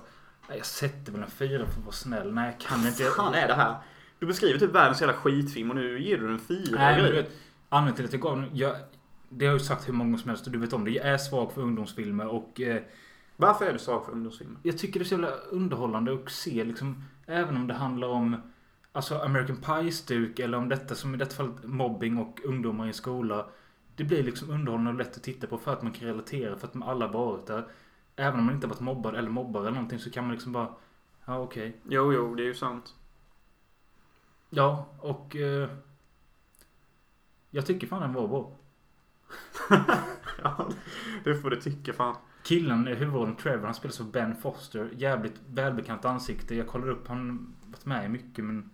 Nej 0.49 0.59
jag 0.59 0.67
sätter 0.67 1.13
väl 1.13 1.23
en 1.23 1.31
fyra 1.31 1.67
för 1.67 1.79
att 1.79 1.85
vara 1.85 1.93
snäll. 1.93 2.35
Nej 2.35 2.47
jag 2.51 2.61
kan 2.61 2.87
inte. 2.87 3.05
Vad 3.05 3.15
fan 3.15 3.35
är 3.35 3.49
det 3.49 3.55
här? 3.55 3.77
Du 4.19 4.27
beskriver 4.27 4.59
typ 4.59 4.71
världens 4.71 5.01
jävla 5.01 5.17
skitfilm 5.17 5.71
och 5.71 5.77
nu 5.77 6.03
ger 6.03 6.19
du 6.19 6.29
den 6.29 6.39
fyra 6.39 6.79
Nej 6.79 7.03
men 7.03 7.05
du 7.05 7.13
vet. 7.13 7.31
Anledningen 7.69 7.97
till 7.97 8.05
att 8.05 8.13
jag 8.13 8.23
gav 8.23 8.41
den, 8.41 8.57
jag, 8.57 8.77
Det 9.29 9.45
har 9.45 9.53
jag 9.53 9.59
ju 9.61 9.65
sagt 9.65 9.89
hur 9.89 9.93
många 9.93 10.09
gånger 10.09 10.19
som 10.19 10.29
helst 10.29 10.47
och 10.47 10.53
du 10.53 10.59
vet 10.59 10.73
om 10.73 10.85
det. 10.85 10.91
Jag 10.91 11.07
är 11.07 11.19
svag 11.19 11.53
för 11.53 11.63
ungdomsfilmer 11.63 12.27
och 12.27 12.61
eh, 12.61 12.83
Varför 13.37 13.67
är 13.67 13.73
du 13.73 13.79
svag 13.79 14.05
för 14.05 14.13
ungdomsfilmer? 14.13 14.59
Jag 14.63 14.79
tycker 14.79 15.01
det 15.01 15.05
är 15.05 15.09
så 15.09 15.15
jävla 15.15 15.31
underhållande 15.31 16.15
att 16.15 16.31
se 16.31 16.65
liksom 16.65 17.05
Även 17.27 17.57
om 17.57 17.67
det 17.67 17.75
handlar 17.75 18.09
om 18.09 18.37
Alltså 18.93 19.19
American 19.19 19.57
Pie-stuk 19.57 20.39
eller 20.39 20.59
om 20.59 20.69
detta 20.69 20.95
som 20.95 21.15
i 21.15 21.19
detta 21.19 21.35
fall 21.35 21.53
mobbing 21.65 22.19
och 22.19 22.41
ungdomar 22.45 22.89
i 22.89 22.93
skola. 22.93 23.47
Det 23.97 24.05
blir 24.05 24.23
liksom 24.23 24.51
underhållande 24.51 24.91
och 24.91 24.97
lätt 24.99 25.17
att 25.17 25.23
titta 25.23 25.47
på 25.47 25.59
för 25.59 25.73
att 25.73 25.83
man 25.83 25.93
kan 25.93 26.09
relatera 26.09 26.57
för 26.57 26.67
att 26.67 26.75
man 26.75 26.89
alla 26.89 27.07
varit 27.07 27.47
där. 27.47 27.67
Även 28.17 28.39
om 28.39 28.47
man 28.47 28.55
inte 28.55 28.67
har 28.67 28.75
varit 28.75 28.81
mobbad 28.81 29.15
eller 29.15 29.31
mobbare 29.31 29.63
eller 29.63 29.75
någonting 29.75 29.99
så 29.99 30.11
kan 30.11 30.25
man 30.25 30.33
liksom 30.33 30.53
bara 30.53 30.69
Ja 31.25 31.39
okej. 31.39 31.77
Jo, 31.89 32.13
jo, 32.13 32.35
det 32.35 32.43
är 32.43 32.47
ju 32.47 32.55
sant. 32.55 32.95
Ja 34.51 34.87
och 34.99 35.37
eh, 35.37 35.71
Jag 37.51 37.67
tycker 37.67 37.87
fan 37.87 38.03
den 38.03 38.13
var 38.13 38.29
bra. 38.29 38.53
Ja, 40.43 40.69
det 41.25 41.35
får 41.35 41.51
du 41.51 41.61
tycka 41.61 41.93
fan. 41.93 42.17
Killen 42.43 42.89
i 42.89 42.95
huvudrollen 42.95 43.37
Trevor, 43.37 43.65
han 43.65 43.75
spelas 43.75 44.01
av 44.01 44.11
Ben 44.11 44.37
Foster. 44.37 44.91
Jävligt 44.97 45.41
välbekant 45.47 46.05
ansikte. 46.05 46.55
Jag 46.55 46.67
kollade 46.67 46.93
upp, 46.93 47.09
han 47.09 47.29
har 47.63 47.71
varit 47.71 47.87
med 47.87 48.05
i 48.05 48.09
mycket 48.09 48.45
men... 48.45 48.71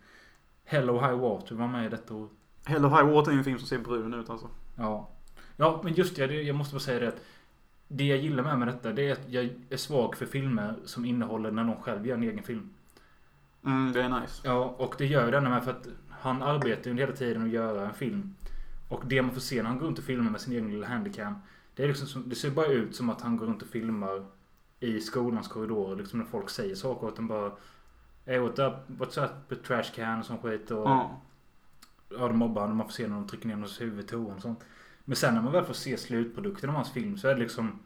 Hello 0.65 1.01
High 1.01 1.19
Water 1.19 1.55
var 1.55 1.69
med 1.69 1.87
i 1.87 1.88
detta 1.88 2.15
år. 2.15 2.29
Hello 2.65 2.88
High 2.88 3.05
Water 3.05 3.33
är 3.33 3.37
en 3.37 3.45
film 3.45 3.59
som 3.59 3.69
ser 3.69 3.79
brun 3.79 4.15
ut 4.15 4.31
alltså. 4.31 4.49
Ja. 4.77 5.11
Ja, 5.57 5.81
men 5.85 5.93
just 5.95 6.17
det. 6.17 6.43
Jag 6.43 6.57
måste 6.57 6.75
bara 6.75 6.81
säga 6.81 7.01
det 7.01 7.09
att 7.09 7.21
det 7.88 8.05
jag 8.05 8.19
gillar 8.19 8.43
med, 8.43 8.59
med 8.59 8.69
detta, 8.69 8.93
det 8.93 9.09
är 9.09 9.12
att 9.12 9.29
jag 9.29 9.51
är 9.71 9.77
svag 9.77 10.17
för 10.17 10.27
filmer 10.27 10.75
som 10.85 11.05
innehåller 11.05 11.51
när 11.51 11.65
någon 11.65 11.83
själv 11.83 12.07
gör 12.07 12.17
en 12.17 12.23
egen 12.23 12.43
film. 12.43 12.71
Mm, 13.65 13.93
det 13.93 14.03
är 14.03 14.21
nice. 14.21 14.43
Ja, 14.45 14.75
och 14.79 14.95
det 14.99 15.07
gör 15.07 15.33
denna 15.33 15.51
med 15.51 15.65
för 15.65 15.71
att 15.71 15.87
han 16.11 16.43
arbetar 16.43 16.91
ju 16.91 16.97
hela 16.97 17.12
tiden 17.12 17.43
att 17.43 17.51
göra 17.51 17.87
en 17.87 17.95
film. 17.95 18.35
Och 18.93 19.07
det 19.07 19.23
man 19.23 19.35
får 19.35 19.41
se 19.41 19.63
när 19.63 19.71
han 19.71 19.79
går 19.79 19.87
runt 19.87 19.99
och 19.99 20.05
filmar 20.05 20.31
med 20.31 20.41
sin 20.41 20.53
egen 20.53 20.71
lilla 20.71 20.87
handicam. 20.87 21.35
Det, 21.75 21.85
är 21.85 21.89
liksom 21.89 22.07
som, 22.07 22.29
det 22.29 22.35
ser 22.35 22.51
bara 22.51 22.67
ut 22.67 22.97
som 22.97 23.11
att 23.11 23.21
han 23.21 23.37
går 23.37 23.47
runt 23.47 23.63
och 23.63 23.69
filmar 23.69 24.27
i 24.81 25.01
skolans 25.01 25.49
korridorer. 25.49 25.97
Liksom 25.97 26.19
när 26.19 26.27
folk 26.27 26.51
säger 26.51 26.75
saker 26.75 27.07
åt 27.07 27.19
en 27.19 27.27
bara... 27.27 27.53
Hey, 28.27 28.39
what 28.39 28.59
up, 28.59 28.75
what's 28.87 29.25
up 29.25 29.65
trash 29.65 29.95
can 29.95 30.19
och 30.19 30.27
sån 30.27 30.39
skit. 30.39 30.71
Och, 30.71 30.89
Ja. 30.89 31.21
Ja, 32.19 32.29
de 32.29 32.39
mobbar 32.39 32.63
honom. 32.63 32.77
Man 32.77 32.87
får 32.87 32.93
se 32.93 33.09
när 33.09 33.15
de 33.15 33.27
trycker 33.27 33.49
ner 33.49 33.57
hans 33.57 33.81
huvud 33.81 34.05
i 34.05 34.09
toan 34.09 34.37
och 34.37 34.43
sånt. 34.43 34.65
Men 35.05 35.17
sen 35.17 35.35
när 35.35 35.43
man 35.43 35.53
väl 35.53 35.65
får 35.65 35.75
se 35.75 35.97
slutprodukten 35.97 36.71
av 36.71 36.77
hans 36.77 36.93
film 36.93 37.19
så 37.19 37.29
är 37.29 37.35
det 37.35 37.41
liksom... 37.41 37.79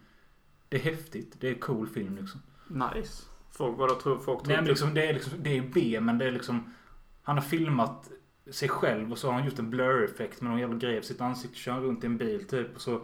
Det 0.69 0.77
är 0.77 0.81
häftigt. 0.81 1.41
Det 1.41 1.49
är 1.49 1.55
cool 1.55 1.89
film 1.89 2.17
liksom. 2.17 2.41
Nice. 2.67 3.25
Folk, 3.51 3.79
vadå 3.79 3.95
tror 3.95 4.19
folk 4.19 4.39
tror 4.39 4.49
Nej, 4.49 4.57
men 4.57 4.69
liksom, 4.69 4.95
det 4.95 5.07
är 5.07 5.15
liksom, 5.15 5.33
det 5.43 5.59
är 5.59 5.63
B 5.75 6.01
men 6.01 6.19
det 6.19 6.25
är 6.25 6.33
liksom... 6.33 6.75
Han 7.23 7.37
har 7.37 7.43
filmat 7.43 8.11
sig 8.51 8.69
själv 8.69 9.13
och 9.13 9.19
så 9.19 9.27
har 9.29 9.35
han 9.35 9.45
gjort 9.45 9.59
en 9.59 9.71
blur-effekt 9.71 10.41
med 10.43 10.51
någon 10.51 10.61
jävla 10.61 10.77
grej 10.77 11.03
sitt 11.03 11.21
ansikte. 11.21 11.59
Kör 11.59 11.81
runt 11.81 12.05
i 12.05 12.07
en 12.07 12.17
bil 12.17 12.47
typ 12.49 12.75
och 12.75 12.81
så 12.81 13.01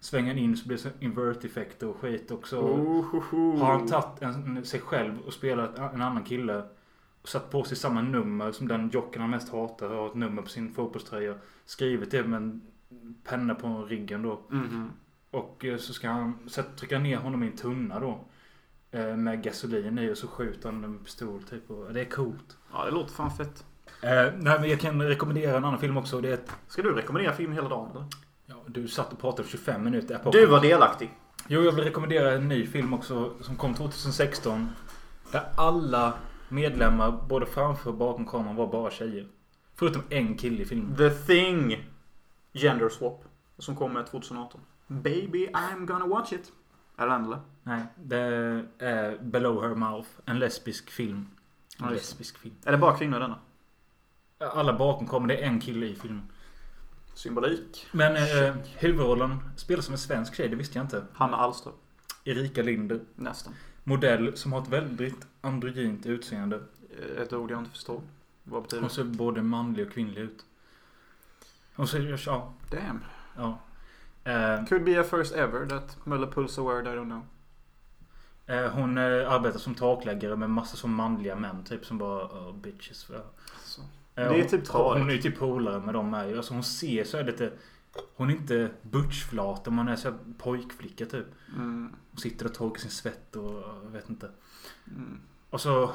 svänger 0.00 0.28
han 0.28 0.38
in 0.38 0.56
så 0.56 0.68
blir 0.68 0.78
det 0.84 1.04
invert-effekter 1.06 1.88
och 1.88 1.96
skit 1.96 2.30
också. 2.30 2.58
Ohoho. 2.60 3.56
Har 3.58 3.72
han 3.78 3.86
tagit 3.86 4.22
en, 4.22 4.64
sig 4.64 4.80
själv 4.80 5.18
och 5.26 5.32
spelat 5.32 5.78
en 5.78 6.02
annan 6.02 6.24
kille 6.24 6.62
och 7.22 7.28
satt 7.28 7.50
på 7.50 7.64
sig 7.64 7.76
samma 7.76 8.02
nummer 8.02 8.52
som 8.52 8.68
den 8.68 8.90
jocken 8.92 9.20
han 9.22 9.30
mest 9.30 9.52
hatar 9.52 9.88
har 9.88 10.06
ett 10.06 10.14
nummer 10.14 10.42
på 10.42 10.48
sin 10.48 10.72
fotbollströja. 10.74 11.34
Skrivit 11.64 12.10
det 12.10 12.22
med 12.24 12.36
en 12.36 12.60
penna 13.24 13.54
på 13.54 13.82
ryggen 13.84 14.22
då. 14.22 14.40
Mhm. 14.48 14.90
Och 15.30 15.64
eh, 15.64 15.76
så 15.76 15.92
ska 15.92 16.08
han 16.08 16.38
trycka 16.76 16.98
ner 16.98 17.16
honom 17.16 17.42
i 17.42 17.46
en 17.46 17.56
tunna 17.56 18.00
då. 18.00 18.24
eh, 18.90 19.16
Med 19.16 19.42
gasolin 19.42 19.98
i 19.98 20.12
och 20.12 20.18
så 20.18 20.26
skjuter 20.28 20.72
han 20.72 20.84
en 20.84 20.98
pistol 20.98 21.42
typ. 21.42 21.70
Och 21.70 21.92
det 21.92 22.00
är 22.00 22.04
coolt. 22.04 22.56
Ja, 22.72 22.84
det 22.84 22.90
låter 22.90 23.14
fan 23.14 23.30
fett. 23.30 23.64
Eh, 24.04 24.32
nej 24.38 24.60
men 24.60 24.70
jag 24.70 24.80
kan 24.80 25.02
rekommendera 25.02 25.56
en 25.56 25.64
annan 25.64 25.78
film 25.78 25.96
också. 25.96 26.20
Det 26.20 26.28
är 26.28 26.34
ett, 26.34 26.50
Ska 26.68 26.82
du 26.82 26.94
rekommendera 26.94 27.32
film 27.32 27.52
hela 27.52 27.68
dagen 27.68 27.90
eller? 27.90 28.04
ja, 28.46 28.54
du 28.66 28.88
satt 28.88 29.12
och 29.12 29.18
pratade 29.20 29.48
i 29.48 29.50
25 29.50 29.84
minuter. 29.84 30.18
På. 30.18 30.30
Du 30.30 30.46
var 30.46 30.60
delaktig. 30.60 31.10
Jo, 31.48 31.62
jag 31.62 31.72
vill 31.72 31.84
rekommendera 31.84 32.32
en 32.32 32.48
ny 32.48 32.66
film 32.66 32.94
också 32.94 33.32
som 33.40 33.56
kom 33.56 33.74
2016. 33.74 34.68
Där 35.32 35.42
alla 35.56 36.12
medlemmar, 36.48 37.10
både 37.28 37.46
framför 37.46 37.90
och 37.90 37.96
bakom 37.96 38.26
kameran, 38.26 38.56
var 38.56 38.66
bara 38.66 38.90
tjejer. 38.90 39.26
Förutom 39.74 40.02
en 40.10 40.36
kille 40.36 40.62
i 40.62 40.64
filmen. 40.64 40.96
The 40.96 41.10
Thing. 41.10 41.90
Gender 42.52 42.88
Swap. 42.88 43.24
Som 43.58 43.76
kommer 43.76 44.02
2018. 44.02 44.60
Baby 44.86 45.46
I'm 45.48 45.86
gonna 45.86 46.06
watch 46.06 46.32
it. 46.32 46.52
Är 46.96 47.06
det 47.06 47.12
den 47.12 47.24
eller? 47.24 47.38
Nej, 47.62 47.82
det 47.96 48.18
är 48.78 49.18
Below 49.22 49.62
Her 49.62 49.74
Mouth. 49.74 50.08
En 50.24 50.38
lesbisk 50.38 50.90
film. 50.90 51.26
En 51.82 51.92
lesbisk 51.92 52.38
film. 52.38 52.54
Är 52.64 52.72
det 52.72 52.78
bara 52.78 52.96
kvinnor 52.96 53.20
denna? 53.20 53.38
Alla 54.38 54.72
bakom 54.72 55.06
kameran, 55.06 55.28
det 55.28 55.36
är 55.42 55.46
en 55.46 55.60
kille 55.60 55.86
i 55.86 55.94
filmen. 55.94 56.22
Symbolik. 57.14 57.86
Men 57.92 58.16
eh, 58.16 58.54
huvudrollen 58.76 59.38
spelas 59.56 59.84
som 59.84 59.94
en 59.94 59.98
svensk 59.98 60.34
tjej, 60.34 60.48
det 60.48 60.56
visste 60.56 60.78
jag 60.78 60.84
inte. 60.84 61.04
Hanna 61.12 61.36
Alström. 61.36 61.74
Erika 62.24 62.62
Linder. 62.62 63.00
Nästan. 63.14 63.54
Modell 63.84 64.36
som 64.36 64.52
har 64.52 64.62
ett 64.62 64.68
väldigt 64.68 65.26
androgynt 65.40 66.06
utseende. 66.06 66.60
Eh, 67.00 67.22
Ett 67.22 67.32
ord 67.32 67.50
jag 67.50 67.58
inte 67.58 67.70
förstår. 67.70 68.00
Vad 68.44 68.62
betyder 68.62 68.80
Hon 68.80 68.88
det? 68.88 68.94
ser 68.94 69.04
både 69.04 69.42
manlig 69.42 69.86
och 69.86 69.92
kvinnlig 69.92 70.20
ut. 70.22 70.44
Hon 71.74 71.88
ser, 71.88 72.18
ja, 72.26 72.52
Damn. 72.70 73.04
ja. 73.36 73.58
Eh, 74.32 74.64
Could 74.66 74.84
be 74.84 75.00
a 75.00 75.04
first 75.04 75.34
ever 75.34 75.66
that 75.66 75.96
Möller 76.06 76.26
pulls 76.26 76.58
a 76.58 76.62
word 76.62 76.86
I 76.86 76.90
don't 76.90 77.04
know. 77.04 77.22
eh, 78.46 78.70
hon 78.72 78.98
eh, 78.98 79.32
arbetar 79.32 79.58
som 79.58 79.74
takläggare 79.74 80.36
med 80.36 80.50
massa 80.50 80.76
som 80.76 80.94
manliga 80.94 81.36
män 81.36 81.64
typ 81.64 81.84
som 81.86 81.98
bara 81.98 82.24
oh, 82.24 82.54
bitches. 82.56 83.06
Ja. 83.12 83.22
Det 84.14 84.40
är 84.40 84.44
typ 84.44 84.64
tradigt. 84.64 85.00
Hon 85.00 85.10
är 85.10 85.14
ju 85.14 85.22
typ 85.22 85.38
polare 85.38 85.80
med 85.80 85.94
dem 85.94 86.10
med. 86.10 86.36
Alltså 86.36 86.54
hon 86.54 86.64
ser 86.64 87.04
så 87.04 87.16
är 87.16 87.24
det 87.24 87.30
lite... 87.30 87.52
Hon 88.16 88.30
är 88.30 88.34
inte 88.34 88.70
butchflat 88.82 89.68
om 89.68 89.74
man 89.74 89.88
är 89.88 89.96
så 89.96 90.10
här 90.10 90.18
pojkflicka 90.38 91.06
typ. 91.06 91.26
Mm. 91.56 91.94
Hon 92.10 92.18
sitter 92.18 92.46
och 92.46 92.54
torkar 92.54 92.80
sin 92.80 92.90
svett 92.90 93.36
och 93.36 93.64
vet 93.94 94.10
inte. 94.10 94.30
Mm. 94.86 95.20
Och 95.50 95.60
så 95.60 95.90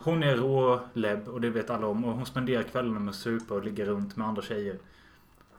hon 0.00 0.22
är 0.22 0.36
rålebb 0.36 1.28
och 1.28 1.40
det 1.40 1.50
vet 1.50 1.70
alla 1.70 1.86
om. 1.86 2.04
Och 2.04 2.14
hon 2.14 2.26
spenderar 2.26 2.62
kvällarna 2.62 3.00
med 3.00 3.14
supa 3.14 3.54
och 3.54 3.64
ligga 3.64 3.84
runt 3.84 4.16
med 4.16 4.26
andra 4.26 4.42
tjejer. 4.42 4.78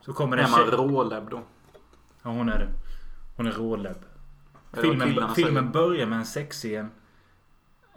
Så 0.02 0.14
kommer 0.14 0.38
det 0.38 0.44
en 0.44 0.50
tjej. 0.50 0.66
råläbb 0.72 1.30
då? 1.30 1.42
Ja 2.24 2.30
hon 2.30 2.50
är 2.50 2.60
det. 2.60 2.68
Hon 3.38 3.48
är 3.48 3.52
vad 3.52 3.96
Filmen, 4.82 5.36
filmen 5.36 5.72
börjar 5.72 6.06
med 6.06 6.18
en 6.18 6.26
sexscen. 6.26 6.90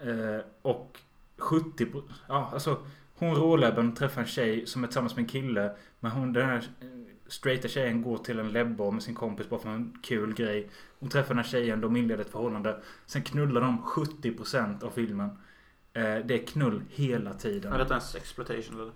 Eh, 0.00 0.44
och 0.62 0.98
70 1.38 1.86
på, 1.86 2.02
Ja 2.28 2.50
alltså. 2.52 2.78
Hon 3.18 3.34
råläbben 3.34 3.94
träffar 3.94 4.20
en 4.20 4.26
tjej 4.26 4.66
som 4.66 4.84
är 4.84 4.88
tillsammans 4.88 5.16
med 5.16 5.22
en 5.22 5.28
kille. 5.28 5.76
Men 6.00 6.10
hon 6.10 6.32
den 6.32 6.46
här 6.46 6.56
eh, 6.56 6.86
straighta 7.26 7.68
tjejen 7.68 8.02
går 8.02 8.18
till 8.18 8.38
en 8.38 8.52
lebbar 8.52 8.90
med 8.90 9.02
sin 9.02 9.14
kompis 9.14 9.48
bara 9.48 9.60
för 9.60 9.68
en 9.68 9.98
kul 10.02 10.34
grej. 10.34 10.70
Hon 10.98 11.08
träffar 11.08 11.28
den 11.28 11.44
här 11.44 11.50
tjejen, 11.50 11.80
de 11.80 11.96
inleder 11.96 12.24
ett 12.24 12.30
förhållande. 12.30 12.80
Sen 13.06 13.22
knullar 13.22 13.60
de 13.60 13.82
70% 13.82 14.84
av 14.84 14.90
filmen. 14.90 15.30
Eh, 15.92 16.16
det 16.24 16.34
är 16.34 16.46
knull 16.46 16.82
hela 16.90 17.34
tiden. 17.34 17.72
Är 17.72 17.78
detta 17.78 17.94
en 17.94 18.00
sexploitation 18.00 18.80
eller? 18.80 18.92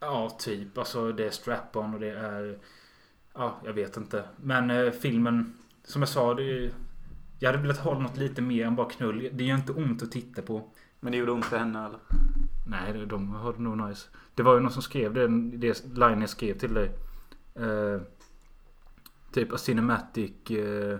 Ja, 0.00 0.36
typ. 0.38 0.78
Alltså 0.78 1.12
det 1.12 1.26
är 1.26 1.30
strap-on 1.30 1.94
och 1.94 2.00
det 2.00 2.10
är... 2.10 2.58
Ja, 3.34 3.60
jag 3.64 3.72
vet 3.72 3.96
inte. 3.96 4.24
Men 4.36 4.70
eh, 4.70 4.90
filmen, 4.90 5.54
som 5.84 6.02
jag 6.02 6.08
sa, 6.08 6.34
det 6.34 6.42
är, 6.42 6.70
Jag 7.38 7.50
hade 7.50 7.62
velat 7.62 7.78
ha 7.78 7.98
något 7.98 8.16
lite 8.16 8.42
mer 8.42 8.66
än 8.66 8.76
bara 8.76 8.90
knull. 8.90 9.28
Det 9.32 9.44
gör 9.44 9.56
inte 9.56 9.72
ont 9.72 10.02
att 10.02 10.12
titta 10.12 10.42
på. 10.42 10.68
Men 11.00 11.12
det 11.12 11.18
gjorde 11.18 11.32
ont 11.32 11.44
för 11.44 11.58
henne 11.58 11.86
eller? 11.86 11.98
Nej, 12.66 13.06
de 13.06 13.34
har 13.34 13.52
det 13.52 13.58
nog 13.62 13.88
nice. 13.88 14.08
Det 14.34 14.42
var 14.42 14.54
ju 14.54 14.60
någon 14.60 14.72
som 14.72 14.82
skrev 14.82 15.14
det, 15.14 15.28
det 15.56 15.84
line 15.84 16.20
jag 16.20 16.30
skrev 16.30 16.58
till 16.58 16.74
dig. 16.74 16.90
Eh, 17.54 18.00
typ 19.32 19.52
a 19.52 19.58
cinematic... 19.58 20.50
Eh, 20.50 20.98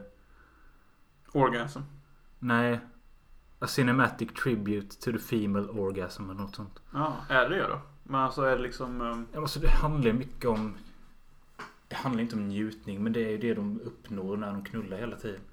Orgasm. 1.33 1.81
nej. 2.39 2.81
A 3.59 3.67
cinematic 3.67 4.29
tribute 4.43 5.01
to 5.01 5.13
the 5.13 5.19
female 5.19 5.69
orgasm 5.69 6.31
eller 6.31 6.41
något 6.41 6.55
sånt. 6.55 6.83
Ja, 6.93 7.17
är 7.29 7.49
det 7.49 7.57
det 7.57 7.63
då? 7.69 7.81
Men 8.03 8.21
alltså 8.21 8.43
är 8.43 8.57
det 8.57 8.63
liksom... 8.63 9.25
Ja, 9.33 9.41
alltså 9.41 9.61
det 9.61 9.69
handlar 9.71 10.13
mycket 10.13 10.51
om... 10.51 10.77
Det 11.89 11.95
handlar 11.97 12.23
inte 12.23 12.37
om 12.37 12.49
njutning 12.49 13.03
men 13.03 13.13
det 13.13 13.25
är 13.25 13.31
ju 13.31 13.39
det 13.39 13.55
de 13.55 13.81
uppnår 13.81 14.37
när 14.37 14.53
de 14.53 14.65
knullar 14.65 14.97
hela 14.97 15.17
tiden. 15.17 15.41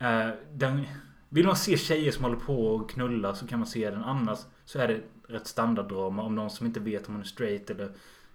Eh, 0.00 0.30
den, 0.52 0.86
vill 1.28 1.46
man 1.46 1.56
se 1.56 1.76
tjejer 1.76 2.12
som 2.12 2.24
håller 2.24 2.36
på 2.36 2.66
och 2.66 2.90
knulla 2.90 3.34
så 3.34 3.46
kan 3.46 3.58
man 3.58 3.68
se 3.68 3.90
den. 3.90 4.04
Annars 4.04 4.38
så 4.64 4.78
är 4.78 4.88
det 4.88 5.02
rätt 5.28 5.46
standarddrama 5.46 6.22
om 6.22 6.34
någon 6.34 6.50
som 6.50 6.66
inte 6.66 6.80
vet 6.80 7.06
om 7.08 7.12
man 7.12 7.20
är 7.20 7.26
straight 7.26 7.70
eller 7.70 7.92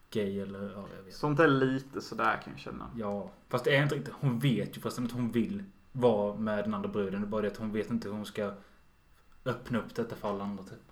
gay 0.10 0.39
eller... 0.39 0.71
Ja, 0.75 0.86
jag 0.97 1.03
vet. 1.03 1.13
Sånt 1.13 1.39
är 1.39 1.47
lite 1.47 2.01
sådär 2.01 2.41
kan 2.43 2.53
jag 2.53 2.60
känna. 2.60 2.89
Ja, 2.95 3.32
fast 3.49 3.65
det 3.65 3.75
är 3.75 3.84
inte 3.84 3.95
riktigt... 3.95 4.13
Hon 4.19 4.39
vet 4.39 4.77
ju 4.77 4.82
förresten 4.82 5.06
att 5.06 5.12
hon 5.12 5.32
vill 5.32 5.63
vara 5.91 6.36
med 6.36 6.63
den 6.63 6.73
andra 6.73 6.89
bruden. 6.89 7.21
Det 7.21 7.27
är 7.27 7.29
bara 7.29 7.41
det 7.41 7.47
att 7.47 7.58
hon 7.58 7.71
vet 7.71 7.89
inte 7.89 8.08
hur 8.08 8.15
hon 8.15 8.25
ska 8.25 8.53
öppna 9.45 9.79
upp 9.79 9.95
detta 9.95 10.15
för 10.15 10.29
alla 10.29 10.43
andra 10.43 10.63
typ. 10.63 10.91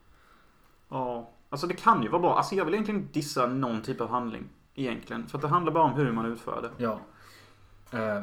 Ja. 0.89 1.29
Alltså 1.49 1.67
det 1.67 1.73
kan 1.73 2.03
ju 2.03 2.09
vara 2.09 2.21
bra. 2.21 2.37
Alltså 2.37 2.55
jag 2.55 2.65
vill 2.65 2.73
egentligen 2.73 3.01
inte 3.01 3.13
dissa 3.13 3.47
någon 3.47 3.81
typ 3.81 4.01
av 4.01 4.09
handling. 4.09 4.49
Egentligen. 4.75 5.27
För 5.27 5.37
att 5.37 5.41
det 5.41 5.47
handlar 5.47 5.73
bara 5.73 5.83
om 5.83 5.93
hur 5.93 6.11
man 6.11 6.25
utför 6.25 6.61
det. 6.61 6.83
Ja. 6.83 6.99
Eh, 7.91 8.21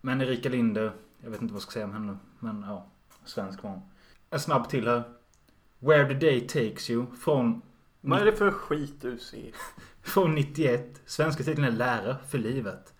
men 0.00 0.20
Erika 0.20 0.48
Linder, 0.48 0.92
jag 1.18 1.30
vet 1.30 1.42
inte 1.42 1.52
vad 1.52 1.58
jag 1.58 1.62
ska 1.62 1.72
säga 1.72 1.84
om 1.84 1.92
henne. 1.92 2.16
Men 2.38 2.64
ja, 2.68 2.86
svensk 3.30 3.62
var. 3.62 3.80
En 4.30 4.40
snabb 4.40 4.68
till 4.68 4.88
här. 4.88 5.02
Where 5.78 6.08
the 6.08 6.14
day 6.14 6.40
takes 6.40 6.90
you. 6.90 7.06
Från, 7.20 7.62
Vad 8.00 8.20
är 8.20 8.24
det 8.24 8.32
för 8.32 8.50
skit 8.50 8.94
du 9.00 9.18
ser? 9.18 9.50
från 10.02 10.34
91. 10.34 11.00
Svenska 11.06 11.44
titeln 11.44 11.64
är 11.64 11.70
Lära 11.70 12.16
för 12.28 12.38
livet. 12.38 12.94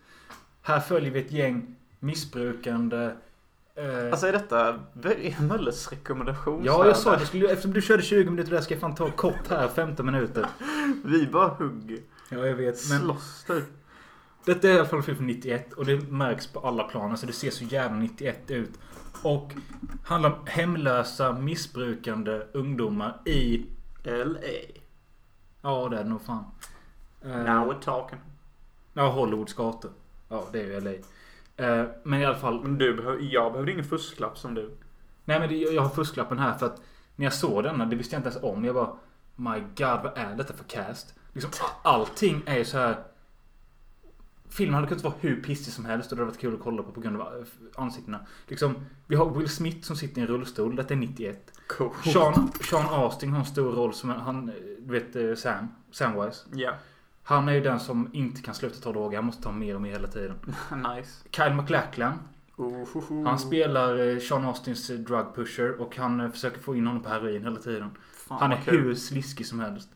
Här 0.62 0.80
följer 0.80 1.10
vi 1.10 1.20
ett 1.20 1.32
gäng 1.32 1.76
missbrukande... 1.98 3.10
Eh, 3.74 4.10
Alltså 4.10 4.26
är 4.26 4.32
detta 4.32 4.80
Mölles 5.40 5.90
rekommendation? 5.92 6.64
ja, 6.64 6.86
jag 6.86 6.96
sa 6.96 7.16
det. 7.16 7.26
Skulle, 7.26 7.50
eftersom 7.50 7.72
du 7.72 7.82
körde 7.82 8.02
20 8.02 8.30
minuter 8.30 8.50
där 8.50 8.60
ska 8.60 8.74
jag 8.74 8.80
fan 8.80 8.94
ta 8.94 9.10
kort 9.10 9.48
här, 9.48 9.68
15 9.68 10.06
minuter. 10.06 10.46
Vi 11.04 11.26
bara 11.26 11.48
hugger. 11.48 11.98
Ja, 12.28 12.46
jag 12.46 12.54
vet. 12.54 12.90
Men 12.90 13.00
Slåss 13.00 13.44
typ. 13.46 13.64
Detta 14.44 14.68
är 14.68 14.72
i 14.74 14.78
alla 14.78 14.88
fall 14.88 15.02
film 15.02 15.16
från 15.16 15.26
91 15.26 15.72
och 15.72 15.86
det 15.86 16.10
märks 16.10 16.46
på 16.46 16.60
alla 16.60 16.84
plan. 16.84 17.10
Alltså 17.10 17.26
det 17.26 17.32
ser 17.32 17.50
så 17.50 17.64
jävla 17.64 17.96
91 17.98 18.50
ut. 18.50 18.78
Och 19.22 19.52
handlar 20.04 20.30
om 20.30 20.46
hemlösa, 20.46 21.32
missbrukande 21.32 22.42
ungdomar 22.52 23.18
i... 23.24 23.66
L.A. 24.04 24.80
Ja, 25.62 25.88
det 25.88 25.98
är 25.98 26.04
det 26.04 26.10
nog 26.10 26.22
fan. 26.22 26.44
Eh, 27.24 27.28
Now 27.28 27.72
we're 27.72 27.80
talking. 27.80 28.18
Ja, 28.92 29.08
Hollywoods 29.10 29.54
gator. 29.54 29.90
Ja, 30.28 30.44
det 30.52 30.60
är 30.60 30.64
ju 30.64 30.80
LA. 30.80 30.90
Eh, 31.66 31.86
men 32.02 32.20
i 32.20 32.24
alla 32.24 32.36
fall. 32.36 32.60
Men 32.62 32.78
du 32.78 32.94
behöver, 32.94 33.22
jag 33.22 33.52
behövde 33.52 33.72
ingen 33.72 33.84
fusklapp 33.84 34.38
som 34.38 34.54
du. 34.54 34.70
Nej 35.24 35.40
men 35.40 35.48
det, 35.48 35.54
jag 35.56 35.82
har 35.82 35.88
fusklappen 35.88 36.38
här 36.38 36.58
för 36.58 36.66
att 36.66 36.82
när 37.16 37.26
jag 37.26 37.32
såg 37.32 37.62
denna, 37.62 37.86
det 37.86 37.96
visste 37.96 38.14
jag 38.14 38.18
inte 38.18 38.28
ens 38.30 38.42
om. 38.42 38.64
Jag 38.64 38.74
bara 38.74 38.90
My 39.36 39.60
God, 39.60 40.00
vad 40.02 40.18
är 40.18 40.34
detta 40.36 40.54
för 40.54 40.64
cast? 40.64 41.14
Liksom, 41.32 41.50
allting 41.82 42.42
är 42.46 42.58
ju 42.58 42.64
så 42.64 42.78
här. 42.78 42.96
Filmen 44.50 44.74
hade 44.74 44.86
kunnat 44.86 45.04
vara 45.04 45.14
hur 45.20 45.42
pissig 45.42 45.72
som 45.72 45.84
helst 45.84 46.12
och 46.12 46.16
det 46.16 46.22
hade 46.22 46.30
varit 46.30 46.40
kul 46.40 46.54
att 46.54 46.60
kolla 46.60 46.82
på 46.82 46.92
på 46.92 47.00
grund 47.00 47.20
av 47.20 47.36
eh, 47.38 47.44
ansiktena. 47.82 48.20
Liksom, 48.46 48.74
vi 49.06 49.16
har 49.16 49.30
Will 49.30 49.48
Smith 49.48 49.80
som 49.80 49.96
sitter 49.96 50.20
i 50.20 50.22
en 50.22 50.28
rullstol. 50.28 50.76
Detta 50.76 50.94
är 50.94 50.98
91. 50.98 51.52
Cool. 51.66 51.90
Sean, 52.04 52.52
Sean 52.70 52.86
Astin 52.90 53.32
har 53.32 53.38
en 53.38 53.44
stor 53.44 53.72
roll 53.72 53.94
som 53.94 54.10
han, 54.10 54.48
eh, 54.48 54.54
du 54.78 54.92
vet 54.92 55.16
eh, 55.16 55.34
Sam, 55.34 55.68
Samwise. 55.90 56.46
Ja. 56.54 56.74
Han 57.22 57.48
är 57.48 57.52
ju 57.52 57.60
den 57.60 57.80
som 57.80 58.10
inte 58.12 58.42
kan 58.42 58.54
sluta 58.54 58.80
ta 58.80 58.92
droger. 58.92 59.16
Han 59.16 59.24
måste 59.24 59.42
ta 59.42 59.52
mer 59.52 59.74
och 59.74 59.82
mer 59.82 59.90
hela 59.92 60.08
tiden. 60.08 60.34
nice. 60.96 61.28
Kyle 61.30 61.54
MacLachlan. 61.54 62.18
Ohoho. 62.56 63.24
Han 63.24 63.38
spelar 63.38 64.18
Sean 64.20 64.44
Austins 64.44 64.86
drug 64.88 65.34
pusher 65.34 65.80
och 65.80 65.96
han 65.96 66.32
försöker 66.32 66.60
få 66.60 66.76
in 66.76 66.86
honom 66.86 67.02
på 67.02 67.08
heroin 67.08 67.42
hela 67.42 67.56
tiden. 67.56 67.90
Fan, 68.12 68.38
Han 68.40 68.52
är 68.52 68.56
kul. 68.56 68.74
hur 68.80 68.94
sliskig 68.94 69.46
som 69.46 69.60
helst. 69.60 69.88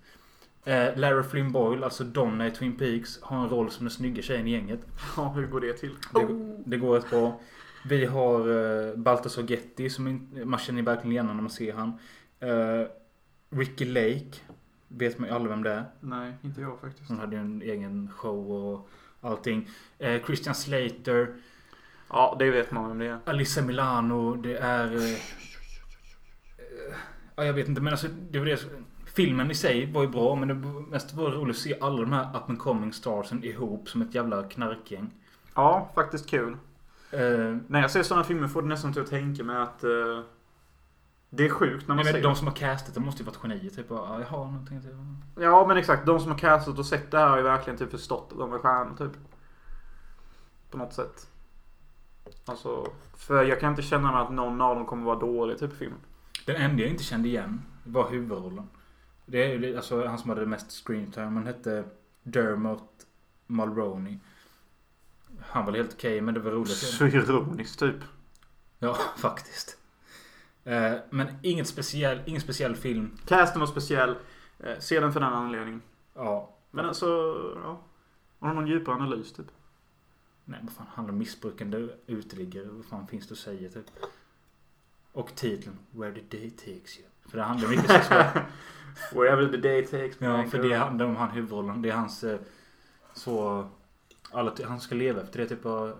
Eh, 0.64 0.98
Larry 0.98 1.22
Flynn 1.22 1.52
Boyle, 1.52 1.84
alltså 1.84 2.04
Donna 2.04 2.46
i 2.46 2.50
Twin 2.50 2.76
Peaks, 2.76 3.22
har 3.22 3.42
en 3.42 3.48
roll 3.48 3.70
som 3.70 3.84
den 3.84 3.90
snygga 3.90 4.22
tjejen 4.22 4.46
i 4.46 4.50
gänget. 4.50 4.80
Ja, 5.16 5.28
hur 5.28 5.46
går 5.46 5.60
det 5.60 5.72
till? 5.72 5.96
Det, 6.14 6.26
det 6.66 6.76
går 6.76 6.96
rätt 6.96 7.10
bra. 7.10 7.40
Vi 7.86 8.04
har 8.04 8.48
uh, 8.48 8.96
Baltasar 8.96 9.42
Getty 9.42 9.90
som 9.90 10.08
in, 10.08 10.42
man 10.44 10.58
känner 10.58 10.82
verkligen 10.82 11.12
igen 11.12 11.26
när 11.26 11.34
man 11.34 11.50
ser 11.50 11.72
han. 11.72 11.98
Eh, 12.40 12.86
Ricky 13.50 13.84
Lake. 13.84 14.40
Vet 14.88 15.18
man 15.18 15.28
ju 15.28 15.34
alla 15.34 15.48
vem 15.48 15.62
det 15.62 15.70
är. 15.70 15.84
Nej, 16.00 16.32
inte 16.42 16.60
jag 16.60 16.80
faktiskt. 16.80 17.08
Hon 17.08 17.18
hade 17.18 17.36
ju 17.36 17.42
en 17.42 17.62
egen 17.62 18.10
show 18.16 18.52
och 18.52 18.88
allting. 19.20 19.68
Eh, 19.98 20.22
Christian 20.26 20.54
Slater. 20.54 21.34
Ja, 22.08 22.36
det 22.38 22.50
vet 22.50 22.70
man 22.70 22.88
vem 22.88 22.98
det 22.98 23.06
är. 23.06 23.18
Alyssa 23.24 23.62
Milano. 23.62 24.34
Det 24.34 24.56
är... 24.56 24.96
eh, 24.96 25.12
eh, 25.12 26.94
ja, 27.36 27.44
jag 27.44 27.52
vet 27.52 27.68
inte 27.68 27.80
men 27.80 27.92
alltså 27.92 28.08
det 28.30 28.38
var 28.38 28.46
det. 28.46 28.64
Filmen 29.16 29.50
i 29.50 29.54
sig 29.54 29.92
var 29.92 30.02
ju 30.02 30.08
bra 30.08 30.34
men 30.34 30.48
det 30.48 30.54
mest 30.90 31.14
var 31.14 31.30
roligt 31.30 31.56
att 31.56 31.62
se 31.62 31.78
alla 31.80 32.00
de 32.00 32.12
här 32.12 32.36
up 32.36 32.48
and 32.50 32.58
coming 32.58 32.92
starsen 32.92 33.44
ihop 33.44 33.88
som 33.88 34.02
ett 34.02 34.14
jävla 34.14 34.42
knarkgäng. 34.42 35.10
Ja, 35.54 35.90
faktiskt 35.94 36.30
kul. 36.30 36.56
Eh, 37.10 37.56
När 37.66 37.80
jag 37.80 37.90
ser 37.90 38.02
sådana 38.02 38.24
filmer 38.24 38.48
får 38.48 38.62
det 38.62 38.68
nästan 38.68 38.92
till 38.92 39.02
att 39.02 39.10
tänka 39.10 39.44
mig 39.44 39.56
att 39.56 39.84
eh, 39.84 40.20
det 41.30 41.44
är 41.44 41.50
sjukt 41.50 41.88
när 41.88 41.94
man 41.94 42.04
ser 42.04 42.22
de 42.22 42.36
som 42.36 42.46
har 42.46 42.54
castat, 42.54 42.94
de 42.94 43.04
måste 43.04 43.22
ju 43.22 43.26
varit 43.26 43.36
genier. 43.36 43.70
Typ, 43.70 43.86
ja, 43.88 44.20
jag 44.20 44.26
har 44.26 44.44
någonting 44.44 44.80
till. 44.80 44.96
Ja, 45.42 45.66
men 45.68 45.76
exakt. 45.76 46.06
De 46.06 46.20
som 46.20 46.30
har 46.30 46.38
castat 46.38 46.78
och 46.78 46.86
sett 46.86 47.10
det 47.10 47.18
här 47.18 47.28
har 47.28 47.36
ju 47.36 47.42
verkligen 47.42 47.78
typ 47.78 47.90
förstått 47.90 48.28
att 48.32 48.38
de 48.38 48.52
är 48.52 48.58
stjärnor 48.58 48.96
typ. 48.98 49.12
På 50.70 50.78
något 50.78 50.92
sätt. 50.92 51.26
Alltså, 52.44 52.86
för 53.16 53.44
jag 53.44 53.60
kan 53.60 53.70
inte 53.70 53.82
känna 53.82 54.12
mig 54.12 54.20
att 54.20 54.32
någon 54.32 54.60
av 54.60 54.76
dem 54.76 54.86
kommer 54.86 55.04
vara 55.04 55.18
dålig 55.18 55.58
typ 55.58 55.72
i 55.72 55.76
filmen. 55.76 55.98
Den 56.46 56.56
enda 56.56 56.82
jag 56.82 56.90
inte 56.90 57.04
kände 57.04 57.28
igen 57.28 57.62
var 57.84 58.10
huvudrollen. 58.10 58.68
Det 59.26 59.44
är 59.44 59.58
ju 59.58 59.76
alltså 59.76 60.06
han 60.06 60.18
som 60.18 60.30
hade 60.30 60.46
mest 60.46 60.86
screen 60.86 61.10
time. 61.10 61.26
Han 61.26 61.46
hette 61.46 61.84
Dermot 62.22 63.06
Mulroney. 63.46 64.18
Han 65.40 65.64
var 65.64 65.72
väl 65.72 65.80
helt 65.82 65.94
okej, 65.94 66.20
men 66.20 66.34
det 66.34 66.40
var 66.40 66.50
roligt. 66.50 66.76
Så 66.76 67.06
ironiskt 67.06 67.78
typ. 67.78 67.96
Ja, 68.78 68.98
faktiskt. 69.16 69.78
Eh, 70.64 70.92
men 71.10 71.26
inget 71.42 71.68
speciell, 71.68 72.20
ingen 72.26 72.40
speciell 72.40 72.76
film. 72.76 73.18
Casten 73.26 73.60
var 73.60 73.66
speciell. 73.66 74.16
Eh, 74.58 74.78
se 74.78 75.00
den 75.00 75.12
för 75.12 75.20
den 75.20 75.32
anledningen. 75.32 75.82
Ja. 76.14 76.56
Men 76.70 76.84
alltså, 76.86 77.06
ja. 77.64 77.80
Har 78.38 78.48
du 78.48 78.54
någon 78.54 78.66
djupare 78.66 78.94
analys 78.94 79.32
typ? 79.32 79.46
Nej, 80.44 80.60
vad 80.62 80.72
fan 80.72 80.86
handlar 80.86 81.12
om 81.12 81.18
missbrukande 81.18 81.88
uteliggare? 82.06 82.64
Vad 82.64 82.84
fan 82.84 83.06
finns 83.06 83.28
det 83.28 83.32
att 83.32 83.38
säga 83.38 83.70
typ? 83.70 83.86
Och 85.12 85.34
titeln 85.34 85.78
Where 85.90 86.12
the 86.14 86.36
day 86.36 86.50
takes 86.50 86.98
you. 86.98 87.08
För 87.28 87.38
det 87.38 87.44
handlar 87.44 87.68
mycket 87.68 87.90
sexuellt. 87.90 88.34
Wherever 89.12 89.48
the 89.48 89.56
day 89.56 89.86
takes 89.86 90.20
me. 90.20 90.26
Ja, 90.26 90.44
för 90.50 90.62
det 90.62 90.74
handlar 90.74 91.06
om 91.06 91.16
han 91.16 91.30
huvudrollen. 91.30 91.82
Det 91.82 91.90
är 91.90 91.94
hans 91.96 92.24
eh, 92.24 92.38
så... 93.14 93.66
Alla, 94.32 94.52
han 94.64 94.80
ska 94.80 94.94
leva 94.94 95.20
efter 95.22 95.38
det. 95.38 95.46
Typ 95.48 95.60
ja, 95.64 95.92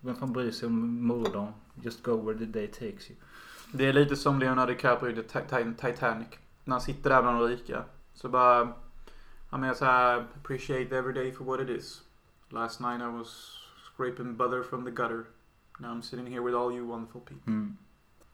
vem 0.00 0.16
fan 0.16 0.32
bryr 0.32 0.50
sig 0.50 0.66
om 0.66 1.06
morddagen? 1.06 1.52
Just 1.82 2.02
go 2.02 2.16
where 2.16 2.38
the 2.38 2.44
day 2.44 2.66
takes 2.66 3.10
you. 3.10 3.18
Det 3.72 3.86
är 3.86 3.92
lite 3.92 4.16
som 4.16 4.38
Leonardo 4.38 4.72
DiCaprio 4.72 5.10
i 5.10 5.22
Ti- 5.22 5.46
Ti- 5.48 5.74
Titanic. 5.74 6.28
När 6.64 6.74
han 6.74 6.80
sitter 6.80 7.10
där 7.10 7.22
bland 7.22 7.40
de 7.40 7.48
rika. 7.48 7.84
Så 8.14 8.28
bara... 8.28 8.72
Han 9.50 9.60
menar 9.60 9.74
såhär... 9.74 10.26
Appreciate 10.42 10.96
every 10.96 11.12
day 11.12 11.32
for 11.32 11.44
what 11.44 11.60
it 11.60 11.68
is. 11.68 12.02
Last 12.48 12.80
night 12.80 13.00
I 13.00 13.04
was 13.18 13.58
scraping 13.94 14.36
butter 14.36 14.62
from 14.62 14.84
the 14.84 14.90
gutter. 14.90 15.24
Now 15.78 15.88
I'm 15.88 16.02
sitting 16.02 16.26
here 16.26 16.40
with 16.40 16.56
all 16.56 16.72
you 16.72 16.86
wonderful 16.86 17.20
people. 17.20 17.52
Mm. 17.52 17.76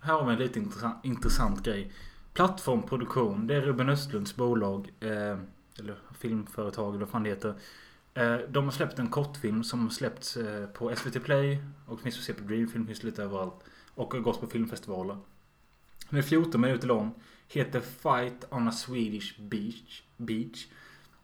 Här 0.01 0.13
har 0.15 0.27
vi 0.27 0.33
en 0.33 0.39
lite 0.39 0.59
intressant, 0.59 1.05
intressant 1.05 1.63
grej. 1.63 1.93
Plattformproduktion. 2.33 3.47
Det 3.47 3.55
är 3.55 3.61
Ruben 3.61 3.89
Östlunds 3.89 4.37
bolag. 4.37 4.93
Eh, 5.01 5.39
eller 5.79 5.97
filmföretag 6.19 6.89
eller 6.89 7.05
vad 7.05 7.09
fan 7.09 7.23
det 7.23 7.31
heter. 7.31 7.55
Eh, 8.15 8.37
de 8.49 8.65
har 8.65 8.71
släppt 8.71 8.99
en 8.99 9.09
kortfilm 9.09 9.65
som 9.65 9.91
släppts 9.91 10.37
eh, 10.37 10.67
på 10.67 10.97
SVT 10.97 11.25
Play. 11.25 11.63
Och 11.87 12.01
finns 12.01 12.19
att 12.19 12.25
se 12.25 12.33
på 12.33 12.45
Dreamfilm. 12.45 12.87
Finns 12.87 13.03
lite 13.03 13.23
överallt. 13.23 13.65
Och 13.95 14.15
har 14.15 14.21
gått 14.21 14.41
på 14.41 14.47
filmfestivaler. 14.47 15.17
Den 16.09 16.19
är 16.19 16.23
14 16.23 16.61
minuter 16.61 16.89
lång. 16.89 17.15
Heter 17.49 17.81
Fight 17.81 18.45
on 18.51 18.69
a 18.69 18.73
Swedish 18.73 19.41
Beach. 19.41 20.03
beach. 20.17 20.67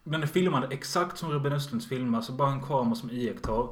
Den 0.05 0.23
är 0.23 0.27
filmad 0.27 0.73
exakt 0.73 1.19
som 1.19 1.31
Ruben 1.31 1.53
Östlunds 1.53 1.89
filmar. 1.89 2.21
Så 2.21 2.33
bara 2.33 2.53
en 2.53 2.63
kamera 2.63 2.95
som 2.95 3.11
iakttar. 3.11 3.69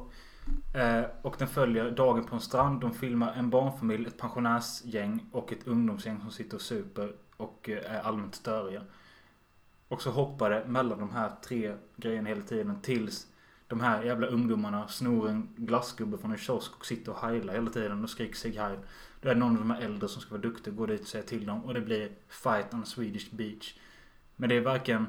Eh, 0.73 1.03
och 1.21 1.35
den 1.37 1.47
följer 1.47 1.91
dagen 1.91 2.23
på 2.23 2.35
en 2.35 2.41
strand. 2.41 2.81
De 2.81 2.93
filmar 2.93 3.33
en 3.33 3.49
barnfamilj, 3.49 4.07
ett 4.07 4.17
pensionärsgäng 4.17 5.25
och 5.31 5.51
ett 5.51 5.67
ungdomsgäng 5.67 6.21
som 6.21 6.31
sitter 6.31 6.55
och 6.55 6.61
super 6.61 7.13
och 7.37 7.69
eh, 7.69 7.95
är 7.95 7.99
allmänt 7.99 8.35
störiga. 8.35 8.81
Och 9.87 10.01
så 10.01 10.11
hoppar 10.11 10.49
det 10.49 10.65
mellan 10.67 10.99
de 10.99 11.11
här 11.11 11.31
tre 11.43 11.75
grejerna 11.95 12.29
hela 12.29 12.41
tiden 12.41 12.81
tills 12.81 13.27
de 13.67 13.79
här 13.79 14.03
jävla 14.03 14.27
ungdomarna 14.27 14.87
snor 14.87 15.29
en 15.29 15.49
glassgubbe 15.55 16.17
från 16.17 16.31
en 16.31 16.37
kiosk 16.37 16.77
och 16.77 16.85
sitter 16.85 17.11
och 17.11 17.21
heilar 17.21 17.53
hela 17.53 17.71
tiden 17.71 18.03
och 18.03 18.09
skriker 18.09 18.35
sig 18.35 18.57
heil. 18.57 18.79
Då 19.21 19.29
är 19.29 19.33
det 19.33 19.39
någon 19.39 19.51
av 19.51 19.57
de 19.57 19.71
här 19.71 19.81
äldre 19.81 20.09
som 20.09 20.21
ska 20.21 20.31
vara 20.31 20.41
duktig 20.41 20.73
och 20.73 20.77
går 20.77 20.87
dit 20.87 21.01
och 21.01 21.07
säger 21.07 21.25
till 21.25 21.45
dem 21.45 21.65
och 21.65 21.73
det 21.73 21.81
blir 21.81 22.11
fight 22.27 22.73
on 22.73 22.85
Swedish 22.85 23.31
beach. 23.31 23.75
Men 24.35 24.49
det 24.49 24.55
är 24.55 24.61
varken 24.61 25.07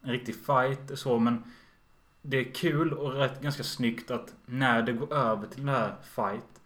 en 0.00 0.10
riktig 0.10 0.34
fight 0.34 0.98
så 0.98 1.18
men 1.18 1.42
det 2.22 2.36
är 2.36 2.52
kul 2.52 2.92
och 2.92 3.12
rätt 3.12 3.42
ganska 3.42 3.62
snyggt 3.62 4.10
att 4.10 4.34
när 4.46 4.82
det 4.82 4.92
går 4.92 5.14
över 5.14 5.46
till 5.46 5.66
den 5.66 5.74
här 5.74 5.94
fight 6.02 6.60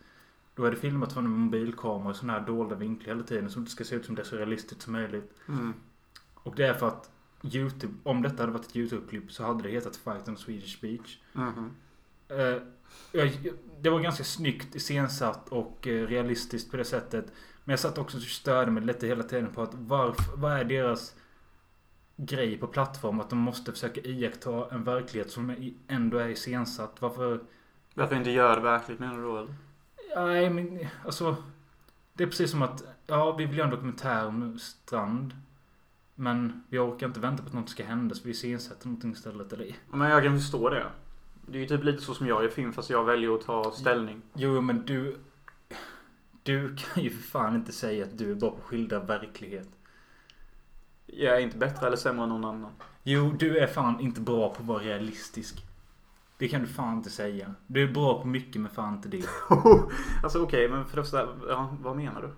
då 0.58 0.64
är 0.64 0.70
det 0.70 0.76
filmat 0.76 1.12
från 1.12 1.24
en 1.24 1.30
mobilkamera 1.30 2.10
i 2.10 2.14
sådana 2.14 2.38
här 2.38 2.46
dolda 2.46 2.76
vinklar 2.76 3.14
hela 3.14 3.26
tiden 3.26 3.50
som 3.50 3.64
det 3.64 3.70
ska 3.70 3.84
se 3.84 3.94
ut 3.94 4.06
som 4.06 4.14
det 4.14 4.22
är 4.22 4.26
så 4.26 4.36
realistiskt 4.36 4.82
som 4.82 4.92
möjligt. 4.92 5.34
Mm. 5.48 5.74
Och 6.34 6.54
det 6.56 6.66
är 6.66 6.74
för 6.74 6.88
att 6.88 7.10
Youtube, 7.42 7.94
om 8.02 8.22
detta 8.22 8.42
hade 8.42 8.52
varit 8.52 8.66
ett 8.66 8.76
Youtube-klipp 8.76 9.32
så 9.32 9.44
hade 9.44 9.62
det 9.62 9.68
hetat 9.68 9.96
Fight 9.96 10.28
on 10.28 10.36
Swedish 10.36 10.80
Beach. 10.80 11.18
Eh, 12.28 12.62
jag, 13.12 13.52
det 13.80 13.90
var 13.90 14.00
ganska 14.00 14.24
snyggt 14.24 14.74
iscensatt 14.74 15.48
och 15.48 15.86
eh, 15.86 16.06
realistiskt 16.06 16.70
på 16.70 16.76
det 16.76 16.84
sättet. 16.84 17.32
Men 17.64 17.72
jag 17.72 17.80
satt 17.80 17.98
också 17.98 18.16
och 18.16 18.22
störde 18.22 18.70
mig 18.70 18.82
lite 18.82 19.06
hela 19.06 19.22
tiden 19.22 19.52
på 19.52 19.62
att 19.62 19.74
varför, 19.74 20.36
vad 20.36 20.52
är 20.52 20.64
deras 20.64 21.14
grej 22.16 22.58
på 22.58 22.66
plattform? 22.66 23.20
Att 23.20 23.30
de 23.30 23.38
måste 23.38 23.72
försöka 23.72 24.00
iaktta 24.00 24.70
en 24.70 24.84
verklighet 24.84 25.30
som 25.30 25.72
ändå 25.88 26.18
är 26.18 26.28
iscensatt. 26.28 26.96
Varför? 27.00 27.40
Varför 27.94 28.16
inte 28.16 28.30
göra 28.30 28.54
det 28.54 28.60
verkligt 28.60 28.98
menar 28.98 29.16
du 29.16 29.22
då 29.22 29.38
eller? 29.38 29.54
Nej 30.26 30.50
men 30.50 30.86
alltså. 31.04 31.36
Det 32.12 32.24
är 32.24 32.28
precis 32.28 32.50
som 32.50 32.62
att 32.62 32.84
ja 33.06 33.36
vi 33.36 33.46
vill 33.46 33.58
göra 33.58 33.68
en 33.68 33.74
dokumentär 33.74 34.26
om 34.26 34.58
strand. 34.58 35.34
Men 36.14 36.64
vi 36.68 36.78
orkar 36.78 37.06
inte 37.06 37.20
vänta 37.20 37.42
på 37.42 37.48
att 37.48 37.54
något 37.54 37.68
ska 37.68 37.84
hända 37.84 38.14
så 38.14 38.24
vi 38.24 38.30
iscensätter 38.30 38.86
någonting 38.86 39.12
istället. 39.12 39.52
Eller? 39.52 39.76
Men 39.90 40.10
jag 40.10 40.22
kan 40.22 40.38
förstå 40.38 40.70
det. 40.70 40.86
Det 41.46 41.58
är 41.58 41.62
ju 41.62 41.68
typ 41.68 41.84
lite 41.84 42.02
så 42.02 42.14
som 42.14 42.26
jag 42.26 42.42
gör 42.42 42.50
film 42.50 42.72
fast 42.72 42.90
jag 42.90 43.04
väljer 43.04 43.34
att 43.34 43.40
ta 43.40 43.70
ställning. 43.70 44.22
Jo, 44.34 44.60
men 44.60 44.86
du... 44.86 45.18
Du 46.42 46.76
kan 46.76 47.02
ju 47.02 47.10
för 47.10 47.22
fan 47.22 47.54
inte 47.54 47.72
säga 47.72 48.04
att 48.04 48.18
du 48.18 48.30
är 48.30 48.34
bra 48.34 48.50
på 48.50 48.56
att 48.56 48.62
skildra 48.62 49.00
verklighet. 49.00 49.68
Jag 51.06 51.36
är 51.36 51.40
inte 51.40 51.58
bättre 51.58 51.86
eller 51.86 51.96
sämre 51.96 52.22
än 52.22 52.28
någon 52.28 52.44
annan. 52.44 52.72
Jo, 53.02 53.34
du 53.38 53.58
är 53.58 53.66
fan 53.66 54.00
inte 54.00 54.20
bra 54.20 54.54
på 54.54 54.60
att 54.60 54.68
vara 54.68 54.82
realistisk. 54.82 55.67
Det 56.38 56.48
kan 56.48 56.60
du 56.60 56.66
fan 56.66 56.96
inte 56.96 57.10
säga. 57.10 57.54
Du 57.66 57.82
är 57.82 57.92
bra 57.92 58.22
på 58.22 58.28
mycket 58.28 58.60
men 58.62 58.70
fan 58.70 58.94
inte 58.94 59.08
det. 59.08 59.24
alltså 60.22 60.42
okej, 60.42 60.68
men 60.68 60.84
för 60.86 60.96
det 60.96 61.02
första, 61.02 61.28
ja, 61.48 61.76
vad 61.80 61.96
menar 61.96 62.22
du? 62.22 62.30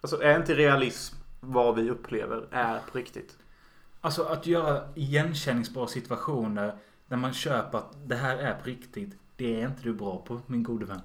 Alltså 0.00 0.22
är 0.22 0.36
inte 0.36 0.54
realism 0.54 1.16
vad 1.40 1.74
vi 1.74 1.90
upplever 1.90 2.48
är 2.50 2.80
på 2.92 2.98
riktigt? 2.98 3.36
Alltså 4.00 4.22
att 4.22 4.46
göra 4.46 4.88
igenkänningsbara 4.94 5.86
situationer 5.86 6.74
där 7.08 7.16
man 7.16 7.32
köper 7.32 7.78
att 7.78 7.96
det 8.06 8.16
här 8.16 8.36
är 8.36 8.54
på 8.54 8.64
riktigt. 8.64 9.16
Det 9.36 9.60
är 9.60 9.66
inte 9.68 9.82
du 9.82 9.92
bra 9.94 10.18
på, 10.26 10.40
min 10.46 10.62
gode 10.62 10.86
vän. 10.86 11.00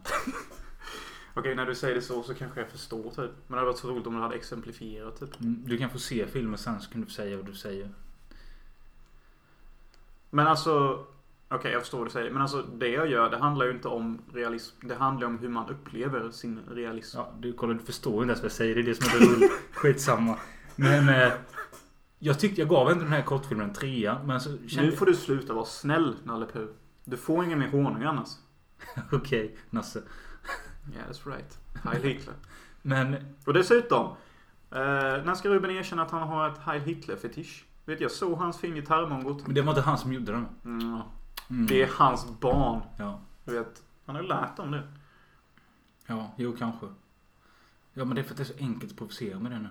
Okej, 1.33 1.55
när 1.55 1.65
du 1.65 1.75
säger 1.75 1.95
det 1.95 2.01
så 2.01 2.23
så 2.23 2.33
kanske 2.33 2.59
jag 2.59 2.69
förstår 2.69 3.03
typ. 3.03 3.15
Men 3.17 3.31
det 3.47 3.55
hade 3.55 3.65
varit 3.65 3.77
så 3.77 3.89
roligt 3.89 4.07
om 4.07 4.15
du 4.15 4.21
hade 4.21 4.35
exemplifierat 4.35 5.19
typ. 5.19 5.41
Mm, 5.41 5.63
Du 5.67 5.77
kan 5.77 5.89
få 5.89 5.99
se 5.99 6.27
filmen 6.27 6.57
sen 6.57 6.81
så 6.81 6.91
kan 6.91 7.01
du 7.01 7.09
säga 7.09 7.37
vad 7.37 7.45
du 7.45 7.53
säger. 7.53 7.89
Men 10.29 10.47
alltså, 10.47 11.05
Okej, 11.55 11.71
jag 11.71 11.81
förstår 11.81 11.97
vad 11.97 12.07
du 12.07 12.11
säger. 12.11 12.31
Men 12.31 12.41
alltså 12.41 12.61
det 12.61 12.87
jag 12.87 13.07
gör, 13.07 13.29
det 13.29 13.37
handlar 13.37 13.65
ju 13.65 13.71
inte 13.71 13.87
om 13.87 14.21
realism. 14.33 14.87
Det 14.87 14.95
handlar 14.95 15.27
om 15.27 15.37
hur 15.37 15.49
man 15.49 15.69
upplever 15.69 16.31
sin 16.31 16.59
realism. 16.69 17.17
Ja, 17.17 17.33
du 17.39 17.53
kollar, 17.53 17.73
du 17.73 17.79
förstår 17.79 18.13
ju 18.13 18.19
inte 18.19 18.31
ens 18.31 18.41
vad 18.41 18.45
jag 18.45 18.51
säger. 18.51 18.75
Det 18.75 18.81
är 18.81 18.83
det 18.83 18.95
som 18.95 19.15
är 19.15 19.19
det 19.19 19.33
roliga. 19.35 19.49
Skitsamma. 19.71 20.37
Men 20.75 21.09
eh, 21.09 21.31
jag 22.19 22.39
tyckte 22.39 22.61
jag 22.61 22.69
gav 22.69 22.91
ändå 22.91 23.03
den 23.03 23.13
här 23.13 23.21
kortfilmen 23.21 23.67
en 23.67 23.73
trea. 23.73 24.21
Men 24.25 24.41
så 24.41 24.49
kände 24.67 24.89
Nu 24.89 24.95
får 24.95 25.05
du 25.05 25.15
sluta 25.15 25.53
vara 25.53 25.65
snäll, 25.65 26.15
Nalle 26.23 26.45
Puh. 26.53 26.67
Du 27.03 27.17
får 27.17 27.45
ingen 27.45 27.59
mer 27.59 27.67
honung 27.67 28.03
annars. 28.03 28.29
Okej, 29.11 29.57
Nasse. 29.69 30.01
Yeah, 30.93 31.09
that's 31.09 31.35
right. 31.35 31.57
Heil 31.83 32.03
Hitler. 32.03 32.33
Men 32.81 33.15
Och 33.45 33.53
dessutom. 33.53 34.05
Eh, 34.71 34.79
när 35.25 35.35
ska 35.35 35.49
Ruben 35.49 35.71
erkänna 35.71 36.01
att 36.01 36.11
han 36.11 36.27
har 36.27 36.49
ett 36.49 36.57
Heil 36.57 36.81
Hitler-fetisch? 36.81 37.65
Vet 37.85 38.01
jag 38.01 38.11
såg 38.11 38.37
hans 38.37 38.57
fin 38.59 38.75
gitarrmongot. 38.75 39.45
men 39.45 39.55
det 39.55 39.61
var 39.61 39.71
inte 39.71 39.81
han 39.81 39.97
som 39.97 40.13
gjorde 40.13 40.31
den. 40.31 40.45
Mm. 40.65 40.99
Mm. 41.53 41.67
Det 41.67 41.81
är 41.81 41.87
hans 41.87 42.39
barn. 42.39 42.81
Ja. 42.97 43.19
Du 43.45 43.53
vet, 43.53 43.83
han 44.05 44.15
har 44.15 44.21
ju 44.21 44.27
lärt 44.27 44.57
dem 44.57 44.71
det. 44.71 44.83
ja, 46.07 46.31
jo 46.37 46.55
kanske. 46.59 46.85
Ja, 47.93 48.05
men 48.05 48.15
det 48.15 48.21
är 48.21 48.23
för 48.23 48.31
att 48.31 48.37
det 48.37 48.43
är 48.43 48.45
så 48.45 48.57
enkelt 48.59 48.91
att 48.91 48.97
provocera 48.97 49.39
med 49.39 49.51
det 49.51 49.59
nu. 49.59 49.69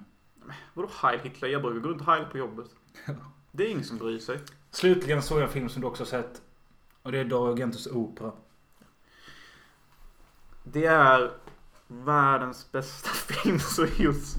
Vadå 0.74 0.88
Heil 1.02 1.20
Hitler? 1.20 1.48
Jag 1.48 1.62
brukar 1.62 1.80
gå 1.80 1.88
runt 1.88 2.02
heil 2.06 2.24
på 2.24 2.38
jobbet. 2.38 2.66
Det 3.52 3.66
är 3.66 3.70
ingen 3.70 3.84
som 3.84 3.98
bryr 3.98 4.18
sig. 4.18 4.38
Slutligen 4.70 5.22
såg 5.22 5.38
jag 5.38 5.46
en 5.46 5.52
film 5.52 5.68
som 5.68 5.82
du 5.82 5.88
också 5.88 6.02
har 6.02 6.08
sett. 6.08 6.42
Och 7.02 7.12
det 7.12 7.18
är 7.18 7.24
Dario 7.24 7.52
Argentos 7.52 7.86
opera. 7.86 8.32
Det 10.64 10.86
är 10.86 11.32
världens 11.88 12.72
bästa 12.72 13.08
film 13.34 13.58
som 13.58 13.86
gjorts. 13.96 14.36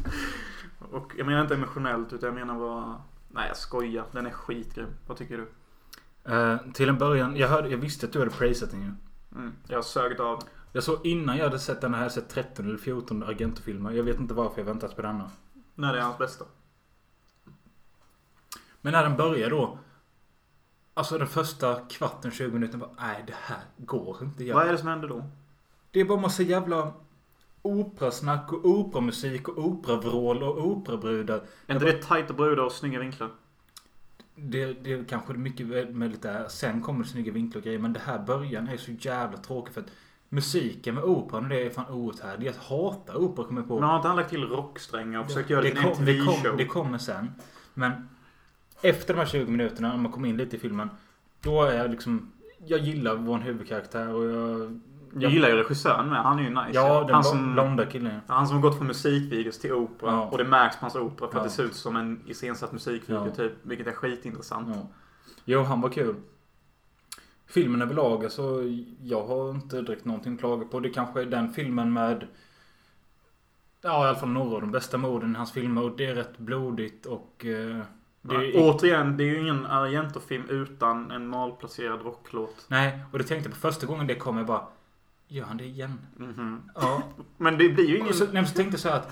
Och 0.91 1.13
jag 1.17 1.25
menar 1.25 1.41
inte 1.41 1.55
emotionellt 1.55 2.13
utan 2.13 2.27
jag 2.27 2.35
menar 2.35 2.59
bara... 2.59 3.01
Nej 3.29 3.47
jag 3.47 3.57
skojar. 3.57 4.05
Den 4.11 4.25
är 4.25 4.31
skitgrym. 4.31 4.89
Vad 5.07 5.17
tycker 5.17 5.37
du? 5.37 5.47
Eh, 6.25 6.57
till 6.73 6.89
en 6.89 6.97
början, 6.97 7.35
jag, 7.35 7.47
hörde, 7.47 7.69
jag 7.69 7.77
visste 7.77 8.05
att 8.05 8.13
du 8.13 8.19
hade 8.19 8.31
praisat 8.31 8.71
den 8.71 8.81
ju. 8.81 8.91
Mm. 9.39 9.53
Jag 9.67 9.85
sögt 9.85 10.19
av. 10.19 10.43
Jag 10.71 10.83
såg 10.83 11.05
innan 11.05 11.37
jag 11.37 11.43
hade 11.43 11.59
sett 11.59 11.81
den 11.81 11.93
här 11.93 12.09
sett 12.09 12.29
13 12.29 12.65
eller 12.65 12.77
14 12.77 13.23
Argento-filmer. 13.23 13.91
Jag 13.91 14.03
vet 14.03 14.19
inte 14.19 14.33
varför 14.33 14.61
jag 14.61 14.65
väntat 14.65 14.95
på 14.95 15.01
denna. 15.01 15.31
När 15.75 15.93
det 15.93 15.99
är 15.99 16.03
hans 16.03 16.17
bästa. 16.17 16.45
Men 18.81 18.93
när 18.93 19.03
den 19.03 19.17
börjar 19.17 19.49
då. 19.49 19.79
Alltså 20.93 21.17
den 21.17 21.27
första 21.27 21.75
kvarten, 21.75 22.31
20 22.31 22.51
minuter. 22.51 22.77
Bara, 22.77 22.89
Nej, 22.99 23.23
det 23.27 23.35
här 23.41 23.61
går 23.77 24.17
inte. 24.23 24.43
Jag, 24.43 24.55
Vad 24.55 24.67
är 24.67 24.71
det 24.71 24.77
som 24.77 24.87
händer 24.87 25.07
då? 25.07 25.25
Det 25.91 25.99
är 25.99 26.05
bara 26.05 26.19
massa 26.19 26.43
jävla 26.43 26.93
operasnack 27.61 28.53
och 28.53 28.65
operamusik 28.65 29.47
och 29.47 29.57
operavrål 29.57 30.43
och 30.43 30.67
operabrudar. 30.67 31.41
Är 31.67 31.73
inte 31.73 31.85
det 31.85 32.01
tajta 32.01 32.33
brudar 32.33 32.63
och 32.63 32.71
snygga 32.71 32.99
vinklar? 32.99 33.29
Det, 34.35 34.73
det 34.73 34.93
är 34.93 35.03
kanske 35.03 35.33
mycket 35.33 35.95
möjligt 35.95 36.21
där. 36.21 36.47
Sen 36.47 36.81
kommer 36.81 37.03
det 37.03 37.09
snygga 37.09 37.31
vinklar 37.31 37.59
och 37.59 37.65
grejer. 37.65 37.79
Men 37.79 37.93
det 37.93 37.99
här 37.99 38.19
början 38.19 38.67
är 38.67 38.77
så 38.77 38.91
jävla 38.91 39.37
tråkigt 39.37 39.73
för 39.73 39.81
att 39.81 39.91
musiken 40.29 40.95
med 40.95 41.03
operan 41.03 41.43
och 41.43 41.49
det 41.49 41.65
är 41.65 41.69
fan 41.69 41.93
outhärdlig. 41.93 42.47
Jag 42.47 42.53
hatar 42.53 43.15
opera 43.15 43.45
kommer 43.45 43.61
på. 43.61 43.79
Men 43.79 43.89
har 43.89 43.95
inte 43.95 44.07
han 44.07 44.17
lagt 44.17 44.29
till 44.29 44.43
rocksträngar 44.43 45.19
och 45.19 45.25
försökt 45.25 45.49
göra 45.49 45.61
det 45.61 45.69
till 45.69 45.79
en 45.79 45.85
MTV-show? 45.85 46.57
det 46.57 46.65
kommer 46.65 46.97
sen. 46.97 47.31
Men 47.73 48.09
efter 48.81 49.13
de 49.13 49.19
här 49.19 49.25
20 49.27 49.51
minuterna, 49.51 49.89
när 49.89 49.97
man 49.97 50.11
kommer 50.11 50.29
in 50.29 50.37
lite 50.37 50.55
i 50.55 50.59
filmen. 50.59 50.89
Då 51.41 51.63
är 51.63 51.77
jag 51.77 51.91
liksom... 51.91 52.31
Jag 52.65 52.79
gillar 52.79 53.15
vår 53.15 53.37
huvudkaraktär 53.37 54.13
och 54.13 54.23
jag... 54.25 54.79
Jag 55.15 55.31
gillar 55.31 55.49
ju 55.49 55.55
regissören 55.55 56.09
med. 56.09 56.23
Han 56.23 56.39
är 56.39 56.43
ju 56.43 56.49
nice. 56.49 56.69
Ja, 56.73 57.03
den 57.03 57.13
han, 57.15 57.23
som, 57.23 57.53
blonda 57.53 57.85
killen. 57.85 58.19
han 58.27 58.47
som 58.47 58.55
har 58.55 58.61
gått 58.61 58.77
från 58.77 58.87
musikvideos 58.87 59.59
till 59.59 59.73
opera. 59.73 60.11
Ja. 60.11 60.25
Och 60.31 60.37
det 60.37 60.43
märks 60.43 60.75
på 60.79 60.81
hans 60.85 60.95
opera 60.95 61.27
för 61.29 61.37
Ja. 61.37 61.41
att 61.41 61.43
det 61.49 61.49
ser 61.55 61.63
ut 61.63 61.75
som 61.75 61.95
en 61.95 62.21
iscensatt 62.25 62.71
musikvideo 62.71 63.25
Ja. 63.25 63.31
typ. 63.35 63.51
Vilket 63.61 63.87
är 63.87 63.91
skitintressant. 63.91 64.67
Ja. 64.75 64.87
Jo, 65.45 65.61
han 65.63 65.81
var 65.81 65.89
kul. 65.89 66.15
Filmen 67.47 67.81
överlag, 67.81 68.23
alltså 68.23 68.63
jag 69.01 69.25
har 69.27 69.49
inte 69.51 69.81
direkt 69.81 70.05
någonting 70.05 70.33
att 70.33 70.39
klaga 70.39 70.65
på. 70.65 70.79
Det 70.79 70.89
kanske 70.89 71.21
är 71.21 71.25
den 71.25 71.53
filmen 71.53 71.93
med... 71.93 72.27
Ja, 73.81 74.05
i 74.05 74.07
alla 74.09 74.17
fall 74.17 74.29
några 74.29 74.55
av 74.55 74.61
de 74.61 74.71
bästa 74.71 74.97
morden 74.97 75.35
i 75.35 75.37
hans 75.37 75.51
filmer. 75.51 75.83
Och 75.83 75.97
det 75.97 76.05
är 76.05 76.15
rätt 76.15 76.37
blodigt 76.37 77.05
och... 77.05 77.45
Eh, 77.45 77.77
det 78.21 78.35
är, 78.35 78.51
Återigen, 78.55 79.17
det 79.17 79.23
är 79.23 79.27
ju 79.27 79.39
ingen 79.39 79.65
Argento-film 79.65 80.43
utan 80.49 81.11
en 81.11 81.27
malplacerad 81.27 82.01
rocklåt. 82.01 82.65
Nej, 82.67 82.99
och 83.11 83.17
det 83.17 83.23
tänkte 83.23 83.49
jag 83.49 83.53
på 83.53 83.59
första 83.59 83.85
gången 83.85 84.07
det 84.07 84.15
kom. 84.15 84.37
Jag 84.37 84.45
bara... 84.45 84.67
Gör 85.33 85.45
han 85.45 85.57
det 85.57 85.63
igen? 85.65 85.99
Mhm. 86.17 86.61
Ja. 86.75 87.03
Men 87.37 87.57
det 87.57 87.69
blir 87.69 87.85
ju 87.87 87.95
ingen... 87.97 88.09
Och 88.09 88.15
så, 88.15 88.25
nej, 88.31 88.45
så 88.47 88.53
tänkte 88.53 88.73
jag 88.73 88.79
så 88.79 88.89
här 88.89 88.95
att... 88.95 89.11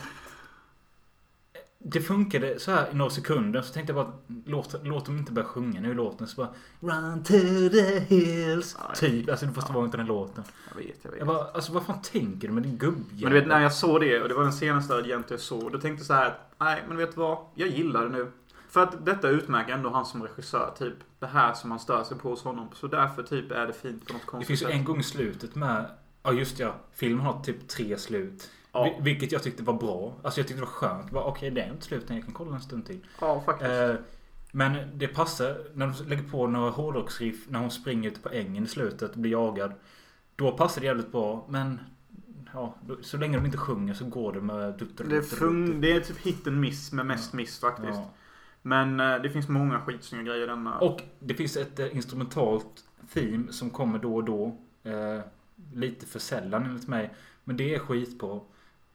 Det 1.83 2.01
funkade 2.01 2.59
så 2.59 2.71
här 2.71 2.89
i 2.91 2.95
några 2.95 3.11
sekunder. 3.11 3.61
Så 3.61 3.73
tänkte 3.73 3.93
jag 3.93 4.05
bara 4.05 4.13
låt, 4.45 4.75
låt 4.83 5.05
dem 5.05 5.17
inte 5.17 5.31
börja 5.31 5.47
sjunga 5.47 5.81
nu 5.81 5.91
i 5.91 5.93
låten. 5.93 6.27
Så 6.27 6.41
bara 6.41 6.53
Run 6.79 7.23
to 7.23 7.33
the 7.71 7.99
hills. 7.99 8.77
Ja, 8.79 8.95
Typ. 8.95 9.29
Alltså 9.29 9.45
det 9.45 9.53
första 9.53 9.73
var 9.73 9.85
inte 9.85 9.97
den 9.97 10.05
låten. 10.05 10.43
Jag 10.69 10.75
vet, 10.83 10.95
jag 11.01 11.11
vet. 11.11 11.19
Jag 11.19 11.27
bara, 11.27 11.43
alltså 11.51 11.73
vad 11.73 11.83
fan 11.85 12.01
tänker 12.01 12.47
du 12.47 12.53
med 12.53 12.63
din 12.63 12.77
gubbjävel? 12.77 13.23
Men 13.23 13.31
du 13.33 13.39
vet 13.39 13.47
när 13.47 13.61
jag 13.61 13.73
såg 13.73 14.01
det 14.01 14.21
och 14.21 14.27
det 14.29 14.33
var 14.35 14.43
den 14.43 14.53
senaste 14.53 14.95
Argento 14.95 15.33
jag 15.33 15.39
såg. 15.39 15.71
Då 15.71 15.79
tänkte 15.79 15.89
jag 16.01 16.05
så 16.05 16.13
här. 16.13 16.37
Nej 16.59 16.83
men 16.87 16.97
vet 16.97 17.15
du 17.15 17.19
vad? 17.21 17.37
Jag 17.55 17.69
gillar 17.69 18.03
det 18.03 18.09
nu. 18.09 18.31
För 18.69 18.83
att 18.83 19.05
detta 19.05 19.29
utmärker 19.29 19.73
ändå 19.73 19.89
han 19.89 20.05
som 20.05 20.23
regissör. 20.23 20.73
Typ 20.77 20.93
det 21.19 21.27
här 21.27 21.53
som 21.53 21.69
man 21.69 21.79
stör 21.79 22.03
sig 22.03 22.17
på 22.17 22.29
hos 22.29 22.43
honom. 22.43 22.69
Så 22.73 22.87
därför 22.87 23.23
typ 23.23 23.51
är 23.51 23.67
det 23.67 23.73
fint 23.73 24.07
på 24.07 24.13
något 24.13 24.21
Det 24.21 24.27
konstigt 24.27 24.47
finns 24.47 24.61
ju 24.61 24.65
sätt. 24.65 24.75
en 24.75 24.83
gång 24.83 24.99
i 24.99 25.03
slutet 25.03 25.55
med... 25.55 25.85
Ja 26.23 26.31
just 26.33 26.59
ja. 26.59 26.75
Filmen 26.91 27.25
har 27.25 27.43
typ 27.43 27.67
tre 27.67 27.97
slut. 27.97 28.49
Ja. 28.71 28.83
Vil- 28.85 29.03
Vilket 29.03 29.31
jag 29.31 29.43
tyckte 29.43 29.63
var 29.63 29.73
bra. 29.73 30.13
Alltså 30.23 30.39
jag 30.39 30.47
tyckte 30.47 30.61
det 30.61 30.65
var 30.65 30.71
skönt. 30.73 31.13
Okej 31.13 31.51
det 31.51 31.61
är 31.61 31.71
inte 31.71 31.85
slut 31.85 32.09
än. 32.09 32.15
Jag 32.15 32.25
kan 32.25 32.33
kolla 32.33 32.55
en 32.55 32.61
stund 32.61 32.85
till. 32.85 32.99
Ja 33.21 33.41
faktiskt. 33.45 33.71
Eh, 33.71 33.95
men 34.51 34.77
det 34.97 35.07
passar 35.07 35.57
när 35.73 35.87
de 35.87 36.09
lägger 36.09 36.23
på 36.23 36.47
några 36.47 36.69
hårdrocksriff 36.69 37.49
när 37.49 37.59
hon 37.59 37.71
springer 37.71 38.09
ute 38.09 38.19
på 38.19 38.29
ängen 38.29 38.63
i 38.63 38.67
slutet 38.67 39.11
och 39.11 39.17
blir 39.17 39.31
jagad. 39.31 39.73
Då 40.35 40.51
passar 40.51 40.81
det 40.81 40.87
jävligt 40.87 41.11
bra. 41.11 41.45
Men 41.49 41.79
ja, 42.53 42.75
så 43.01 43.17
länge 43.17 43.37
de 43.37 43.45
inte 43.45 43.57
sjunger 43.57 43.93
så 43.93 44.05
går 44.05 44.33
det 44.33 44.41
med... 44.41 44.73
dut- 44.77 44.97
det, 44.97 45.21
fun- 45.21 45.81
det 45.81 45.91
är 45.91 45.99
typ 45.99 46.17
hit 46.17 46.47
and 46.47 46.59
miss 46.59 46.91
med 46.91 47.05
mest 47.05 47.33
miss 47.33 47.59
faktiskt. 47.59 47.87
Ja. 47.93 48.09
Men 48.61 48.99
eh, 48.99 49.15
det 49.21 49.29
finns 49.29 49.47
många 49.47 49.79
skitsnygga 49.81 50.23
grejer 50.23 50.43
i 50.43 50.47
denna. 50.47 50.79
Och 50.79 51.01
det 51.19 51.33
finns 51.33 51.57
ett 51.57 51.79
eh, 51.79 51.95
instrumentalt 51.95 52.83
theme 53.13 53.51
som 53.51 53.69
kommer 53.69 53.99
då 53.99 54.15
och 54.15 54.23
då. 54.23 54.57
Lite 55.73 56.05
för 56.05 56.19
sällan 56.19 56.65
enligt 56.65 56.87
mig. 56.87 57.13
Men 57.43 57.57
det 57.57 57.75
är 57.75 57.79
skitbra. 57.79 58.39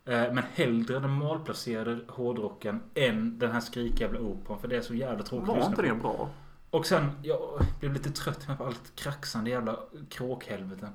Eh, 0.05 0.33
men 0.33 0.45
hellre 0.55 0.99
den 0.99 1.11
malplacerade 1.11 1.99
hårdrocken 2.09 2.81
än 2.95 3.39
den 3.39 3.51
här 3.51 3.61
skrikjävla 3.61 4.21
operan. 4.21 4.61
För 4.61 4.69
det 4.69 4.77
är 4.77 4.81
så 4.81 4.95
jävla 4.95 5.25
tråkigt 5.25 5.49
var 5.49 5.67
inte 5.67 5.83
det 5.83 5.95
bra? 5.95 6.31
Och 6.71 6.87
sen, 6.87 7.11
jag 7.23 7.61
blev 7.81 7.93
lite 7.93 8.11
trött 8.11 8.49
med 8.49 8.59
på 8.59 8.65
allt 8.65 8.93
kraxande 8.97 9.51
jävla 9.51 9.77
kråkhelveten. 10.09 10.89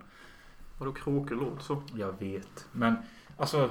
Vadå 0.77 0.91
kråkor 0.91 1.35
låter 1.35 1.63
så? 1.63 1.83
Jag 1.95 2.19
vet. 2.19 2.67
Men 2.71 2.95
alltså. 3.37 3.69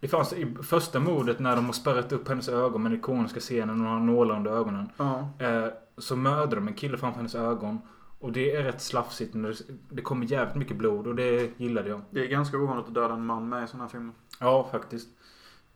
Det 0.00 0.08
fanns 0.08 0.32
i 0.32 0.54
första 0.62 1.00
mordet 1.00 1.38
när 1.38 1.56
de 1.56 1.66
har 1.66 1.72
spärrat 1.72 2.12
upp 2.12 2.28
hennes 2.28 2.48
ögon 2.48 2.82
med 2.82 2.92
den 2.92 2.98
ikoniska 2.98 3.40
scenen 3.40 3.70
och 3.70 3.76
hon 3.76 3.86
har 3.86 4.00
nålar 4.00 4.36
under 4.36 4.50
ögonen. 4.50 4.88
Ja. 4.96 5.28
Eh, 5.38 5.66
så 5.98 6.16
mördar 6.16 6.56
de 6.56 6.68
en 6.68 6.74
kille 6.74 6.98
framför 6.98 7.16
hennes 7.16 7.34
ögon. 7.34 7.80
Och 8.22 8.32
det 8.32 8.56
är 8.56 8.62
rätt 8.62 8.82
slafsigt. 8.82 9.34
när 9.34 9.56
det- 9.90 10.02
kommer 10.02 10.26
jävligt 10.26 10.54
mycket 10.56 10.76
blod 10.76 11.06
och 11.06 11.14
det 11.14 11.60
gillade 11.60 11.88
jag. 11.88 12.00
Det 12.10 12.20
är 12.20 12.26
ganska 12.28 12.56
ovanligt 12.58 12.86
att 12.88 12.94
döda 12.94 13.14
en 13.14 13.26
man 13.26 13.48
med 13.48 13.64
i 13.64 13.66
sådana 13.66 13.84
här 13.84 13.90
filmer. 13.90 14.14
Ja, 14.40 14.68
faktiskt. 14.72 15.08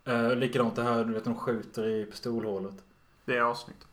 Eh, 0.04 0.36
likadant 0.36 0.76
det 0.76 0.82
här, 0.82 1.04
du 1.04 1.12
vet, 1.12 1.24
de 1.24 1.34
skjuter 1.34 1.86
i 1.86 2.04
pistolhålet. 2.04 2.74
Det 3.24 3.36
är 3.36 3.40
avsnitt. 3.42 3.86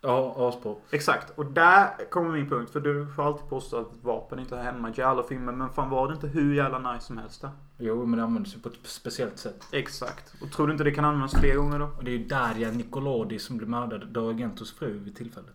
Ja, 0.00 0.34
asbra. 0.38 0.74
Exakt. 0.90 1.38
Och 1.38 1.46
där 1.46 2.10
kommer 2.10 2.30
min 2.32 2.48
punkt. 2.48 2.70
För 2.72 2.80
du 2.80 3.06
får 3.16 3.22
alltid 3.26 3.48
påstå 3.48 3.76
att 3.76 3.90
vapen 4.02 4.38
inte 4.38 4.56
hör 4.56 4.62
hemma 4.62 4.92
i 4.96 5.02
alla 5.02 5.22
filmer. 5.22 5.52
Men 5.52 5.70
fan 5.70 5.90
var 5.90 6.08
det 6.08 6.14
inte 6.14 6.26
hur 6.28 6.54
jävla 6.54 6.92
nice 6.92 7.06
som 7.06 7.18
helst 7.18 7.40
där? 7.40 7.50
Jo, 7.78 8.06
men 8.06 8.18
det 8.18 8.24
används 8.24 8.56
ju 8.56 8.60
på 8.60 8.68
ett 8.68 8.78
speciellt 8.82 9.38
sätt. 9.38 9.66
Exakt. 9.72 10.34
Och 10.42 10.50
tror 10.52 10.66
du 10.66 10.72
inte 10.72 10.84
det 10.84 10.90
kan 10.92 11.04
användas 11.04 11.40
fler 11.40 11.56
gånger 11.56 11.78
då? 11.78 11.84
Och 11.98 12.04
det 12.04 12.10
är 12.10 12.16
ju 12.18 12.26
Darja 12.26 12.70
Nicolodi 12.70 13.38
som 13.38 13.56
blir 13.56 13.68
mördad. 13.68 14.06
Dario 14.08 14.28
Argentos 14.34 14.72
fru 14.74 14.98
vid 14.98 15.16
tillfället. 15.16 15.54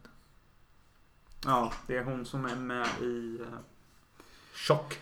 Ja, 1.45 1.71
det 1.87 1.97
är 1.97 2.03
hon 2.03 2.25
som 2.25 2.45
är 2.45 2.55
med 2.55 2.87
i... 3.01 3.39
eh, 3.41 3.57
Chock. 4.53 4.99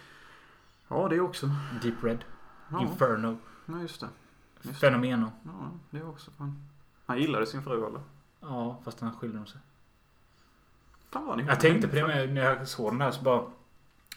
Ja, 0.87 1.07
det 1.09 1.19
också. 1.19 1.49
Deep 1.81 2.03
Red. 2.03 2.23
Ja, 2.71 2.81
Inferno. 2.81 3.37
ja 3.65 3.81
just 3.81 3.99
det. 3.99 4.07
Just 4.61 4.81
det. 4.81 4.87
Fenomeno. 4.87 5.31
Ja, 5.43 5.71
det 5.89 6.03
också. 6.03 6.31
Fan. 6.31 6.61
Han 7.05 7.19
gillade 7.19 7.45
sin 7.45 7.63
fru 7.63 7.87
eller? 7.87 8.01
Ja, 8.39 8.79
fast 8.85 8.99
han 8.99 9.13
skiljer 9.17 9.37
de 9.37 9.45
sig. 9.47 9.61
Fan 11.11 11.25
vad 11.25 11.37
ni 11.37 11.43
Jag 11.45 11.59
tänkte 11.59 11.87
på 11.87 11.95
det 11.95 12.07
med 12.07 12.33
när 12.33 12.41
jag 12.41 12.67
såg 12.67 12.91
den 12.93 13.01
här 13.01 13.11
så 13.11 13.21
bara... 13.23 13.43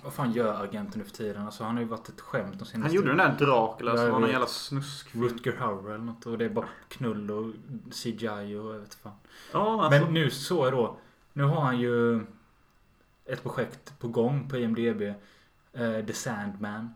Vad 0.02 0.12
fan 0.12 0.32
gör 0.32 0.62
agenten 0.64 0.98
nu 0.98 1.04
för 1.04 1.12
tiden? 1.16 1.46
Alltså 1.46 1.64
han 1.64 1.74
har 1.74 1.82
ju 1.82 1.88
varit 1.88 2.08
ett 2.08 2.20
skämt 2.20 2.58
de 2.58 2.64
senaste... 2.64 2.78
Han 2.88 2.92
gjorde 2.94 3.08
den 3.08 3.16
där 3.16 3.36
Dracula 3.46 3.90
som 3.96 4.00
jag 4.00 4.04
var 4.04 4.12
någon 4.12 4.22
vet. 4.22 4.30
jävla 4.32 4.46
snuskfilm. 4.46 5.24
Rutger 5.24 5.56
Hauer 5.56 5.94
eller 5.94 6.04
något. 6.04 6.26
Och 6.26 6.38
det 6.38 6.44
är 6.44 6.48
bara 6.48 6.68
knull 6.88 7.30
och 7.30 7.52
CGI 7.92 8.28
och 8.56 8.74
jag 8.74 8.80
vet 8.80 8.94
fan. 8.94 9.12
Ja, 9.52 9.84
alltså. 9.84 10.00
Men 10.04 10.14
nu 10.14 10.30
så 10.30 10.64
är 10.64 10.72
då. 10.72 10.96
Nu 11.36 11.44
har 11.44 11.60
han 11.60 11.78
ju 11.80 12.20
ett 13.24 13.42
projekt 13.42 13.98
på 13.98 14.08
gång 14.08 14.48
på 14.48 14.56
IMDB. 14.56 15.02
eh, 15.72 16.04
The 16.06 16.12
Sandman. 16.12 16.94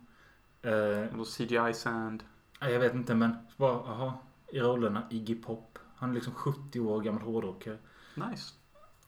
Eh, 0.63 1.11
Och 1.13 1.19
då 1.19 1.25
CGI 1.25 1.75
Sand. 1.75 2.23
jag 2.61 2.81
vet 2.81 2.95
inte 2.95 3.15
men. 3.15 3.37
Bara, 3.57 3.73
aha, 3.73 4.23
I 4.49 4.61
rollerna 4.61 5.03
Iggy 5.11 5.35
Pop. 5.35 5.79
Han 5.97 6.11
är 6.11 6.15
liksom 6.15 6.35
70 6.35 6.81
år 6.81 7.01
gammal 7.01 7.23
hårdrockare. 7.23 7.79
Nice. 8.15 8.55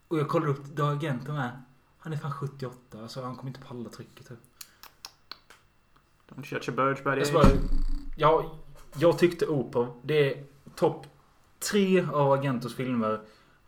Och 0.08 0.18
jag 0.18 0.28
kollar 0.28 0.46
upp 0.48 0.78
Agenten 0.80 1.34
med. 1.34 1.62
Han 1.98 2.12
är 2.12 2.16
fan 2.16 2.32
78. 2.32 3.02
Alltså 3.02 3.22
han 3.22 3.36
kommer 3.36 3.50
inte 3.50 3.60
palla 3.66 3.88
trycket. 3.88 4.28
Typ. 4.28 4.38
Don't 6.28 6.54
judge 6.54 6.68
a 6.68 6.72
bird 6.72 7.04
by 7.04 7.10
Jag, 7.10 7.26
the 7.26 7.32
bara, 7.32 7.48
ja, 8.16 8.58
jag 8.96 9.18
tyckte 9.18 9.46
Opov. 9.46 10.00
Det 10.02 10.34
är 10.34 10.44
topp 10.74 11.06
tre 11.70 12.06
av 12.12 12.32
Agentos 12.32 12.74
filmer. 12.74 13.20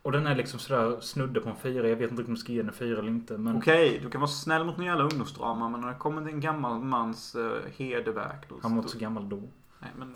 Och 0.04 0.12
den 0.12 0.26
är 0.26 0.34
liksom 0.34 0.58
sådär 0.58 1.00
snudde 1.00 1.40
på 1.40 1.48
en 1.48 1.56
fyra. 1.56 1.88
Jag 1.88 1.96
vet 1.96 2.10
inte 2.10 2.22
om 2.22 2.28
jag 2.28 2.38
ska 2.38 2.52
ge 2.52 2.58
den 2.58 2.68
en 2.68 2.74
fyra 2.74 2.98
eller 2.98 3.08
inte. 3.08 3.38
Men 3.38 3.56
Okej, 3.56 4.00
du 4.02 4.10
kan 4.10 4.20
vara 4.20 4.30
snäll 4.30 4.64
mot 4.64 4.78
en 4.78 4.84
jävla 4.84 5.04
ungdomsdrama 5.04 5.68
men 5.68 5.80
när 5.80 5.88
det 5.88 5.94
kommer 5.94 6.22
till 6.24 6.34
en 6.34 6.40
gammal 6.40 6.80
mans 6.80 7.36
uh, 7.36 7.52
hederverk. 7.76 8.48
Då, 8.48 8.54
han 8.62 8.70
var 8.70 8.78
inte 8.78 8.92
så 8.92 8.98
gammal 8.98 9.28
då. 9.28 9.42
Nej, 9.78 9.90
men... 9.98 10.14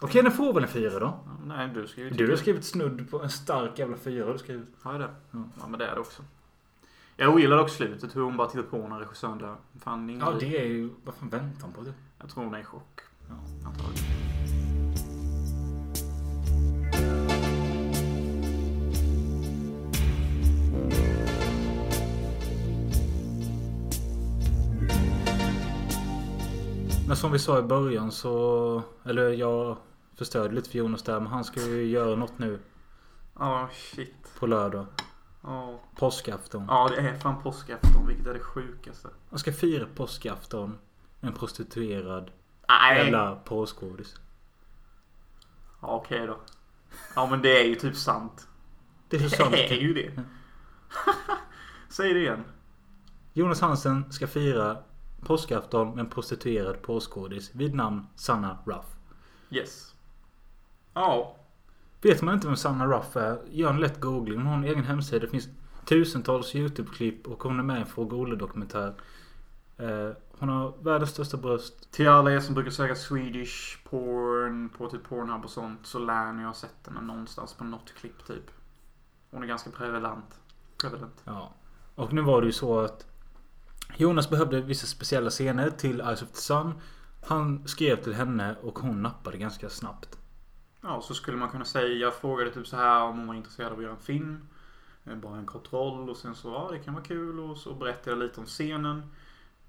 Okej, 0.00 0.22
den 0.22 0.32
får 0.32 0.52
väl 0.52 0.62
en 0.62 0.68
fyra 0.68 0.98
då. 0.98 1.18
Nej, 1.46 1.68
du 1.74 2.02
ju 2.02 2.10
Du 2.10 2.30
har 2.30 2.36
skrivit 2.36 2.64
snudd 2.64 3.10
på 3.10 3.22
en 3.22 3.30
stark 3.30 3.78
jävla 3.78 3.96
fyra. 3.96 4.32
Du 4.32 4.38
skrivit. 4.38 4.68
Har 4.82 4.92
jag 4.92 5.00
det? 5.00 5.10
Ja. 5.30 5.42
Ja, 5.60 5.66
men 5.68 5.78
det 5.78 5.86
är 5.86 5.94
det 5.94 6.00
också. 6.00 6.22
Jag 7.16 7.34
ogillar 7.34 7.56
dock 7.56 7.70
slutet, 7.70 8.16
hur 8.16 8.22
hon 8.22 8.36
bara 8.36 8.48
tittar 8.48 8.62
på 8.62 8.88
när 8.88 8.98
regissören 8.98 9.38
dör. 9.38 9.56
Fan, 9.80 10.10
ingen 10.10 10.26
Ja, 10.26 10.32
det 10.40 10.60
är 10.60 10.66
ju... 10.66 10.90
Vad 11.04 11.14
fan 11.14 11.28
väntar 11.28 11.62
han 11.62 11.72
på 11.72 11.80
det? 11.80 11.92
Jag 12.18 12.30
tror 12.30 12.44
hon 12.44 12.54
är 12.54 12.60
i 12.60 12.64
chock. 12.64 13.00
Ja. 13.28 13.34
Antagligen. 13.68 14.13
Men 27.14 27.18
som 27.18 27.32
vi 27.32 27.38
sa 27.38 27.58
i 27.58 27.62
början 27.62 28.12
så... 28.12 28.82
Eller 29.04 29.28
jag 29.30 29.76
förstörde 30.14 30.54
lite 30.54 30.70
för 30.70 30.78
Jonas 30.78 31.02
där. 31.02 31.20
Men 31.20 31.32
han 31.32 31.44
ska 31.44 31.60
ju 31.60 31.86
göra 31.86 32.16
något 32.16 32.38
nu 32.38 32.60
Ja, 33.38 33.68
shit. 33.72 34.14
på 34.38 34.46
lördag. 34.46 34.86
Ja. 35.42 35.80
Påskafton. 35.96 36.64
ja, 36.68 36.88
det 36.88 36.96
är 36.96 37.18
fan 37.18 37.42
påskafton, 37.42 38.06
vilket 38.06 38.26
är 38.26 38.34
det 38.34 38.40
sjukaste. 38.40 39.08
Han 39.30 39.38
ska 39.38 39.52
fira 39.52 39.86
påskafton 39.94 40.78
med 41.20 41.28
en 41.32 41.38
prostituerad 41.38 42.30
Nej! 42.68 42.98
jävla 42.98 43.36
påskådis. 43.36 44.14
Ja, 45.80 45.88
okej 45.88 46.26
då. 46.26 46.38
Ja, 47.16 47.26
men 47.30 47.42
det 47.42 47.60
är 47.60 47.64
ju 47.64 47.74
typ 47.74 47.96
sant. 47.96 48.48
Det 49.08 49.16
är 49.16 49.20
så 49.20 49.36
sant. 49.36 49.50
Det 49.50 49.70
är 49.70 49.80
ju 49.80 49.94
det. 49.94 50.22
Säg 51.88 52.14
det 52.14 52.20
igen. 52.20 52.44
Jonas 53.32 53.60
Hansen 53.60 54.12
ska 54.12 54.26
fira 54.26 54.76
påskafton 55.24 55.90
med 55.90 55.98
en 55.98 56.10
prostituerad 56.10 56.82
påskådis 56.82 57.50
vid 57.54 57.74
namn 57.74 58.06
Sanna 58.14 58.58
Ruff. 58.64 58.86
Yes. 59.50 59.94
Ja. 60.94 61.36
Vet 62.02 62.22
man 62.22 62.34
inte 62.34 62.46
vem 62.46 62.56
Sanna 62.56 62.86
Ruff 62.86 63.16
är, 63.16 63.38
gör 63.50 63.70
en 63.70 63.80
lätt 63.80 64.00
googling. 64.00 64.38
Hon 64.38 64.46
har 64.46 64.54
en 64.54 64.64
egen 64.64 64.84
hemsida. 64.84 65.18
Det 65.18 65.28
finns 65.30 65.48
tusentals 65.84 66.54
YouTube-klipp 66.54 67.26
och 67.26 67.42
hon 67.42 67.58
är 67.58 67.62
med 67.62 67.76
i 67.76 67.80
en 67.80 67.86
Fråga 67.86 68.16
Olle-dokumentär. 68.16 68.94
Eh, 69.76 70.10
hon 70.38 70.48
har 70.48 70.74
världens 70.82 71.10
största 71.10 71.36
bröst. 71.36 71.92
Till 71.92 72.08
alla 72.08 72.32
er 72.32 72.40
som 72.40 72.54
brukar 72.54 72.70
söka 72.70 72.94
Swedish 72.94 73.78
porn 73.84 74.68
på 74.68 74.88
typ 74.88 75.08
Pornhub 75.08 75.44
och 75.44 75.50
sånt 75.50 75.86
så 75.86 75.98
lär 75.98 76.32
ni 76.32 76.44
ha 76.44 76.54
sett 76.54 76.86
henne 76.86 77.00
någonstans 77.00 77.54
på 77.54 77.64
något 77.64 77.94
klipp 77.94 78.26
typ. 78.26 78.50
Hon 79.30 79.42
är 79.42 79.46
ganska 79.46 79.70
prevalent. 79.70 80.40
Prevalent. 80.80 81.22
Ja. 81.24 81.52
Och 81.94 82.12
nu 82.12 82.22
var 82.22 82.40
det 82.40 82.46
ju 82.46 82.52
så 82.52 82.80
att 82.80 83.06
Jonas 83.96 84.30
behövde 84.30 84.60
vissa 84.60 84.86
speciella 84.86 85.30
scener 85.30 85.70
till 85.70 86.00
Eyes 86.00 86.22
of 86.22 86.28
the 86.30 86.36
Sun. 86.40 86.72
Han 87.26 87.68
skrev 87.68 87.96
till 87.96 88.14
henne 88.14 88.56
och 88.62 88.78
hon 88.78 89.02
nappade 89.02 89.38
ganska 89.38 89.68
snabbt. 89.68 90.18
Ja, 90.80 91.00
så 91.02 91.14
skulle 91.14 91.36
man 91.36 91.48
kunna 91.48 91.64
säga, 91.64 91.88
jag 91.88 92.14
frågade 92.14 92.50
typ 92.50 92.66
så 92.66 92.76
här 92.76 93.02
om 93.02 93.18
hon 93.18 93.26
var 93.26 93.34
intresserad 93.34 93.72
av 93.72 93.78
att 93.78 93.82
göra 93.84 93.92
en 93.94 94.00
film. 94.00 94.48
Eh, 95.04 95.14
Bara 95.16 95.36
en 95.38 95.46
kort 95.46 95.72
roll 95.72 96.10
och 96.10 96.16
sen 96.16 96.34
så, 96.34 96.48
ja 96.48 96.68
det 96.72 96.78
kan 96.78 96.94
vara 96.94 97.04
kul 97.04 97.40
och 97.40 97.56
så 97.58 97.74
berättade 97.74 98.10
jag 98.10 98.18
lite 98.18 98.40
om 98.40 98.46
scenen. 98.46 99.02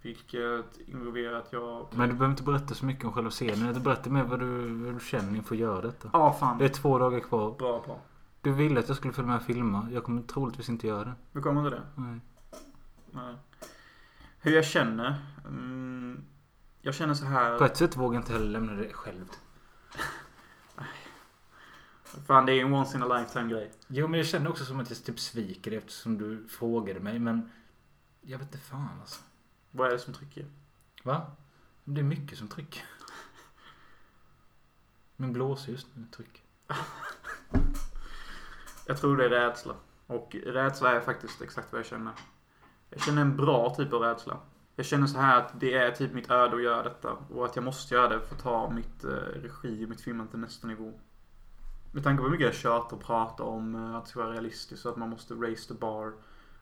Vilket 0.01 0.78
involverar 0.88 1.34
att 1.39 1.53
jag... 1.53 1.88
Men 1.91 2.09
du 2.09 2.16
behöver 2.16 2.32
inte 2.32 2.43
berätta 2.43 2.74
så 2.74 2.86
mycket 2.86 3.05
om 3.05 3.13
själva 3.13 3.30
scenen. 3.30 3.74
Du 3.74 3.80
berättar 3.80 4.11
mer 4.11 4.24
vad 4.24 4.39
du, 4.39 4.74
vad 4.86 4.93
du 4.93 4.99
känner 4.99 5.36
inför 5.38 5.55
att 5.55 5.61
göra 5.61 5.82
detta. 5.82 6.09
Ja, 6.13 6.34
fan. 6.34 6.57
Det 6.57 6.66
är 6.66 6.70
två 6.70 6.99
dagar 6.99 7.20
kvar. 7.20 7.55
Bra, 7.59 7.84
bra. 7.86 7.99
Du 8.41 8.51
ville 8.53 8.80
att 8.80 8.88
jag 8.88 8.97
skulle 8.97 9.13
följa 9.13 9.28
med 9.28 9.38
och 9.38 9.43
filma. 9.43 9.88
Jag 9.91 10.03
kommer 10.03 10.22
troligtvis 10.22 10.70
inte 10.70 10.88
göra 10.88 11.03
det. 11.05 11.13
Du 11.32 11.41
kommer 11.41 11.66
inte 11.66 11.76
det? 11.76 11.82
Nej. 11.95 12.20
Nej. 13.11 13.36
Hur 14.46 14.52
jag 14.52 14.66
känner? 14.66 15.16
Mm, 15.46 16.26
jag 16.82 16.96
känner 16.96 17.14
så 17.14 17.26
här... 17.26 17.58
På 17.58 17.66
ett 17.66 17.78
sätt 17.78 17.98
vågar 17.98 18.16
jag 18.16 18.22
inte 18.22 18.34
heller 18.34 18.46
lämna 18.46 18.74
det 18.74 18.93
själv. 18.93 19.26
Fan, 22.28 22.46
det 22.46 22.54
är 22.54 22.66
en 22.66 22.74
once 22.74 22.98
in 22.98 23.04
a 23.04 23.18
lifetime 23.18 23.50
grej. 23.50 23.72
Jo 23.88 24.08
men 24.08 24.18
jag 24.18 24.28
känner 24.28 24.50
också 24.50 24.66
som 24.66 24.80
att 24.80 24.89
jag 24.89 25.04
typ 25.04 25.20
sviker 25.20 25.72
det 25.72 25.78
eftersom 25.78 26.18
du 26.18 26.48
frågade 26.48 27.00
mig. 27.00 27.20
Men 27.20 27.52
jag 28.22 28.38
vet 28.38 28.48
inte 28.48 28.58
fan 28.58 29.00
alltså. 29.02 29.22
Vad 29.72 29.88
är 29.88 29.91
det 29.91 30.00
som 30.00 30.14
trycker? 30.14 30.46
Va? 31.04 31.32
Det 31.84 32.02
är 32.02 32.06
mycket 32.06 32.38
som 32.38 32.48
trycker. 32.48 32.84
Min 35.16 35.34
blåser 35.34 35.72
just 35.72 35.88
nu 35.93 36.06
trycker. 36.12 36.41
Jag 38.88 38.98
tror 38.98 39.18
det 39.18 39.26
är 39.26 39.30
rädsla. 39.30 39.76
Och 40.08 40.36
rädsla 40.43 40.96
är 40.96 41.02
faktiskt 41.02 41.41
exakt 41.41 41.72
vad 41.72 41.80
jag 41.80 41.86
känner. 41.86 42.14
Jag 42.89 43.01
känner 43.01 43.21
en 43.21 43.38
bra 43.38 43.75
typ 43.75 43.93
av 43.93 44.01
rädsla. 44.01 44.38
Jag 44.75 44.86
känner 44.86 45.07
så 45.07 45.17
här 45.17 45.38
att 45.38 45.59
det 45.59 45.73
är 45.73 45.91
typ 45.91 46.13
mitt 46.13 46.31
öde 46.31 46.55
att 46.55 46.63
göra 46.63 46.83
detta. 46.83 47.17
Och 47.29 47.45
att 47.45 47.55
jag 47.55 47.65
måste 47.65 47.95
göra 47.95 48.09
det 48.09 48.19
för 48.19 48.36
att 48.36 48.41
ta 48.41 48.69
mitt 48.69 49.03
eh, 49.03 49.09
regi 49.41 49.86
och 49.86 49.89
mitt 49.89 50.01
filmande 50.01 50.31
till 50.31 50.39
nästa 50.39 50.67
nivå. 50.67 50.93
Med 51.91 52.03
tanke 52.03 52.17
på 52.17 52.23
hur 52.23 52.31
mycket 52.31 52.45
jag 52.45 52.55
tjatar 52.55 52.97
och 52.97 53.03
pratar 53.03 53.43
om 53.43 53.75
eh, 53.75 53.95
att 53.95 54.05
det 54.05 54.09
ska 54.09 54.19
vara 54.19 54.33
realistiskt 54.33 54.86
och 54.86 54.91
att 54.91 54.97
man 54.97 55.09
måste 55.09 55.33
raise 55.33 55.67
the 55.67 55.73
bar. 55.73 56.13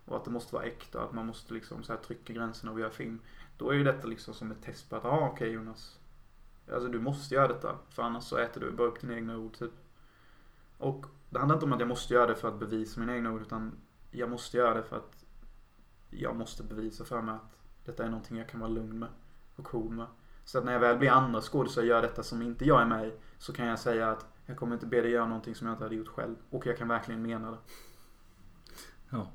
Och 0.05 0.17
att 0.17 0.25
det 0.25 0.31
måste 0.31 0.55
vara 0.55 0.65
äkta. 0.65 0.99
och 0.99 1.05
Att 1.05 1.13
man 1.13 1.25
måste 1.25 1.53
liksom 1.53 1.83
så 1.83 1.93
här 1.93 1.99
trycka 1.99 2.33
gränserna 2.33 2.71
och 2.71 2.79
göra 2.79 2.89
film. 2.89 3.19
Då 3.57 3.69
är 3.69 3.73
ju 3.73 3.83
detta 3.83 4.07
liksom 4.07 4.33
som 4.33 4.51
ett 4.51 4.61
test 4.61 4.89
på 4.89 4.95
att, 4.95 5.03
ja 5.03 5.09
ah, 5.09 5.29
okej 5.29 5.51
Jonas. 5.51 5.99
Alltså 6.73 6.89
du 6.89 6.99
måste 6.99 7.35
göra 7.35 7.47
detta. 7.47 7.75
För 7.89 8.03
annars 8.03 8.23
så 8.23 8.37
äter 8.37 8.61
du 8.61 8.71
bara 8.71 8.87
upp 8.87 9.01
dina 9.01 9.13
egna 9.13 9.37
ord 9.37 9.57
typ. 9.57 9.71
Och 10.77 11.05
det 11.29 11.39
handlar 11.39 11.55
inte 11.55 11.65
om 11.65 11.73
att 11.73 11.79
jag 11.79 11.89
måste 11.89 12.13
göra 12.13 12.27
det 12.27 12.35
för 12.35 12.47
att 12.47 12.59
bevisa 12.59 12.99
mina 12.99 13.15
egna 13.15 13.31
ord. 13.31 13.41
Utan 13.41 13.71
jag 14.11 14.29
måste 14.29 14.57
göra 14.57 14.73
det 14.73 14.83
för 14.83 14.97
att 14.97 15.22
jag 16.17 16.35
måste 16.35 16.63
bevisa 16.63 17.05
för 17.05 17.21
mig 17.21 17.35
att 17.35 17.57
detta 17.85 18.03
är 18.03 18.09
någonting 18.09 18.37
jag 18.37 18.49
kan 18.49 18.59
vara 18.59 18.69
lugn 18.69 18.99
med. 18.99 19.09
Och 19.55 19.65
cool 19.65 19.89
med. 19.89 20.05
Så 20.43 20.57
att 20.57 20.65
när 20.65 20.73
jag 20.73 20.79
väl 20.79 20.97
blir 20.97 21.09
andra 21.09 21.41
skådisar 21.41 21.81
och 21.81 21.87
gör 21.87 22.01
detta 22.01 22.23
som 22.23 22.41
inte 22.41 22.65
jag 22.65 22.81
är 22.81 22.85
med 22.85 23.07
i. 23.07 23.13
Så 23.37 23.53
kan 23.53 23.67
jag 23.67 23.79
säga 23.79 24.11
att 24.11 24.25
jag 24.45 24.57
kommer 24.57 24.73
inte 24.73 24.85
be 24.85 25.01
dig 25.01 25.11
göra 25.11 25.25
någonting 25.25 25.55
som 25.55 25.67
jag 25.67 25.73
inte 25.73 25.83
hade 25.83 25.95
gjort 25.95 26.07
själv. 26.07 26.35
Och 26.49 26.65
jag 26.65 26.77
kan 26.77 26.87
verkligen 26.87 27.21
mena 27.21 27.51
det. 27.51 27.57
Ja. 29.09 29.31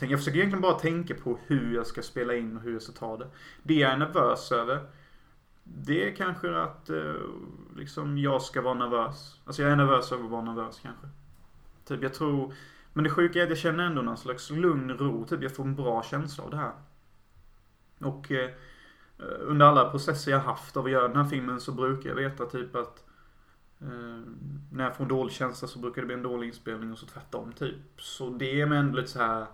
Jag 0.00 0.18
försöker 0.18 0.38
egentligen 0.38 0.62
bara 0.62 0.78
tänka 0.78 1.14
på 1.14 1.38
hur 1.46 1.74
jag 1.74 1.86
ska 1.86 2.02
spela 2.02 2.34
in 2.34 2.56
och 2.56 2.62
hur 2.62 2.72
jag 2.72 2.82
ska 2.82 2.92
ta 2.92 3.16
det. 3.16 3.26
Det 3.62 3.74
jag 3.74 3.92
är 3.92 3.96
nervös 3.96 4.52
över. 4.52 4.88
Det 5.64 6.08
är 6.08 6.16
kanske 6.16 6.62
att 6.62 6.90
eh, 6.90 7.14
liksom 7.76 8.18
jag 8.18 8.42
ska 8.42 8.62
vara 8.62 8.74
nervös. 8.74 9.40
Alltså 9.44 9.62
jag 9.62 9.72
är 9.72 9.76
nervös 9.76 10.12
över 10.12 10.24
att 10.24 10.30
vara 10.30 10.42
nervös 10.42 10.80
kanske. 10.82 11.06
Typ 11.84 12.02
jag 12.02 12.14
tror. 12.14 12.54
Men 12.92 13.04
det 13.04 13.10
sjuka 13.10 13.38
är 13.38 13.42
att 13.42 13.48
jag 13.48 13.58
känner 13.58 13.84
ändå 13.84 14.02
någon 14.02 14.16
slags 14.16 14.50
lugn 14.50 14.90
ro. 14.90 15.24
Typ 15.24 15.42
jag 15.42 15.56
får 15.56 15.64
en 15.64 15.74
bra 15.74 16.02
känsla 16.02 16.44
av 16.44 16.50
det 16.50 16.56
här. 16.56 16.72
Och 17.98 18.32
eh, 18.32 18.50
under 19.40 19.66
alla 19.66 19.90
processer 19.90 20.30
jag 20.30 20.40
haft 20.40 20.76
av 20.76 20.84
att 20.84 20.90
göra 20.90 21.08
den 21.08 21.16
här 21.16 21.30
filmen 21.30 21.60
så 21.60 21.72
brukar 21.72 22.08
jag 22.08 22.16
veta 22.16 22.46
typ 22.46 22.76
att 22.76 23.04
eh, 23.80 24.20
när 24.72 24.84
jag 24.84 24.96
får 24.96 25.04
en 25.04 25.08
dålig 25.08 25.32
känsla 25.32 25.68
så 25.68 25.78
brukar 25.78 26.02
det 26.02 26.06
bli 26.06 26.14
en 26.14 26.22
dålig 26.22 26.46
inspelning 26.46 26.92
och 26.92 26.98
så 26.98 27.06
tvärtom 27.06 27.52
typ. 27.52 28.00
Så 28.00 28.30
det 28.30 28.60
är 28.60 28.66
mig 28.66 28.78
ändå 28.78 28.96
lite 28.96 29.10
så 29.10 29.18
här. 29.18 29.46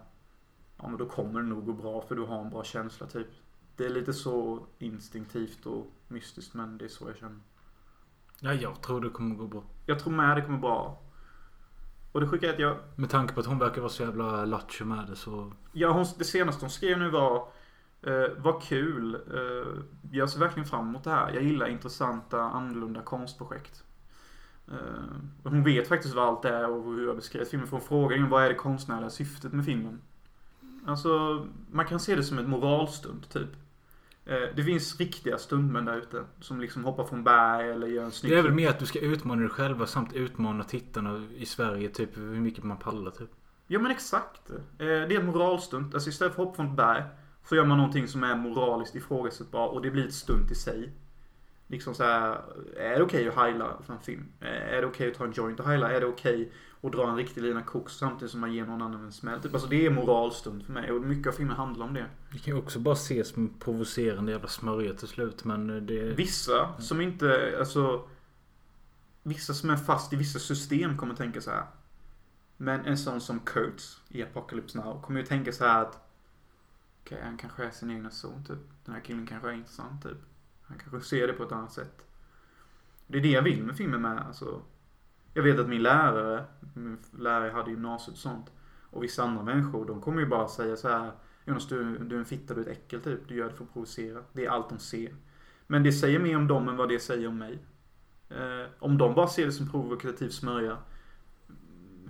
Ja 0.77 0.89
men 0.89 0.99
då 0.99 1.07
kommer 1.07 1.41
det 1.41 1.47
nog 1.47 1.67
gå 1.67 1.73
bra 1.73 2.03
för 2.03 2.15
du 2.15 2.23
har 2.23 2.41
en 2.41 2.51
bra 2.51 2.65
känsla 2.65 3.07
typ. 3.07 3.29
Det 3.77 3.87
är 3.87 3.91
lite 3.91 4.13
så 4.13 4.67
instinktivt 4.79 5.67
och 5.67 5.87
mystiskt 6.09 6.55
men 6.55 6.79
det 6.79 6.85
är 6.85 6.89
så 6.89 7.09
jag 7.09 7.17
känner. 7.17 7.41
Ja, 8.41 8.55
jag 8.55 8.83
tror 8.83 9.01
det 9.01 9.11
kommer 9.11 9.35
gå 9.35 9.47
bra. 9.47 9.63
Jag 9.87 9.99
tror 9.99 10.13
med 10.13 10.37
det 10.37 10.43
kommer 10.43 10.59
bra. 10.59 11.03
Och 12.17 12.23
det 12.23 12.29
sjuka 12.29 12.49
är 12.49 12.53
att 12.53 12.59
jag 12.59 12.77
Med 12.95 13.11
tanke 13.11 13.35
på 13.35 13.41
att 13.41 13.47
hon 13.47 13.59
verkar 13.59 13.81
vara 13.81 13.91
så 13.91 14.03
jävla 14.03 14.45
lattjo 14.45 14.85
med 14.85 15.07
det 15.09 15.17
så... 15.17 15.53
Ja, 15.73 15.93
hon, 15.93 16.07
det 16.19 16.25
senaste 16.25 16.65
hon 16.65 16.71
skrev 16.71 16.99
nu 16.99 17.11
var 17.11 17.49
eh, 18.03 18.29
Vad 18.37 18.63
kul. 18.63 19.15
Eh, 19.15 19.83
jag 20.13 20.31
ser 20.31 20.41
verkligen 20.41 20.69
fram 20.69 20.89
emot 20.89 21.05
det 21.05 21.11
här. 21.11 21.33
Jag 21.35 21.43
gillar 21.43 21.67
intressanta, 21.67 22.41
annorlunda 22.41 23.03
konstprojekt. 23.03 23.85
Eh, 24.69 25.17
hon 25.43 25.65
vet 25.65 25.89
faktiskt 25.89 26.15
vad 26.15 26.25
allt 26.25 26.45
är 26.45 26.71
och 26.71 26.85
hur 26.85 27.07
jag 27.07 27.17
beskrev 27.17 27.45
filmen. 27.45 27.69
För 27.69 27.77
hon 27.77 27.87
frågar 27.87 28.17
ju 28.17 28.27
vad 28.27 28.45
är 28.45 28.49
det 28.49 28.55
konstnärliga 28.55 29.11
syftet 29.11 29.53
med 29.53 29.65
filmen. 29.65 30.01
Alltså, 30.87 31.47
man 31.71 31.87
kan 31.87 32.01
se 32.01 32.17
det 32.17 32.23
som 32.25 32.39
ett 32.39 32.49
moralstund, 32.49 33.29
typ. 33.29 33.51
Eh, 34.27 34.49
det 34.57 34.63
finns 34.63 35.01
riktiga 35.01 35.39
stuntmän 35.39 35.85
där 35.85 35.97
ute. 35.97 36.25
Som 36.41 36.61
liksom 36.61 36.85
hoppar 36.85 37.05
från 37.05 37.25
berg 37.25 37.71
eller 37.71 37.87
gör 37.87 38.05
en 38.05 38.13
snygg 38.13 38.33
Det 38.33 38.39
är 38.39 38.43
väl 38.43 38.53
mer 38.53 38.69
att 38.71 38.79
du 38.79 38.87
ska 38.87 38.99
utmana 38.99 39.41
dig 39.41 39.51
själva 39.51 39.87
samt 39.87 40.13
utmana 40.13 40.65
tittarna 40.65 41.27
i 41.37 41.47
Sverige. 41.47 41.89
Typ 41.89 42.17
hur 42.17 42.41
mycket 42.41 42.65
man 42.65 42.77
pallar 42.77 43.11
typ. 43.11 43.31
Ja 43.67 43.79
men 43.79 43.91
exakt. 43.91 44.51
Eh, 44.51 44.57
Det 44.79 44.85
är 44.87 45.21
en 45.21 45.27
moralstunt. 45.27 45.95
Alltså 45.95 46.11
istället 46.11 46.35
för 46.35 46.43
att 46.43 46.47
hoppa 46.49 46.57
från 46.57 46.67
ett 46.67 46.77
berg. 46.77 47.03
Så 47.49 47.57
gör 47.57 47.65
man 47.65 47.79
någonting 47.79 48.09
som 48.09 48.25
är 48.25 48.37
moraliskt 48.37 48.95
ifrågasättbart 48.95 49.73
och 49.73 49.83
det 49.83 49.91
blir 49.91 50.07
ett 50.07 50.15
stunt 50.15 50.51
i 50.51 50.55
sig. 50.55 50.93
Liksom 51.67 51.95
så 51.95 52.05
här, 52.05 52.41
är 52.77 52.97
det 52.97 53.03
okej 53.03 53.29
att 53.29 53.35
heila 53.37 53.83
för 53.87 53.93
en 53.93 54.01
film? 54.01 54.25
Är 54.41 54.81
det 54.81 54.87
okej 54.87 55.11
att 55.11 55.19
ta 55.19 55.25
en 55.25 55.33
joint 55.33 55.61
och 55.61 55.67
heila? 55.67 55.93
Är 55.93 56.01
det 56.01 56.07
okej 56.07 56.53
att 56.87 56.93
dra 56.93 57.09
en 57.09 57.17
riktig 57.17 57.43
lina 57.43 57.63
koks 57.63 57.93
samtidigt 57.93 58.31
som 58.31 58.41
man 58.41 58.53
ger 58.53 58.67
någon 58.67 58.83
annan 58.83 59.05
en 59.05 59.13
smäll? 59.13 59.43
Typ, 59.43 59.55
alltså 59.55 59.69
det 59.69 59.87
är 59.87 59.91
moralstund 59.91 60.65
för 60.65 60.73
mig 60.73 60.93
och 60.93 61.03
mycket 61.03 61.27
av 61.27 61.33
filmen 61.33 61.57
handlar 61.57 61.87
om 61.87 61.95
det. 61.95 62.07
Det 62.33 62.39
kan 62.39 62.55
ju 62.55 62.61
också 62.61 62.79
bara 62.79 62.95
ses 62.95 63.29
som 63.29 63.55
provocerande 63.59 64.33
jävla 64.33 64.49
smörja 64.49 64.95
till 64.95 65.09
slut 65.09 65.45
men 65.45 65.87
det... 65.87 66.03
Vissa 66.03 66.81
som 66.81 67.01
inte, 67.01 67.57
alltså 67.59 68.09
Vissa 69.27 69.55
som 69.55 69.71
är 69.71 69.77
fast 69.77 70.13
i 70.13 70.17
vissa 70.17 70.39
system 70.39 70.97
kommer 70.97 71.15
tänka 71.15 71.41
så 71.41 71.51
här. 71.51 71.67
Men 72.57 72.85
en 72.85 72.99
sån 72.99 73.21
som 73.21 73.41
Kurtz 73.41 74.01
i 74.09 74.23
Apocalypse 74.23 74.79
Now 74.79 75.03
kommer 75.03 75.21
ju 75.21 75.27
tänka 75.27 75.53
så 75.53 75.65
här 75.65 75.83
att 75.83 76.07
Okej, 77.03 77.21
han 77.25 77.37
kanske 77.37 77.65
är 77.65 77.71
sin 77.71 77.91
egna 77.91 78.11
son 78.11 78.45
typ. 78.45 78.59
Den 78.85 78.95
här 78.95 79.03
killen 79.03 79.27
kanske 79.27 79.49
är 79.49 79.53
intressant 79.53 80.03
typ. 80.03 80.19
Han 80.63 80.79
kanske 80.79 81.09
ser 81.09 81.27
det 81.27 81.33
på 81.33 81.43
ett 81.43 81.53
annat 81.53 81.73
sätt. 81.73 82.07
Det 83.07 83.19
är 83.19 83.23
det 83.23 83.31
jag 83.31 83.43
vill 83.43 83.63
med 83.63 83.77
filmen 83.77 84.03
med. 84.03 84.19
Alltså, 84.27 84.63
jag 85.37 85.43
vet 85.43 85.59
att 85.59 85.69
min 85.69 85.83
lärare, 85.83 86.45
min 86.75 86.99
lärare 87.19 87.51
hade 87.51 87.71
gymnasiet 87.71 88.13
och 88.13 88.19
sånt. 88.19 88.53
Och 88.91 89.05
vissa 89.05 89.23
andra 89.23 89.43
människor, 89.43 89.87
de 89.87 90.01
kommer 90.01 90.21
ju 90.21 90.27
bara 90.27 90.49
säga 90.49 90.77
så 90.77 90.89
här. 90.89 91.13
Jonas, 91.45 91.69
du, 91.69 91.99
du 91.99 92.15
är 92.15 92.19
en 92.19 92.25
fitta, 92.25 92.55
du 92.55 92.61
är 92.61 92.65
ett 92.65 92.79
äckel 92.79 93.01
typ. 93.01 93.29
Du 93.29 93.35
gör 93.35 93.49
det 93.49 93.55
för 93.55 93.65
att 93.65 93.73
provocera. 93.73 94.23
Det 94.33 94.47
är 94.47 94.51
allt 94.51 94.69
de 94.69 94.79
ser. 94.79 95.15
Men 95.67 95.83
det 95.83 95.93
säger 95.93 96.19
mer 96.19 96.37
om 96.37 96.47
dem 96.47 96.69
än 96.69 96.77
vad 96.77 96.89
det 96.89 96.99
säger 96.99 97.29
om 97.29 97.39
mig. 97.39 97.59
Eh, 98.29 98.71
om 98.79 98.99
de 98.99 99.15
bara 99.15 99.29
ser 99.29 99.47
det 99.47 99.53
som 99.53 99.71
provokativ 99.71 100.29
smörja. 100.29 100.79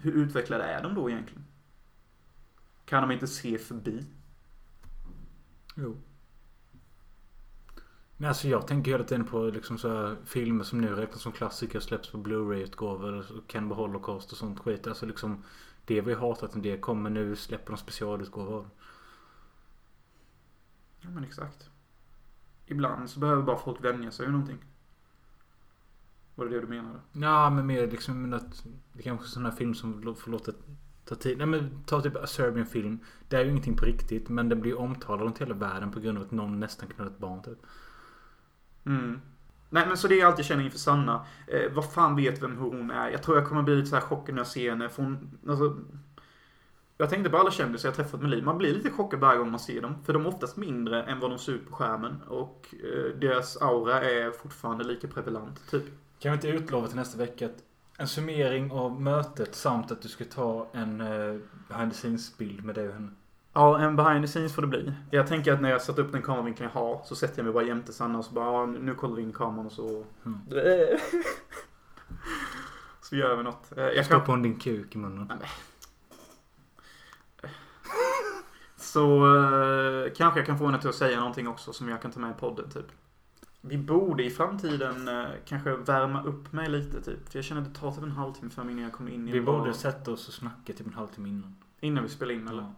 Hur 0.02 0.12
utvecklade 0.12 0.64
är 0.64 0.82
de 0.82 0.94
då 0.94 1.10
egentligen? 1.10 1.44
Kan 2.84 3.02
de 3.02 3.10
inte 3.10 3.26
se 3.26 3.58
förbi? 3.58 4.04
Jo. 5.76 5.96
Men 8.16 8.28
alltså 8.28 8.48
jag 8.48 8.66
tänker 8.66 8.90
hela 8.90 9.04
tiden 9.04 9.24
på 9.24 9.44
liksom 9.44 9.78
så 9.78 9.88
här 9.88 10.16
filmer 10.24 10.64
som 10.64 10.80
nu 10.80 10.94
räknas 10.94 11.22
som 11.22 11.32
klassiker 11.32 11.80
släpps 11.80 12.10
på 12.10 12.18
Blu-ray-utgåvor. 12.18 13.26
Cannibal 13.46 13.78
Holocaust 13.78 14.32
och 14.32 14.38
sånt 14.38 14.58
skit. 14.58 14.86
Alltså 14.86 15.06
liksom 15.06 15.42
det 15.84 16.00
vi 16.00 16.14
hatat 16.14 16.54
en 16.54 16.62
del 16.62 16.80
kommer 16.80 17.10
nu 17.10 17.36
släpper 17.36 17.70
de 17.70 17.76
specialutgåvor. 17.76 18.68
Ja 21.00 21.10
men 21.10 21.24
exakt. 21.24 21.70
Ibland 22.66 23.10
så 23.10 23.20
behöver 23.20 23.42
bara 23.42 23.56
folk 23.56 23.84
vänja 23.84 24.10
sig 24.10 24.26
vid 24.26 24.32
någonting. 24.32 24.58
Var 26.34 26.44
det 26.44 26.50
det 26.50 26.60
du 26.60 26.66
menade? 26.66 26.98
Ja 27.12 27.50
men 27.50 27.66
mer 27.66 27.90
liksom 27.90 28.32
att 28.32 28.64
det 28.92 29.02
kanske 29.02 29.26
är 29.26 29.28
sån 29.28 29.44
här 29.44 29.52
film 29.52 29.74
som 29.74 30.14
får 30.16 30.30
låta 30.30 30.52
ta 31.04 31.14
tid. 31.14 31.38
Nej 31.38 31.46
men 31.46 31.82
ta 31.84 32.00
typ 32.00 32.16
A 32.16 32.26
Serbian 32.26 32.66
film. 32.66 32.98
Det 33.28 33.36
är 33.36 33.44
ju 33.44 33.50
ingenting 33.50 33.76
på 33.76 33.84
riktigt 33.84 34.28
men 34.28 34.48
den 34.48 34.60
blir 34.60 34.78
omtalad 34.78 35.20
runt 35.20 35.38
hela 35.38 35.54
världen 35.54 35.92
på 35.92 36.00
grund 36.00 36.18
av 36.18 36.24
att 36.24 36.30
någon 36.30 36.60
nästan 36.60 36.88
knullat 36.88 37.18
barn 37.18 37.42
typ. 37.42 37.58
Mm. 38.86 39.20
Nej 39.70 39.86
men 39.86 39.96
så 39.96 40.08
det 40.08 40.16
jag 40.16 40.28
alltid 40.28 40.44
känner 40.44 40.64
inför 40.64 40.78
Sanna. 40.78 41.26
Eh, 41.46 41.72
vad 41.72 41.92
fan 41.92 42.16
vet 42.16 42.42
vem 42.42 42.58
hur 42.58 42.70
hon 42.70 42.90
är? 42.90 43.10
Jag 43.10 43.22
tror 43.22 43.36
jag 43.36 43.48
kommer 43.48 43.62
bli 43.62 43.76
lite 43.76 43.88
så 43.88 43.96
här 43.96 44.02
chockad 44.02 44.34
när 44.34 44.40
jag 44.40 44.46
ser 44.46 44.70
henne. 44.70 44.88
För 44.88 45.02
hon, 45.02 45.38
alltså, 45.48 45.76
jag 46.98 47.10
tänkte 47.10 47.30
på 47.30 47.36
alla 47.36 47.50
kändisar 47.50 47.88
jag 47.88 47.96
träffat 47.96 48.20
med 48.20 48.30
liv. 48.30 48.44
Man 48.44 48.58
blir 48.58 48.74
lite 48.74 48.90
chockad 48.90 49.20
varje 49.20 49.38
gång 49.38 49.50
man 49.50 49.60
ser 49.60 49.82
dem. 49.82 49.94
För 50.04 50.12
de 50.12 50.26
är 50.26 50.28
oftast 50.28 50.56
mindre 50.56 51.02
än 51.02 51.20
vad 51.20 51.30
de 51.30 51.38
ser 51.38 51.52
ut 51.52 51.68
på 51.68 51.76
skärmen. 51.76 52.22
Och 52.28 52.74
eh, 52.84 53.18
deras 53.18 53.56
aura 53.56 54.02
är 54.02 54.30
fortfarande 54.30 54.84
lika 54.84 55.08
prevalent. 55.08 55.70
Typ. 55.70 55.84
Kan 56.18 56.32
vi 56.32 56.34
inte 56.34 56.48
utlova 56.48 56.86
till 56.86 56.96
nästa 56.96 57.18
vecka 57.18 57.46
att 57.46 57.62
en 57.98 58.08
summering 58.08 58.72
av 58.72 59.00
mötet 59.00 59.54
samt 59.54 59.92
att 59.92 60.02
du 60.02 60.08
ska 60.08 60.24
ta 60.24 60.68
en 60.72 61.00
eh, 61.00 61.40
behind 61.68 61.92
the 61.92 61.96
scenes 61.96 62.38
bild 62.38 62.64
med 62.64 62.74
dig 62.74 62.88
och 62.88 62.94
henne. 62.94 63.10
Ja, 63.56 63.78
en 63.78 63.96
behind 63.96 64.24
the 64.24 64.28
scenes 64.28 64.54
får 64.54 64.62
det 64.62 64.68
bli. 64.68 64.92
Jag 65.10 65.26
tänker 65.26 65.52
att 65.52 65.60
när 65.60 65.70
jag 65.70 65.82
satt 65.82 65.98
upp 65.98 66.12
den 66.12 66.22
kameravinkeln 66.22 66.70
jag 66.74 66.80
har 66.80 67.00
så 67.04 67.16
sätter 67.16 67.38
jag 67.38 67.44
mig 67.44 67.52
bara 67.52 67.64
jämte 67.64 67.92
Sanna 67.92 68.18
och 68.18 68.24
så 68.24 68.34
bara, 68.34 68.52
ja, 68.52 68.66
nu 68.66 68.94
kollar 68.94 69.16
vi 69.16 69.22
in 69.22 69.32
kameran 69.32 69.66
och 69.66 69.72
så... 69.72 70.04
Mm. 70.26 70.38
så 73.02 73.16
gör 73.16 73.36
vi 73.36 73.42
något. 73.42 73.76
Eh, 73.76 73.84
Jag 73.84 74.08
kan... 74.08 74.24
på 74.24 74.36
din 74.36 74.58
kuk 74.58 74.94
i 74.94 74.98
munnen. 74.98 75.32
Så 78.76 79.36
eh, 79.36 80.12
kanske 80.16 80.40
jag 80.40 80.46
kan 80.46 80.58
få 80.58 80.66
henne 80.66 80.80
till 80.80 80.88
att 80.88 80.94
säga 80.94 81.18
någonting 81.18 81.48
också 81.48 81.72
som 81.72 81.88
jag 81.88 82.02
kan 82.02 82.10
ta 82.10 82.20
med 82.20 82.30
i 82.30 82.40
podden 82.40 82.70
typ. 82.70 82.86
Vi 83.60 83.78
borde 83.78 84.24
i 84.24 84.30
framtiden 84.30 85.08
eh, 85.08 85.24
kanske 85.44 85.76
värma 85.76 86.22
upp 86.22 86.52
mig 86.52 86.68
lite 86.68 87.02
typ. 87.02 87.28
För 87.28 87.38
jag 87.38 87.44
känner 87.44 87.62
att 87.62 87.74
det 87.74 87.80
tar 87.80 87.92
typ 87.92 88.02
en 88.02 88.10
halvtimme 88.10 88.50
för 88.50 88.64
mig 88.64 88.72
innan 88.72 88.84
jag 88.84 88.92
kommer 88.92 89.10
in 89.10 89.28
i 89.28 89.32
Vi 89.32 89.40
borde 89.40 89.74
sätta 89.74 90.12
oss 90.12 90.28
och 90.28 90.34
snacka 90.34 90.72
typ 90.72 90.86
en 90.86 90.94
halvtimme 90.94 91.28
innan. 91.28 91.56
Innan 91.80 92.04
vi 92.04 92.10
spelar 92.10 92.34
in 92.34 92.48
eller? 92.48 92.62
Ja. 92.62 92.74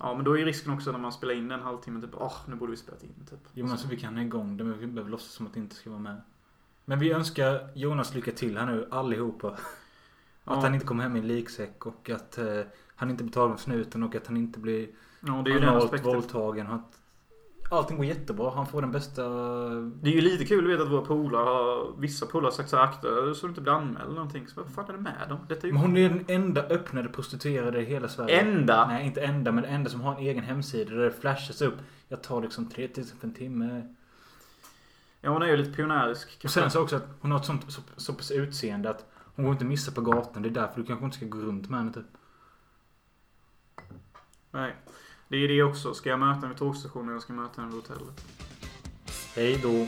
Ja 0.00 0.14
men 0.14 0.24
då 0.24 0.38
är 0.38 0.44
risken 0.44 0.72
också 0.72 0.92
när 0.92 0.98
man 0.98 1.12
spelar 1.12 1.34
in 1.34 1.50
en 1.50 1.60
halvtimme 1.60 2.00
typ, 2.00 2.10
åh 2.14 2.34
nu 2.48 2.54
borde 2.56 2.70
vi 2.70 2.76
spela 2.76 2.96
in 3.02 3.26
typ. 3.30 3.38
Jo 3.54 3.64
men 3.64 3.72
alltså 3.72 3.88
vi 3.88 3.96
kan 3.96 4.14
ha 4.16 4.22
igång 4.22 4.56
det 4.56 4.64
men 4.64 4.78
vi 4.78 4.86
behöver 4.86 5.10
låtsas 5.10 5.32
som 5.32 5.46
att 5.46 5.54
det 5.54 5.60
inte 5.60 5.74
ska 5.74 5.90
vara 5.90 6.00
med. 6.00 6.20
Men 6.84 6.98
vi 6.98 7.12
önskar 7.12 7.68
Jonas 7.74 8.14
lycka 8.14 8.32
till 8.32 8.58
här 8.58 8.66
nu 8.66 8.88
allihopa. 8.90 9.48
Att 9.50 9.60
Ja. 10.44 10.60
han 10.60 10.74
inte 10.74 10.86
kommer 10.86 11.02
hem 11.02 11.16
i 11.16 11.18
en 11.18 11.26
liksäck 11.26 11.86
och 11.86 12.10
att 12.10 12.38
eh, 12.38 12.60
han 12.96 13.10
inte 13.10 13.24
blir 13.24 13.32
tagen 13.32 13.52
av 13.52 13.56
snuten 13.56 14.02
och 14.02 14.14
att 14.14 14.26
han 14.26 14.36
inte 14.36 14.58
blir 14.58 14.88
Ja 15.20 15.42
det 15.44 15.50
är 15.50 15.58
ju 15.58 15.66
analt 15.66 16.04
våldtagen. 16.06 16.66
Att 16.66 16.99
allting 17.76 17.96
går 17.96 18.06
jättebra. 18.06 18.50
Han 18.50 18.66
får 18.66 18.80
den 18.80 18.92
bästa... 18.92 19.22
Det 20.02 20.10
är 20.10 20.14
ju 20.14 20.20
lite 20.20 20.44
kul 20.44 20.64
att 20.64 20.70
veta 20.70 20.82
att 20.82 20.90
våra 20.90 21.04
polare 21.04 21.44
har, 21.44 22.00
vissa 22.00 22.26
polare 22.26 22.46
har 22.46 22.52
sagt 22.52 22.70
så 22.70 22.76
här, 22.76 22.84
akta 22.84 23.34
så 23.34 23.46
du 23.46 23.48
inte 23.48 23.60
blir 23.60 23.72
anmäld 23.72 24.04
eller 24.04 24.14
någonting. 24.14 24.48
Så 24.48 24.62
vad 24.62 24.72
fan 24.74 24.88
är 24.88 24.92
det 24.92 24.98
med 24.98 25.26
dem? 25.28 25.38
Detta 25.48 25.62
är 25.62 25.66
ju 25.66 25.72
Men 25.72 25.82
hon 25.82 25.96
är 25.96 26.08
den 26.08 26.24
enda 26.28 26.62
öppnade 26.62 27.08
prostituerade 27.08 27.80
i 27.80 27.84
hela 27.84 28.08
Sverige. 28.08 28.40
enda. 28.40 28.86
Nej, 28.86 29.06
inte 29.06 29.20
enda, 29.20 29.52
men 29.52 29.64
enda 29.64 29.90
som 29.90 30.00
har 30.00 30.12
en 30.12 30.18
egen 30.18 30.44
hemsida 30.44 30.94
där 30.94 31.04
det 31.04 31.12
flashas 31.12 31.62
upp. 31.62 31.76
Jag 32.08 32.22
tar 32.22 32.42
liksom 32.42 32.70
3000 32.70 33.18
för 33.18 33.26
en 33.26 33.34
timme. 33.34 33.94
Ja 35.20 35.30
hon 35.30 35.42
är 35.42 35.46
ju 35.46 35.56
lite 35.56 35.72
pionjärisk. 35.72 36.40
Och 36.44 36.50
sen 36.50 36.70
så 36.70 36.82
också 36.82 36.96
att 36.96 37.08
hon 37.20 37.30
har 37.30 37.38
ett 37.38 37.44
sånt 37.44 37.72
så, 37.72 37.82
så 37.96 38.14
pass 38.14 38.30
utseende 38.30 38.90
att 38.90 39.10
hon 39.34 39.44
går 39.44 39.52
inte 39.52 39.64
missa 39.64 39.92
på 39.92 40.00
gatan. 40.00 40.42
Det 40.42 40.48
är 40.48 40.50
därför 40.50 40.80
du 40.80 40.86
kanske 40.86 41.04
inte 41.04 41.16
ska 41.16 41.26
gå 41.26 41.38
runt 41.38 41.70
med 41.70 41.78
henne 41.78 41.92
typ. 41.92 42.06
Nej. 44.50 44.76
Det 45.30 45.36
är 45.36 45.48
det 45.48 45.62
också. 45.62 45.94
Ska 45.94 46.10
jag 46.10 46.18
möta 46.18 46.34
henne 46.34 46.48
vid 46.48 46.56
tågstationen 46.56 47.08
eller 47.08 47.20
ska 47.20 47.32
jag 47.32 47.42
möta 47.42 47.60
henne 47.60 47.74
vid 47.74 47.82
hotellet? 47.82 48.24
Hej 49.34 49.60
då. 49.62 49.86